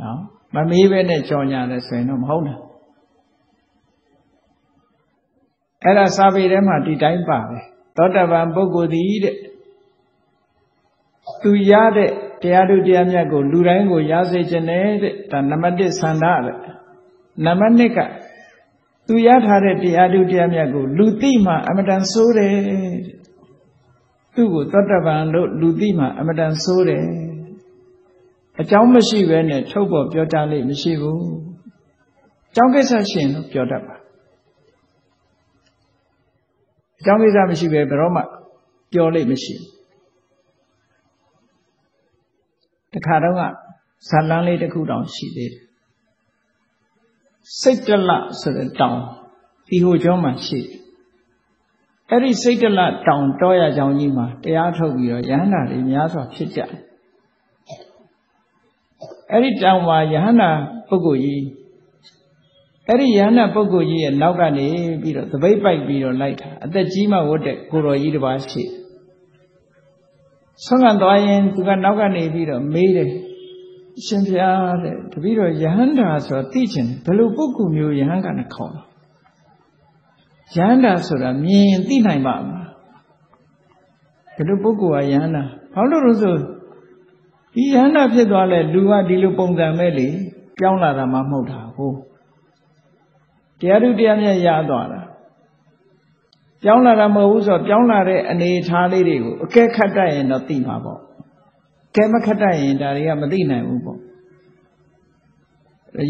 [0.00, 0.20] နော်
[0.54, 2.60] မမေးဘဲနဲ့ကြော်ညာတယ်ဆိုရင်တော့မဟုတ်ဘူး
[5.84, 7.58] အဲ့ဒါစာပေထဲမှာဒီတိုင်းပါပဲ
[7.96, 9.36] သောတပန်ပုဂ္ဂိုလ်သည်တဲ့
[11.42, 12.10] သူရတဲ့
[12.42, 16.52] တရားတို့တရားမြတ်ကိုလူတိုင်းကိုရစေခြင်းနဲ့တဲ့ဒါနံပါတ်1ဆန္ဒပဲ
[17.44, 17.98] နံပါတ်2က
[19.10, 22.54] သူရထားတဲ့တရားတို့တရားမြတ်ကိုလူသိမှအမတန်ဆိုးတယ်
[24.34, 27.04] သူ့ကိုသောတပန်လို့လူသိမှအမတန်ဆိုးတယ်
[28.60, 31.22] အကြောင်းမရှိဘဲနဲ့ထုတ်ပေါ်ပြောကြားလိမ့်မရှိဘူး
[32.50, 33.96] အကြောင်းကိစ္စရှင်လို့ပြောတတ်ပါ
[36.98, 38.22] အကြောင်းကိစ္စမရှိပဲဘယ်တော့မှ
[38.92, 39.54] ပြောလိမ့်မရှိ
[42.92, 43.42] တခါတော့က
[44.08, 45.67] ဇာလန်းလေးတစ်ခုတောင်ရှိသေးတယ်
[47.60, 48.10] စိတ်တလ
[48.40, 48.98] ဆိုတဲ့တောင်
[49.68, 50.78] ဒီဟိုကျောင်းမှာရှိတယ်
[52.10, 56.70] အဲ့ဒီစိတ်တလတောင်တောရကြောင်ကြီးမှာတရားထုတ်ပြီးတော့ယဟန္တာတွေများစွာဖြစ်ကြတယ်
[59.32, 60.50] အဲ့ဒီတောင်မှာယဟန္တာ
[60.88, 61.42] ပုဂ္ဂိုလ်ကြီး
[62.90, 64.68] အဲ့ဒီယန္နာပုဂ္ဂိုလ်ကြီးရဲ့နောက်ကနေ
[65.02, 68.62] ပြီးတော့သပိတ်ပိုက်ပြီးတော့လိုက်တာအသက်ကြီးမှဝတ်တဲ့ကိုတော်ကြီးတစ်ပါးရှိ
[70.64, 73.10] ဆုံးခံသွားရင်သူကနောက်ကနေပြီးတော့မေးတယ်
[74.06, 78.86] ရှင်ဘုရားတဲ့တပည့်တော်ယဟန္တာဆိုတော့သိချင်တယ်ဘယ်လိုပုဂ္ဂိုလ်မျိုးယဟန်ကနဲ့ခေါ်တော့
[80.56, 82.68] ယဟန္တာဆိုတာမြင်သိနိုင်ပါမလား
[84.36, 85.42] ဘယ်လိုပုဂ္ဂိုလ်ကယဟန္တာ
[85.74, 86.34] ဘာလို့လို့ဆို
[87.54, 90.06] ဒီယဟန္တာဖြစ်သွားလဲလူကဒီလိုပုံစံမဲ့လေ
[90.58, 91.96] ပြောင်းလာတာမှမဟုတ်တာဟုတ်
[93.58, 95.00] တရားသူတရားမြတ်ရသွားတာ
[96.62, 101.00] ပြောင်းလာတာမဟုတ်ဘူးဆိုတော့ပြောင်းလာတဲ့အနေအထားလေးတွေကိုအကဲခတ်တတ်ရင်တော့သိမှာပေါ့
[101.94, 103.98] ကဲမခတ်တတ်ရင်ဒါတွေကမသိနိုင်ဘူးပေါ့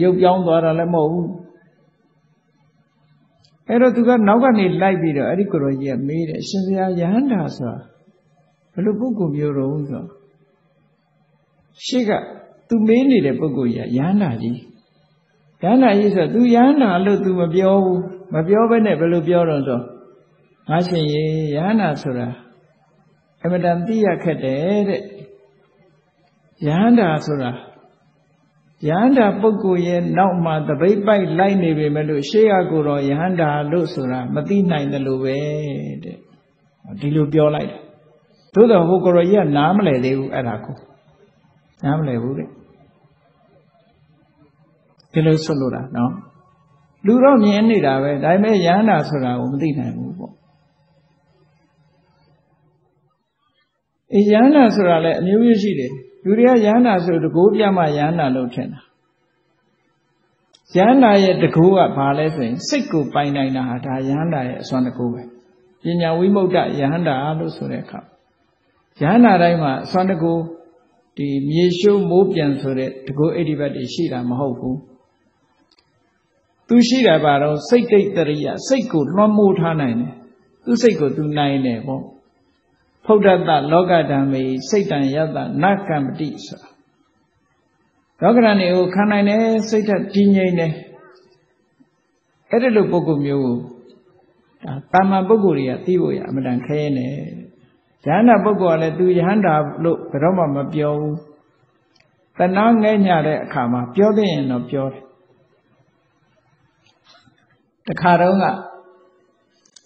[0.03, 1.31] ရုပ်ပြောင်းသွားတာလည်းမဟုတ်ဘူး
[3.69, 7.77] အဲ့တော့သူကနောက်ကနေလိုက်ပြီးတော့အဲ့ဒီကိုရောကြီးကမေးတယ်ရှင်ဘုရားယဟန္တာဆိုတာ
[8.73, 10.09] ဘယ်လိုပုဂ္ဂိုလ်မျိုးတော့ဆိုတော့
[11.85, 12.11] ရှေ့က
[12.69, 14.59] သူမေးနေတဲ့ပုဂ္ဂိုလ်ကြီးကယဟန္တာကြီးယ
[15.63, 18.01] ဟန္တာကြီးဆိုသူယဟန္တာလို့သူမပြောဘူး
[18.35, 19.81] မပြောဘဲနဲ့ဘယ်လိုပြောတော့ဆို
[20.69, 21.25] ငါရှင်ရေ
[21.55, 22.29] ယဟန္တာဆိုတာ
[23.45, 25.03] အမတန်သိရခက်တယ်တဲ့
[26.67, 27.51] ယဟန္တာဆိုတာ
[28.89, 35.37] ယဟန္တာပုဂ္ဂိုလ်ရဲ့နောက်မှာတပိတ်ပိုက်လိုက်နေပေမဲ့လို့ရှေ့ရကိုတော့ယဟန္တာလို့ဆိုတာမသိနိုင်တယ်လို့ပဲ
[36.05, 36.17] တဲ့
[37.01, 37.81] ဒီလိုပြောလိုက်တယ်
[38.55, 40.77] သို့တော်ဟိုကိုရောကြီးကနားမလည်သေးဘူးအဲ့ဒါကို
[41.85, 42.49] နားမလည်ဘူးတဲ့
[45.13, 46.13] ဒီလိုဆွလို့တာနော်
[47.07, 50.33] လူတော့မြင်နေတာပဲဒါပေမဲ့ယဟန္တာဆိုတာကိုမသိနိုင်ဘူးပေါ့
[54.13, 55.93] အေးယဟန္တာဆိုတာလည်းအမျိုးမျိုးရှိတယ်
[56.29, 58.81] လူတွေကယဟန္တာဆိုတကိုးပြမှယဟန္တာလို့ထင်တာ
[60.77, 65.23] ယဟန္တာရဲ့တကိုးကဘာလဲဆိုရင်စိတ်ကိုပိုင်နိုင်တာဟာဒါယဟန္တာရဲ့အစွမ်းတကိုးပဲ
[65.83, 68.01] ပညာဝိမု ക്ത ယဟန္တာလို့ဆိုတဲ့အခါ
[69.01, 70.43] ယဟန္တာတိုင်းမှာအစွမ်းတကိုး
[71.17, 74.79] ဒီမြေရှုမိုးပြန်ဆိုတဲ့တကိုးအိဋ္ဌိပတ်တွေရှိတာမဟုတ်ဘူး
[76.69, 80.13] သူရှိတာပါတော့စိတ်တိတ်တရိယစိတ်ကိုလွှမ်းမိုးထားနိုင်တယ်
[80.65, 82.03] သူစိတ်ကိုသူနိုင်တယ်ပေါ့
[83.11, 86.69] ဖုဒ္ဓတလောကဓမ္မေစိတ်တံယတနကံပတိဆိုတာ
[88.23, 90.73] လောကဓာတ်တွေကိုခံနိုင်တယ်စိတ်ထတည်ငြိမ်တယ်
[92.51, 93.57] အဲ့ဒီလိုပုဂ္ဂိုလ်မျိုးကို
[94.65, 97.13] ဒါတာမန်ပုဂ္ဂိုလ်တွေကသိဖို့ရအမှန်တန်ခဲနေယ
[98.05, 99.55] ဟန္တာပုဂ္ဂိုလ်ကလည်းသူယဟန္တာ
[99.85, 101.17] လို့ဘယ်တော့မှမပြောဘူး
[102.39, 105.05] တဏှာငဲ့ညတဲ့အခါမှာပြောသိရင်တော့ပြောတယ်
[107.87, 108.45] တခါတော့က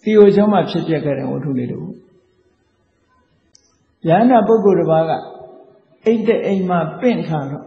[0.03, 2.02] တီယိုကျောင်းမှာဖြစ်ပြခဲ့တဲ့ဝတ္ထုလေးတို့
[4.09, 5.11] ယန္တာပုဂ္ဂိုလ်တစ်ပါးက
[6.05, 7.65] အိတ်တဲ့အိမ်မှာပင့်ထားတော့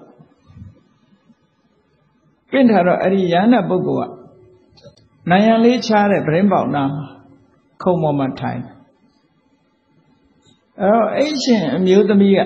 [2.51, 4.11] ပင့်ထားတော့အဲ့ဒီယန္တာပုဂ္ဂိုလ်က
[5.31, 7.07] နိုင်ရန်လေးချားတဲ့ဗရင်ပေါက်နာမှာ
[7.83, 8.61] ခုံပေါ်မှာထိုင်
[10.81, 12.41] အဲ့တော့အဲ့ရှင်အမျိုးသမီးက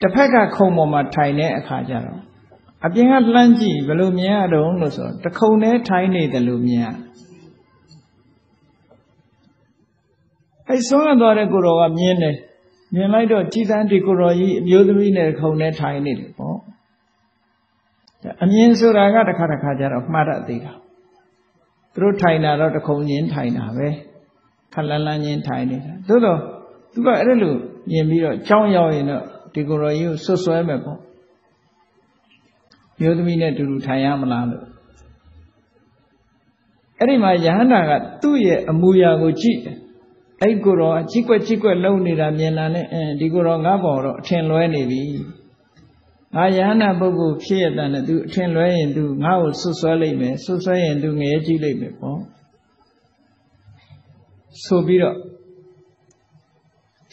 [0.00, 2.20] တစ်ဖက်ကခုံပေါ်မှာထိုင်တဲ့အခါကျတော့
[2.86, 6.86] အပြင်ကလှမ်းကြည့်ဘယ်လိုမြင်ရတော့လို့ဆိုတော့တခုံနဲ့ထိုင်နေတယ်လို့မြင်ရ
[10.68, 12.36] အဲဆုံးရသွားတဲ့ကိုတော်ကမြင်တယ်
[12.94, 16.58] မြင်လိုက်တော့ကြည်သန်းဒီကိုတော်ကြီးအမျိုးသမီးနဲ့ခုံနဲ့ထိုင်နေတယ်ပေါ့
[18.42, 20.72] အမြင်ဆိုတာကတစ်ခါတစ်ခါကျတော့မှားတတ်သေးတာ
[21.92, 23.88] သူတို့ထိုင်တာတော့တခုံချင်းထိုင်တာပဲ
[24.72, 26.38] ခလန်းလန်းချင်းထိုင်နေတာသို့တော့
[26.92, 27.54] သူကအဲ့လို
[27.90, 29.24] မြင်ပြီးတော့ကြောင်းရောက်ရင်တော့
[29.54, 30.98] ဒီကိုတော်ကြီးကိုဆွဆွဲမယ်ပေါ့
[33.00, 34.64] မျိုးသမီးနဲ့တူတူထိုင်ရမလားလို့
[36.98, 37.92] အဲ့ဒီမှာယဟန္တာက
[38.22, 39.76] သူ့ရဲ့အမူအရာကိုကြည့်တယ်
[40.42, 45.02] အဲ့ကိုတော့အကြီးကွက်ကြီးကွက်လုံနေတာမြင်လာနဲ့အဲဒီကိုတော့ငါပေါ်တော့အထင်လွဲနေပြီ
[46.34, 52.18] ငါယဟနာပုဂ္ဂိုလ်ဖြစ်ရတဲ့နဲ့သူအထင်လွဲရင်သူငါ့ကိုဆွဆွဲလိုက်မယ်ဆွဆွဲရင်သူငရဲကြည့်လိုက်မယ်ပေါ့
[54.64, 55.16] ဆိုပြီးတော့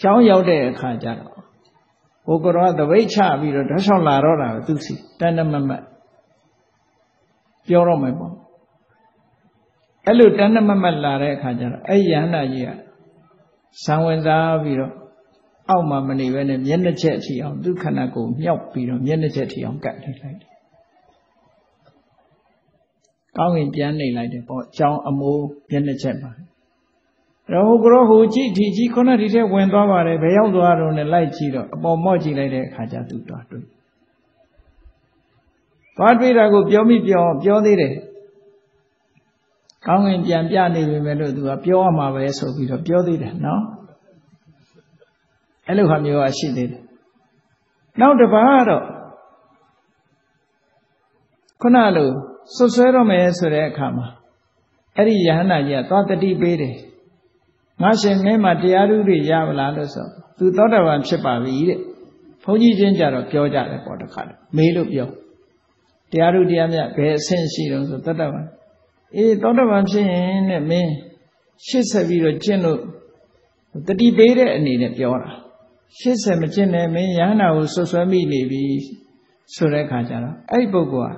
[0.01, 1.31] ကျောင်းရောက်တဲ့အခါကျတော့
[2.27, 5.83] ဘုကရောသပိတ်ချပြီးတော့ဓာတ်ဆောင်လာတော့တာသူစီတန်တမမတ်
[7.67, 8.33] ပြောတော့မယ်ပေါ့
[10.05, 12.69] အဲ့လိုတန်တမမတ်လာတဲ့အခါကျတော့အဲ့ယဟနာကြီးက
[13.83, 14.93] ဇံဝင်စားပြီးတော့
[15.69, 20.51] အောက်မှာမနေဘဲနဲ့မျက်နှာချက်အထိအောင်သူခန္ဓာကိုယ်မြောက်ပြီးတော့မျက်နှာချက်အထိအောင်ကတ်လိုက်လိုက်တယ်။
[23.37, 26.31] ကောင်းရင်ပြန်နေလိုက်တယ်ပေါ့။ကြောင်းအမိုးမျက်နှာချက်ပါ။
[27.53, 33.63] ရောကရောဟိုကြည့်ဒီကြီးခုနဒီထဲဝင်သွားပါတယ်ဘယ်ရောက်သွားတော့လဲလိုက်ကြည့်တော့အပေါ်မော့ကြည့်လိုက်တဲ့အခါကျသူတော့တွေ့။
[35.97, 37.93] သွားတွေ့တာကိုပြောမိပြောပြောသေးတယ်။
[39.87, 43.63] ကောင်းငင်ပြန်ပြနေပြီမဲ့လို့သူကပြောရမှာပဲဆိုပြီးတော့ပြောသေးတယ်နော်
[45.67, 46.81] အဲ့လိုဟာမျိုးကရှိသေးတယ်
[47.99, 48.83] နောက်တစ်ပါးတော့
[51.61, 52.09] ခုနလို
[52.55, 54.07] ဆွဆွဲတော့မယ်ဆိုတဲ့အခါမှာ
[54.97, 56.75] အဲ့ဒီယဟန္တာကြီးကသွားတတိပေးတယ်
[57.81, 61.79] ငါရှင်မင်းမှာတရားဓုတွေရမလားလို့ဆိုသူသောတာပန်ဖြစ်ပါပြီတဲ့
[62.43, 64.21] ဘုန်းကြီးချင်းကြတော့ပြောကြတယ်ပေါ့တခါ
[64.57, 65.07] မေးလို့ပြော
[66.11, 68.45] တရားဓုတရားမြတ်ဘယ်အဆင့်ရှိတော့ဆိုသောတာပန်
[69.15, 70.93] အေးသောတပန်ဖြစ်ရင်တဲ့မင်း
[71.67, 72.79] ရှစ်ဆက်ပြီးတော့ကျင့်လို့
[73.87, 75.31] တတိပေးတဲ့အနေနဲ့ပြောတာ
[75.99, 78.63] 80မကျင့်နဲ့မင်းယဟနာကိုဆွဆွဲမိနေပြီ
[79.55, 81.15] ဆိုတဲ့ခါကျတော့အဲ့ဒီပုဂ္ဂိုလ်က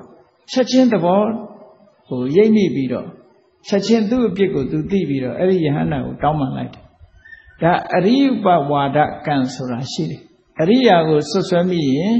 [0.51, 1.21] ချက်ချင်းသဘော
[2.07, 3.07] ဟိုရိပ်မိပြီးတော့
[3.67, 6.83] ချက်ချင်းသူ့အပြစ်ကိုသူသိပြီးတော့အဲ့ဒီယဟနာကိုတောင်းပန်လိုက်တယ်
[7.61, 10.21] ဒါအရိယပဝါဒကံဆိုတာရှိတယ်
[10.61, 12.15] အရိယာကိုဆွဆွဲမိရင်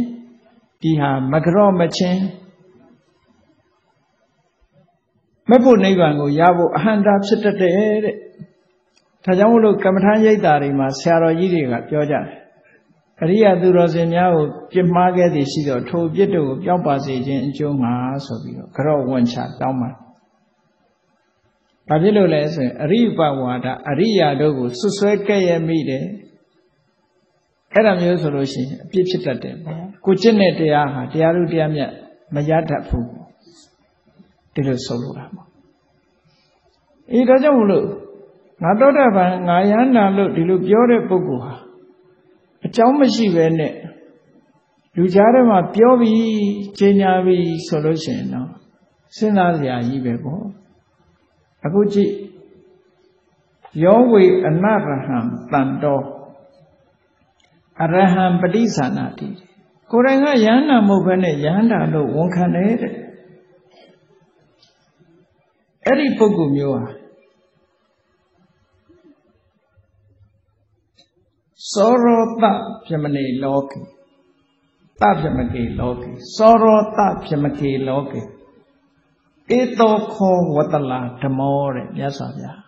[0.82, 2.22] ဒီဟာမကြော့မချင်း
[5.50, 8.16] မဖို့နိဗ္ဗာန်ကိုရဖို့အဟံတာဖြစ်တတ်တယ်တဲ့
[9.26, 12.26] ဒါကြောင့်မလို့ကမ္မထာရိပ်တာတွေမှာဆရာတော်ကြီးတွေကပြောကြတယ်
[13.22, 17.94] အရိယာသူတော်စင်များကိုပြစ်မှားခဲ့သည်ရှိတော့ထိုပြစ်တို့ကိုပြောင်းပါစေခြင်းအကျိုးမှာ
[18.26, 19.90] ဆိုပြီးတော့ကြော့ဝန်ချတောင်းပါ
[21.88, 26.06] ဘာဖြစ်လို့လဲဆိုရင်အရိပဝါဒအရိယာတို့ကိုဆွဆွဲကဲ့ရဲ့မိတယ်
[27.74, 31.92] အဲ့ဒါမျိုးဆိုလို့ရှိရင်အပြစ်ဖြစ်တတ်တယ်ပေါ့ကိုကျင့်တဲ့တရားဟာတရားလူတရားမြတ်
[32.36, 33.23] မရတတ်ဘူး
[34.54, 35.48] ဒီလိုဆိုလိုတာပေါ့
[37.12, 37.86] အေးဒါကြောင့်မလို့
[38.62, 41.56] ငါသောတာပန်ငါယန္တာလို့ဒီလိုပြောတဲ့ပုဂ္ဂိုလ်ဟာ
[42.66, 43.74] အကြောင်းမရှိပဲနဲ့
[44.96, 46.28] လူကြားထဲမှာပြောပြီး
[46.80, 48.50] ကျင်ညာပြီးဆိုလို့ရှိရင်တော့
[49.16, 50.44] စဉ်းစားစရာကြီးပဲပေါ့
[51.66, 52.12] အခုကြည့်
[53.84, 55.18] ယောဝေအနရဟံ
[55.52, 56.04] တန်တော်
[57.82, 59.28] အရဟံပဋိသနာတိ
[59.92, 62.94] ကိုယ်တိုင်ကယန္တာမဟုတ်ဘဲနဲ့ယန္တာလို့ဝန်ခံတယ်တဲ့
[65.86, 66.84] အဲ့ဒီပုဂ္ဂိုလ်မျိုးဟာ
[71.72, 72.46] စောရောတ
[72.86, 73.80] ပြမနေလောကေ
[75.02, 78.22] တပြမကေလောကေစောရောတပြမကေလောကေ
[79.58, 82.60] ဧတောခောဝတလာဓမောတဲ့မြတ်စွာဘုရား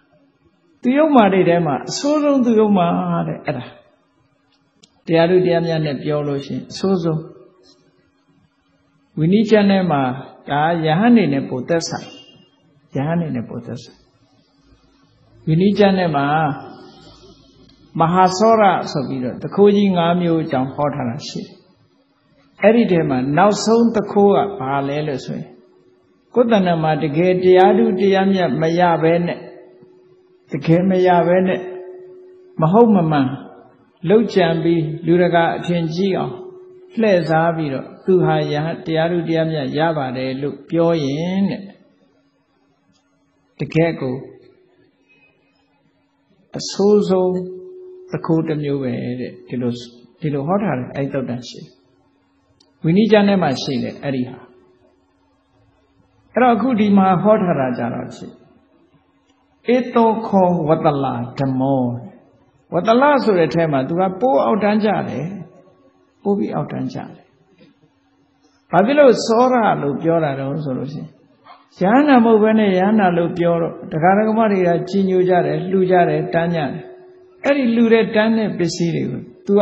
[0.82, 2.88] သူယုံမာတွေထဲမှာအဆိုးဆုံးသူယုံမာ
[3.28, 3.66] တဲ့အဲ့ဒါ
[5.06, 7.22] တရားလူတရားများနဲ့ပြောလို့ရှိရင်အဆိုးဆုံး
[9.18, 10.02] ဝိနည်းကျမ်းထဲမှာ
[10.50, 12.10] ဒါယဟန်နေနဲ့ပိုသက်ဆိုင်
[12.96, 14.00] ယဟန်နေနဲ့ပိုသက်ဆိုင်
[15.46, 16.26] ဝိနည်းကျမ်းထဲမှာ
[18.00, 21.56] မဟာစောရဆိုပြီးတော့တခိုးကြီး၅မျိုးအကြောင်းဟောထားတာရှိတယ်
[22.62, 25.50] အဲ့ဒီထဲမှာနောက်ဆုံးတခိုးကဘာလဲလို့ဆိုရင်
[26.34, 29.40] ကိုယ်တဏ္ဍမှာတကယ်တရားဓုတရားမြတ်မရဘဲနဲ့
[30.52, 31.62] တကယ်မရဘဲနဲ့
[32.62, 33.28] မဟုတ်မမှန်
[34.08, 36.34] လှုပ်ကြံပြီးလူရကအထင်ကြီးအောင်
[37.00, 41.62] လှည့်စားပြီးတော့သူဟာယဟတရားဓုတရားမြတ်ရပါတယ်လို့ပြောရင်တဲ့
[43.60, 44.16] တကယ်ကို
[46.58, 47.34] အဆိုးဆုံး
[48.12, 49.72] သခိုးတစ်မျိုးပဲတဲ့ဒီလို
[50.22, 51.60] ဒီလိုဟောထားတယ်အဲ့တုတ်တန်ရှိ
[52.84, 54.38] ဝိနည်းကျမ်းထဲမှာရှိတယ်အဲ့ဒီဟာ
[56.34, 58.28] အဲ့တော့အခုဒီမှာဟောထားတာကြတော့ရှိ
[59.76, 61.06] ဧတောခောဝတလ
[61.38, 61.84] ဓမ္မော
[62.74, 65.28] ဝတလဆိုတဲ့အဲမှာသူကပိုးအောက်တန်းကြတယ်
[66.24, 67.10] ပိုးပြီးအောက်တန်းကြတယ်
[68.72, 71.15] ဘာဖြစ်လို့စောရလို့ပြောတာတော့ဆိုလို့ရှိရင်
[71.82, 76.70] ရဟန္တာမဟုတ်ဘဲနဲ့ရဟန္တာလို့ပြောတော့တရားဓမ္မတွေကကြီးညိုကြတယ်လှူကြတယ်တန်းကြတယ်
[77.44, 79.62] အဲ့ဒီလူတဲ့တန်းတဲ့ပစ္စည်းတွေကို तू က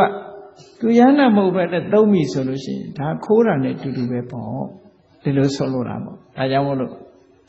[0.80, 4.64] तू ရဟန္တာမဟုတ်ဘဲနဲ့သုံးပြီဆိုလို့ရှိရင်ဒါခိုးတာနဲ့တူတူပဲပေါ့
[5.22, 6.92] ဒီလိုဆိုလိုတာပေါ့ဒါကြောင့်မို့လို့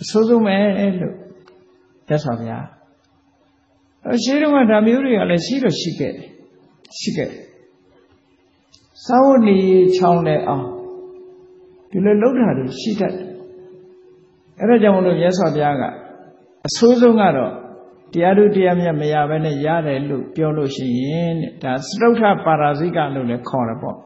[0.02, 0.56] အဆိုးဆုံးပဲ
[1.02, 1.14] လို့
[2.08, 2.66] သက်စွာဘုရား
[4.14, 6.30] အရှိတုန်းကဒါမျိုးတွေကလည်းရှိတော့ရှိခဲ့တယ်
[7.00, 7.44] ရှိခဲ့တယ်
[9.08, 9.58] သာဝတိ
[9.98, 10.66] ချောင်းတဲ့အောင်
[11.92, 13.25] ဒီလိုလှုပ်တာတွေရှိတတ်တယ်
[14.60, 15.84] အဲ့ဒါကြောင့်မလို့မြတ်စွာဘုရားက
[16.68, 17.52] အဆိုးဆုံးကတော့
[18.14, 23.98] တရားတို့တရားမြတ်မရဘဲနဲ့ရတယ်လို့ပြောလို့ရှိရင်တဲ့ဒါစတုထပါရာဇိကလို့လည်းခေါ်တယ်ပေါ့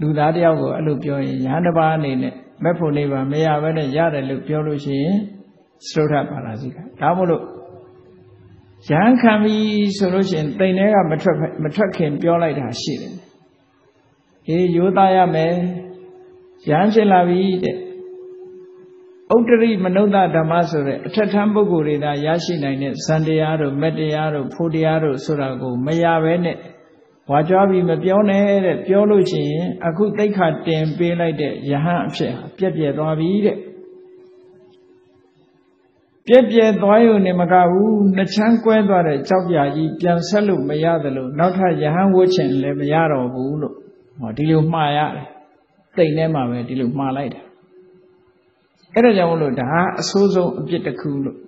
[0.00, 5.16] လူသားတယောက်ကိုအဲ့လိုပြောရင်ယဟန်တစ်ပါးအနေနဲ့မက်ဖို့နေပါမရဘဲနဲ့ရတယ်လို့ပြောလို့ရှိရင်
[5.86, 7.42] စတုထပါရာဇိကဒါမို့လို့
[8.88, 9.56] ယဟန်ခံပြီ
[9.96, 13.14] ဆိုလို့ရှိရင်တိမ်ထဲကမထွက်မထွက်ခင်ပြောလိုက်တာရှိတယ်
[14.48, 15.52] အေးရိုးသားရမယ်
[16.70, 17.76] ယဟန်ဖြစ်လာပြီတဲ့
[19.32, 26.56] ဥတ္တရိမနုဿဓမ္မဆိုတဲ့အထက်ထမ်းပုဂ္ဂိုလ်တွေသာရရှိနိုင်တဲ့ဇန်တရားတို့မက်တရားတို့ဖို့တရားတို့ဆိုတာကိုမရဘဲနဲ့
[27.30, 33.58] ဝါကြွားပြီးမပြောနဲ့တဲ့ပြောလို့ရှိရင်အခုတိတ်ခါတင်ပေးလိုက်တဲ့ယဟန်အဖြစ်ပြက်ပြက်သွားပြီတဲ့
[36.26, 43.74] ပြက်ပြက်သွားရုံနဲ့မကဘူးနှချမ်းကွဲသွားတဲ့ကြောက်ပြာကြီးပြန်ဆက်လို့မရသလိုနောက်ထပ်ယဟန်ဝှချင်လည်းမရတော့ဘူးလို့
[44.20, 45.28] ဟောဒီလိုမှားရတယ်
[45.96, 47.42] တိတ်ထဲမှာပဲဒီလိုမှားလိုက်တာ
[48.94, 49.66] အဲ့ဒါကြောင့်မလို့ဒါ
[50.00, 51.38] အဆိုးဆုံးအပြစ်တစ်ခုလို့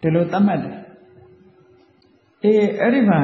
[0.00, 0.78] ဒီလိုသတ်မှတ်တယ်
[2.42, 3.20] အေးအဲ့ဒီမှာ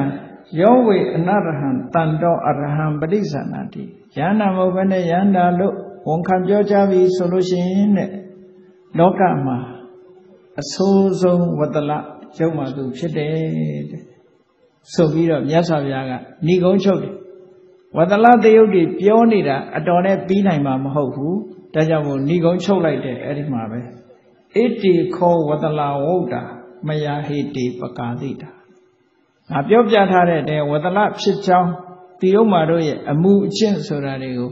[0.61, 3.83] ယောဝေအနရဟံတန်တော်အရဟံပဋိသနာတိ
[4.17, 5.75] ယန္တာမဟုတ်ဘဲနဲ့ယန္တာလို့
[6.07, 8.09] ဝန်ခံပြောကြပြီဆိုလို့ရှိရင်တဲ့
[8.97, 9.57] လောကမှာ
[10.61, 11.91] အဆိုးဆုံးဝတ္တလ
[12.37, 13.33] ရုပ်မှသူဖြစ်တယ်
[13.91, 14.03] တဲ့
[14.93, 16.11] ဆိုပြီးတော့မြတ်စွာဘုရားက
[16.47, 17.15] ဏိကုံးချုပ်တယ်
[17.97, 21.37] ဝတ္တလတယုတ်တွေပြောနေတာအတော်နဲ့ပြီးနိုင်မှာမဟုတ်ဘူး
[21.73, 23.83] ဒါကြောင့်မို့ဏိကုံးချုပ်လိုက်တယ်အဲ့ဒီမှာပဲဣ
[24.81, 26.35] တိခောဝတ္တလဝုဒ္ဓ
[26.87, 28.49] မယဟိတိပကာတိတာ
[29.49, 31.71] ငါပြောပြထားတဲ့တဲ့ဝတ္တလဖြစ်ချောင်း
[32.21, 34.51] တိယုံမာတို့ရဲ့အမှုအကျင့်ဆိုတာတွေကို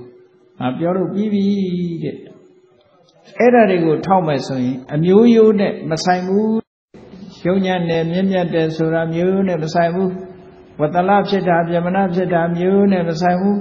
[0.60, 1.45] ငါပြောလို့ပြီးပြီ
[2.03, 2.16] တဲ့
[3.38, 6.60] အဲ့ဒါတွေကိုထောက်မယ်ဆိုရင် အမျိုးရိုးနဲ့မဆိုင်ဘူး
[7.45, 10.11] ယုံညာနဲ့မြင့်မြတ်တယ်ဆိုတာမျိုးနဲ့မဆိုင်ဘူး
[10.80, 13.60] ဝတ္တလဖြစ်တာပြမနာဖြစ်တာမျိုးနဲ့မဆိုင်ဘူး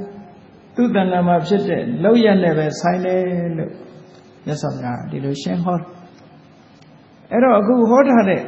[0.74, 3.22] သူတဏ္ဍာမှာဖြစ်တဲ့လောက်ရနဲ့ပဲဆိုင်တယ်
[3.58, 3.72] လို့
[4.46, 5.78] မြတ်စွာဘုရားဒီလိုရှင်းဟော
[7.30, 8.42] အဲ့တော့အခုဟောထားတဲ့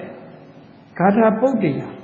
[0.99, 1.95] ဂါထာပုဒ်တရား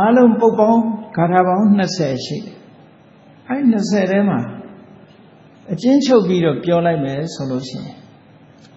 [0.00, 0.82] အလုံးပုတ်ပေါင်း
[1.16, 2.56] ဂါထာပေါင်း20ရှိတယ်
[3.48, 4.38] အဲ20ထဲမှာ
[5.72, 7.96] အချင်းချုပ်ပြီးတော့ပြောလိုက်မယ်ဆိုလို့ရှိရင်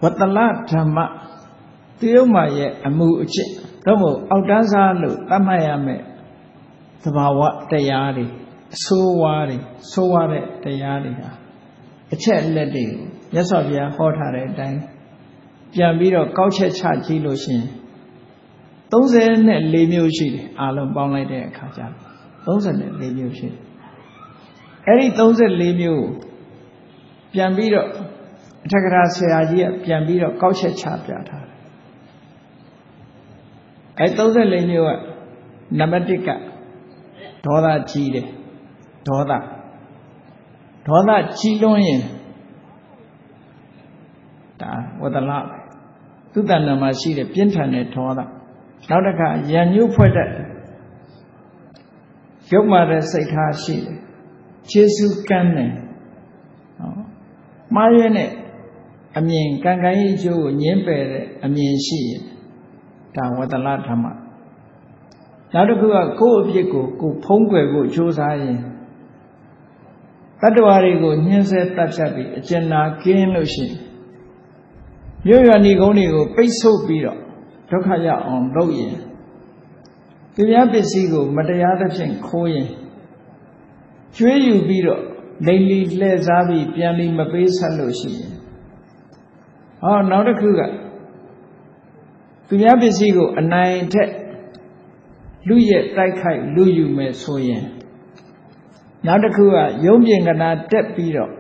[0.03, 0.37] ဝတ္တလ
[0.69, 0.97] ဓမ္မ
[1.99, 3.51] တိယုံမာရဲ့အမှုအကျင့်
[3.85, 6.01] တော့မို့အောက်တန်းစားလို့သတ်မှတ်ရမယ်
[7.03, 7.39] သဘာဝ
[7.71, 8.25] တရားတွေ
[8.75, 9.57] အဆိုးဝါးတွေ
[9.91, 11.29] ဆိုးဝါးတဲ့တရားတွေဟာ
[12.13, 13.01] အချက်လက်တွေကို
[13.33, 14.79] မြတ်စွာဘုရားဟောထားတဲ့အတိုင်း
[15.73, 17.67] ပြန်ပြီးတော့ကောက်ချက်ချကြည့်လို့ရှိရင်
[18.91, 23.59] 34မျိုးရှိတယ်အလုံးပေါင်းလိုက်တဲ့အခါကျတော့34မျိုးရှိတယ်
[24.87, 26.05] အဲ့ဒီ34မျိုး
[27.33, 27.87] ပြန်ပြီးတော့
[28.65, 31.44] အထက်ကရာဆရာကြီးကပြန်ပြီးတော့ကောက်ချက်ချပြထားတယ်
[33.99, 34.91] အဲ့34မျိုးက
[35.79, 36.29] နံပါတ်1က
[37.45, 38.25] ဒေါသကြီးတယ်
[39.07, 39.31] ဒေါသ
[40.87, 42.01] ဒေါသကြီးလွန်းရင်
[44.61, 45.31] ဒါဝတ္တလ
[46.33, 48.19] သူတဏ္ဍမှာရှိတဲ့ပြင်းထန်တဲ့ဒေါသ
[48.89, 50.29] နောက်တစ်ခါရံညှို့ဖွဲ့တဲ့
[52.51, 53.97] ရုပ်မာတဲ့စိတ်ထားရှိတယ်
[54.69, 55.71] ခြေစုကမ်းတယ်
[56.79, 56.93] နော်
[57.75, 58.29] မှားရတဲ့
[59.17, 62.23] အမြင်ကံကံရဲ့အကျိုးကိုညင်းပယ်တဲ့အမြင်ရှိရင်
[63.15, 64.05] ဒါဝတ္တလဓမ္မ
[65.53, 68.59] နောက်တစ်ခုကကိုယ့်အဖြစ်ကိုကိုဖုံးကွယ်ဖို့ကြိုးစားရင်
[70.41, 73.75] တတ္တဝါတွေကိုညှင်းဆဲတတ်ဖြတ်ပြီးအကျဉ်းနာကင်းလို့ရှိရင်
[75.25, 77.19] မြို့ရွာနေကုန်းတွေကိုပိတ်ဆို့ပြီးတော့
[77.69, 78.95] ဒုက္ခရအောင်လုပ်ရင်
[80.35, 82.67] သူများပစ္စည်းကို မတရားသဖြင့်ခိုးရင်
[84.17, 85.01] ကျွေးယူပြီးတော့
[85.45, 88.33] လိမ့်လီလှည့်စားပြီးပြန်လီမပေးဆက်လို့ရှိရင်
[89.81, 90.61] ဟောနောက်တစ်ခုက
[92.47, 94.09] သူများပစ္စည်းကိုအနိုင်ထက်
[95.47, 97.63] လူရဲ့တိုက်ခိုက်လူယူမယ်ဆိုရင်
[99.05, 99.55] နောက်တစ်ခုက
[99.85, 101.31] ယုံပြင်ကနာတက်ပြီးတော့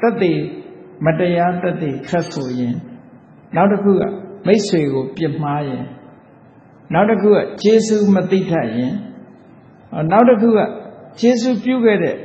[0.00, 0.40] တသက်
[1.04, 2.74] မတရားတသက်ထွက်ဆိုရင်
[3.56, 4.02] နောက်တစ်ခုက
[4.46, 5.84] မိတ်ဆွေကိုပြစ်မှားရင်
[6.92, 8.92] နောက်တစ်ခုကဂျေစုမသိထရင်
[10.10, 10.58] နောက်တစ်ခုက
[11.20, 12.16] ဂျေစုပြုခဲ့တဲ့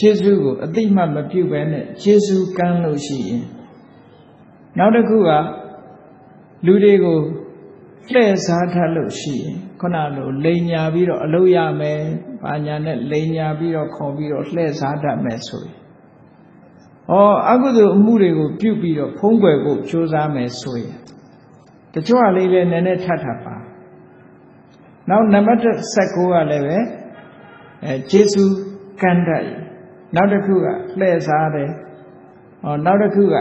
[0.00, 3.44] ဂျေစုကိုအတိမတ်မပြုဘဲနဲ့ဂျေစုကမ်းလို့ရှိရင်
[4.78, 5.30] နောက်တစ်ခုက
[6.66, 7.18] လူတွေကို
[8.12, 12.00] လှည့်စားထလို့ရှိရင်ခုနလိုလိန်ညာပြီးတော့အလုပ်ရမယ်။
[12.42, 15.74] ဘာညာနဲ့လိန်ညာပြီးတော့ခေါ်ပြီးတော့လှည့်စားတတ်မယ်ဆိုရင်
[17.10, 20.96] ဟောအကုသိုလ်အမှုတွေကိုပြုပြီးတော့ဖုံးကွယ်ဖို့ကြိုးစားမယ်ဆိုရင်
[21.94, 23.56] တချို့ကလေးလည်းနည်းနည်းထပ်ထပ်ပါ
[25.08, 25.60] နောက်နံပါတ်
[25.94, 26.78] 16ကလည်းပဲ
[27.84, 28.44] အဲဂျေစု
[29.02, 29.44] ကန္တရ
[30.14, 30.66] နောက်တစ်ခုက
[30.98, 31.70] လှည့်စားတယ်
[32.62, 33.34] ဟောနောက်တစ်ခုက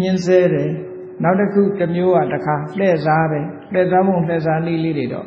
[0.00, 0.70] ညှင်းဆဲတယ်
[1.22, 5.26] နောက်တစ်ခုတစ်မျိုးကတခါလှည့်စားတယ်လှည့်စားမှုလှည့်စားနည်းလေးတွေတော့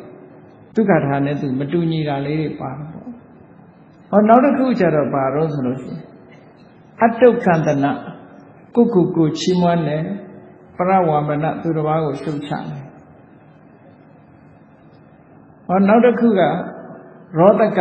[0.74, 2.90] ဒုက္ခထာနဲ့သူမတူညီတာလေးတွေပါတော့
[4.10, 6.02] ဟောနောက်တစ်ခုကျတော့ပါတော့ဆိုလို့ရှိရင်
[7.04, 7.92] အတုကန္တနာ
[8.74, 10.02] ကုကုကိုချီးမွမ်းတယ်
[10.76, 12.82] ပရဝမနသူတစ်ပါးကိုရှုတ်ချတယ်
[15.66, 16.40] ဟောနောက်တစ်ခုက
[17.38, 17.80] ရောတက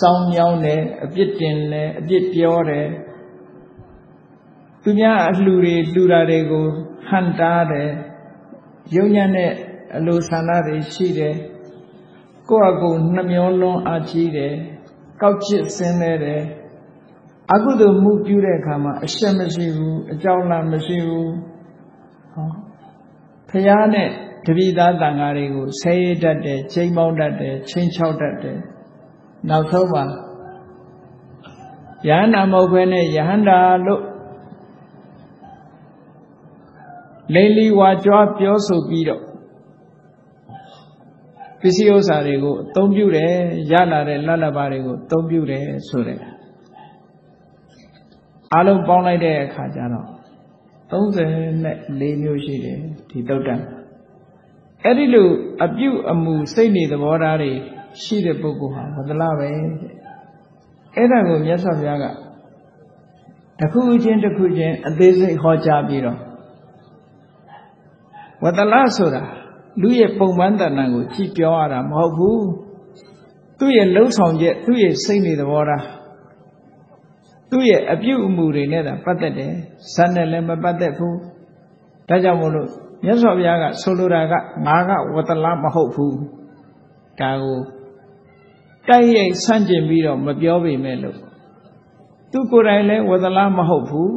[0.00, 2.86] စောင်းမြောင်းတယ်အပြစ်တင်တယ်အပြစ်ပြောတယ်
[4.82, 6.66] သူများအလှူတွေလှူတာတွေကို
[7.08, 7.90] ဟန်တားတယ်
[8.96, 9.52] ယုံညံ့တဲ့
[9.96, 11.36] အလိုဆန္ဒတွေရှိတယ်
[12.48, 14.54] ကိုယ့်အကူနှမျောလွန်းအားကြီးတယ်
[15.22, 16.42] ကောက်ချစ်ဆင်းနေတယ်
[17.52, 21.32] အကုသိုလ်မှုပြုတဲ့အခါမှာအရှက်မရှိဘူးအကြောင်းလားမရှိဘူး
[22.32, 22.48] ဟော
[23.50, 24.08] ဖះနဲ့
[24.46, 28.58] တပိသားတန်ဃာတွေကိုဆဲရတတ်တယ်ချိန်ပေါင်းတတ်တယ်ချိန်ချောက်တတ်တယ်
[29.48, 30.04] နောက်ဆုံးမှာ
[32.08, 34.02] ယဟန္တာမဟုတ်ဘဲနဲ့ယဟန္တာလို့
[37.34, 39.22] လိန်လီဝါကြွားပြောဆိုပြီးတော့
[41.60, 43.32] ပစ္စည်းဥစ္စာတွေကိုအသုံးပြုတယ်
[43.70, 46.18] ရလာတဲ့လတ်လပါတွေကိုအသုံးပြုတယ်ဆိုတဲ့
[48.52, 50.08] အားလုံးပေါင်းလိုက်တဲ့အခါကျတော့
[50.90, 52.78] 34မျိုးရှိတယ်
[53.10, 53.62] ဒီတုတ်တန်
[54.84, 55.28] အဲ့ဒီလို
[55.64, 57.50] အပြုအမူစိတ်နေသဘောထားတွေ
[58.02, 59.48] ရှိတဲ့ပုဂ္ဂိုလ်ဟာဘဒလာပဲ
[60.96, 62.04] အဲ့ဒါကိုမြတ်စွာဘုရားက
[63.58, 66.18] တစ်ခုချင်းတစ်ခုချင်းအသေးစိတ်ဟောကြားပြီးတော့
[68.44, 69.22] ဝတ္တလဆိုတာ
[69.80, 72.44] လူရဲ့ပုံမှန်တဏ္ဍာကိုကြည့်ပြောရတာမဟုတ်ဘူး
[73.58, 75.84] သူ့ရဲ့လှုပ်ဆောင်ချက်သူ့ရဲ့စိတ်နေသဘောထား
[77.50, 79.52] သူ့ရဲ့အပြုအမူတွေနဲ့သာပတ်သက်တယ်
[79.94, 81.16] ဇန်နဲ့လည်းမပတ်သက်ဘူး
[82.08, 82.68] ဒါကြောင့်မို့လို့
[83.04, 84.34] မြတ်စွာဘုရားကဆိုလိုတာက
[84.66, 86.16] ငါကဝတ္တလမဟုတ်ဘူး
[87.20, 87.58] ဒါကို
[88.88, 91.18] တိုက်ရိုက်ဆန့်ကျင်ပြီးတော့မပြောပေမဲ့လို့
[92.32, 94.14] သူကိုယ်တိုင်လည်းဝတ္တလမဟုတ်ဘူး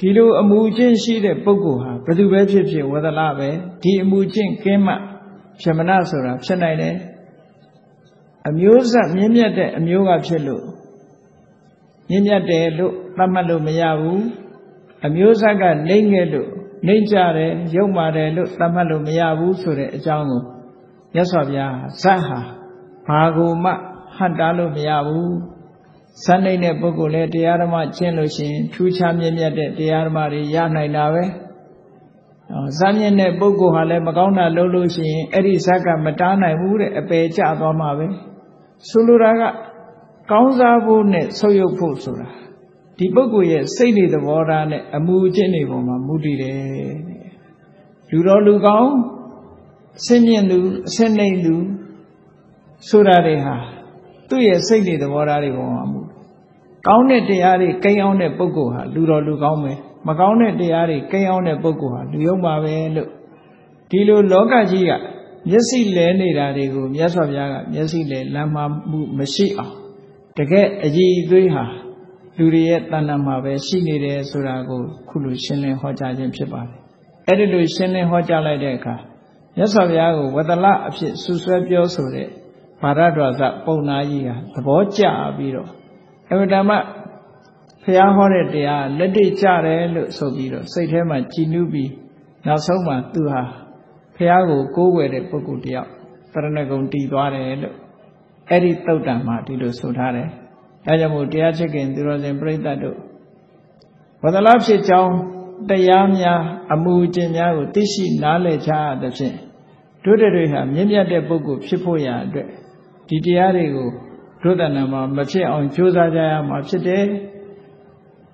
[0.00, 3.48] ဒီလိုအမှုချင်းရှိတဲ့ပုဂ္ဂိုလ်ဟာဘယ်သူပဲဖြစ်ဖြစ်ဝတ္တလပဲ
[3.82, 4.94] ဒီအမှုချင်းကင်းမှ
[5.60, 6.96] ဖြစ်မနာဆိုတာဖြစ်နိုင်တယ်
[8.48, 10.64] အမျိုးဆက်မြင့်မြတ်တဲ့အမျိုးကဖြစ်လို့
[12.08, 14.22] မြင့်မြတ်တယ်လို့သတ်မှတ်လို့မရဘူး
[15.06, 16.48] အမျိုးဆက်ကနှိမ့်ခဲ့လို့
[16.86, 20.42] နှိမ့်ကြတယ်ရုပ်မာတယ်လို့သတ်မှတ်လို့မရဘူးဆိုတဲ့အကြောင်းကို
[21.14, 22.38] မြတ်စွာဘုရားဇတ်ဟာ
[23.06, 23.70] ဘာကိုမှ
[24.16, 25.32] ဟတ်တားလို့မရဘူး
[26.24, 31.24] ဇတ်နိုင်တဲ့ပုဂ္ဂိုလ်လည်းတရားဓမ္မကျင့်လို့ရှိရင်ထူးခြားမြင့်မြတ်တဲ့တရားဓမ္မတွေရနိုင်တာပဲ
[32.78, 38.06] ဇတ်မြင့်တဲ့ပုဂ္ဂိုလ်ဟာလည်းမကောင်းတာလုပ်လို့ရှိရင်အဲ့ဒီဇတ်ကမတားနိုင်ဘူးတဲ့အပယ်ကျသွားမှာပဲ
[38.88, 39.42] ဆိုလိုတာက
[40.30, 42.28] ကောင်းစားဖို့နဲ့ဆုပ်ယုပ်ဖို့ဆိုတာ
[42.98, 46.56] ဒီပုဂ္ဂိုလ်ရဲ့စိတ်နေသဘောထားနဲ့အမှုအကျင့်တွေပေါ်မှာမူတည်တယ်
[48.10, 48.92] လူတော်လူကောင်း
[49.98, 51.54] အစင်းမြင့်သူအစင်းနှိမ်သူ
[52.88, 53.56] ဆိုတာတွေဟာ
[54.28, 55.99] သူ့ရဲ့စိတ်နေသဘောထားတွေပေါ်မှာမူ
[56.86, 59.72] ကောင်းတဲ့တရားတွေကိန်းအောင်တဲ့ပုဂ္ဂိုလ်ဟာလူတော်လူကောင်းပဲ
[60.06, 63.08] မကောင်းတဲ့တရားတွေကိန်းအောင်တဲ့ပုဂ္ဂိုလ်ဟာလူယုံပါပဲလို့
[63.90, 64.92] ဒီလိုလောကကြီးက
[65.48, 68.56] မျက်စိလဲနေတာတွေကိုမြတ်စွာဘုရားကမျက်စိလဲလမ်းမ
[68.90, 69.74] မှုမရှိအောင်
[70.38, 71.64] တကယ်အကြည်အသွေးဟာ
[72.36, 76.76] လူတွေရဲ့တဏ္ဍာမှာပဲရှိနေတယ်ဆိုတာကိုခုလိုရှင်းလင်းဟောကြားခြင်းဖြစ်ပါတယ်
[77.26, 78.94] အဲ့ဒီလိုရှင်းလင်းဟောကြားလိုက်တဲ့အခါ
[79.56, 82.28] မြတ်စွာဘုရားကိုဝတလအဖြစ်ဆူဆွဲပြောဆိုတဲ့
[82.82, 85.02] ဘာရဒွါစပုံနာကြီးဟာသဘောကျ
[85.36, 85.79] ပြီးတော့
[86.30, 86.70] အဝတ္တမ
[87.82, 91.90] ဘုရားဟောတဲ့တရားလက်တွေ့ကြတယ်လို့ဆိုပြီးတော့စိတ်ထဲမှာကြည်နူးပြီး
[92.46, 93.42] နောက်ဆုံးမှသူဟာ
[94.16, 95.88] ဘုရားကိုကိုးကွယ်တဲ့ပုဂ္ဂိုလ်တယောက်
[96.32, 97.76] တရဏဂုံတည်သွားတယ်လို့
[98.50, 100.28] အဲ့ဒီတုတ်တံမှာဒီလိုဆိုထားတယ်
[100.86, 102.98] အဲကြောင့်မို့တရားချစ်ခင်သူတော်စင်ပြိဿတ်တို့
[104.22, 105.14] ဝဒလဖြစ်ကြောင်း
[105.70, 106.40] တရားများ
[106.72, 108.70] အမှုကျင့်များကိုသိရှိနားလည်ချ
[109.02, 109.36] သဖြင့်
[110.04, 112.48] တို့တွေဟာမြင့်မြတ်တဲ့ပုဂ္ဂိုလ်ဖြစ်ဖို့ရာအတွက်
[113.08, 113.88] ဒီတရားတွေကို
[114.42, 117.04] တို့တဏ္ဍာမှာမဖြစ်အောင်ကြိုးစားကြရမှာဖြစ်တယ်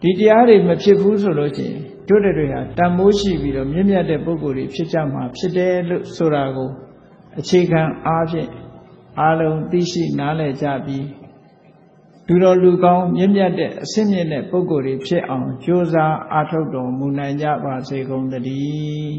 [0.03, 6.70] ဒီတရားတွေမဖြစ်ဘူးဆိုလို့ရှိရင်တို့တွေဟာတန်မိုးရှိပြီးတော့မြင့်မြတ်တဲ့ပုဂ္ဂိုလ်တွေဖြစ်ကြမှာဖြစ်တယ်လို့ဆိုတာကို
[7.39, 8.51] အခြေခံအားဖြင့်
[9.20, 11.07] အလုံးသိရှိနားလည်ကြပြီး
[12.28, 19.16] လူတော်လူကောင်းမြင့်မြတ်တဲ့အဆင့်မြင့်တဲ့ပုဂ္ဂိုလ်တွေဖြစ်အောင်ကြိုးစားအားထုတ်တော်မူနိုင်ကြပါစေကုန်သတည်း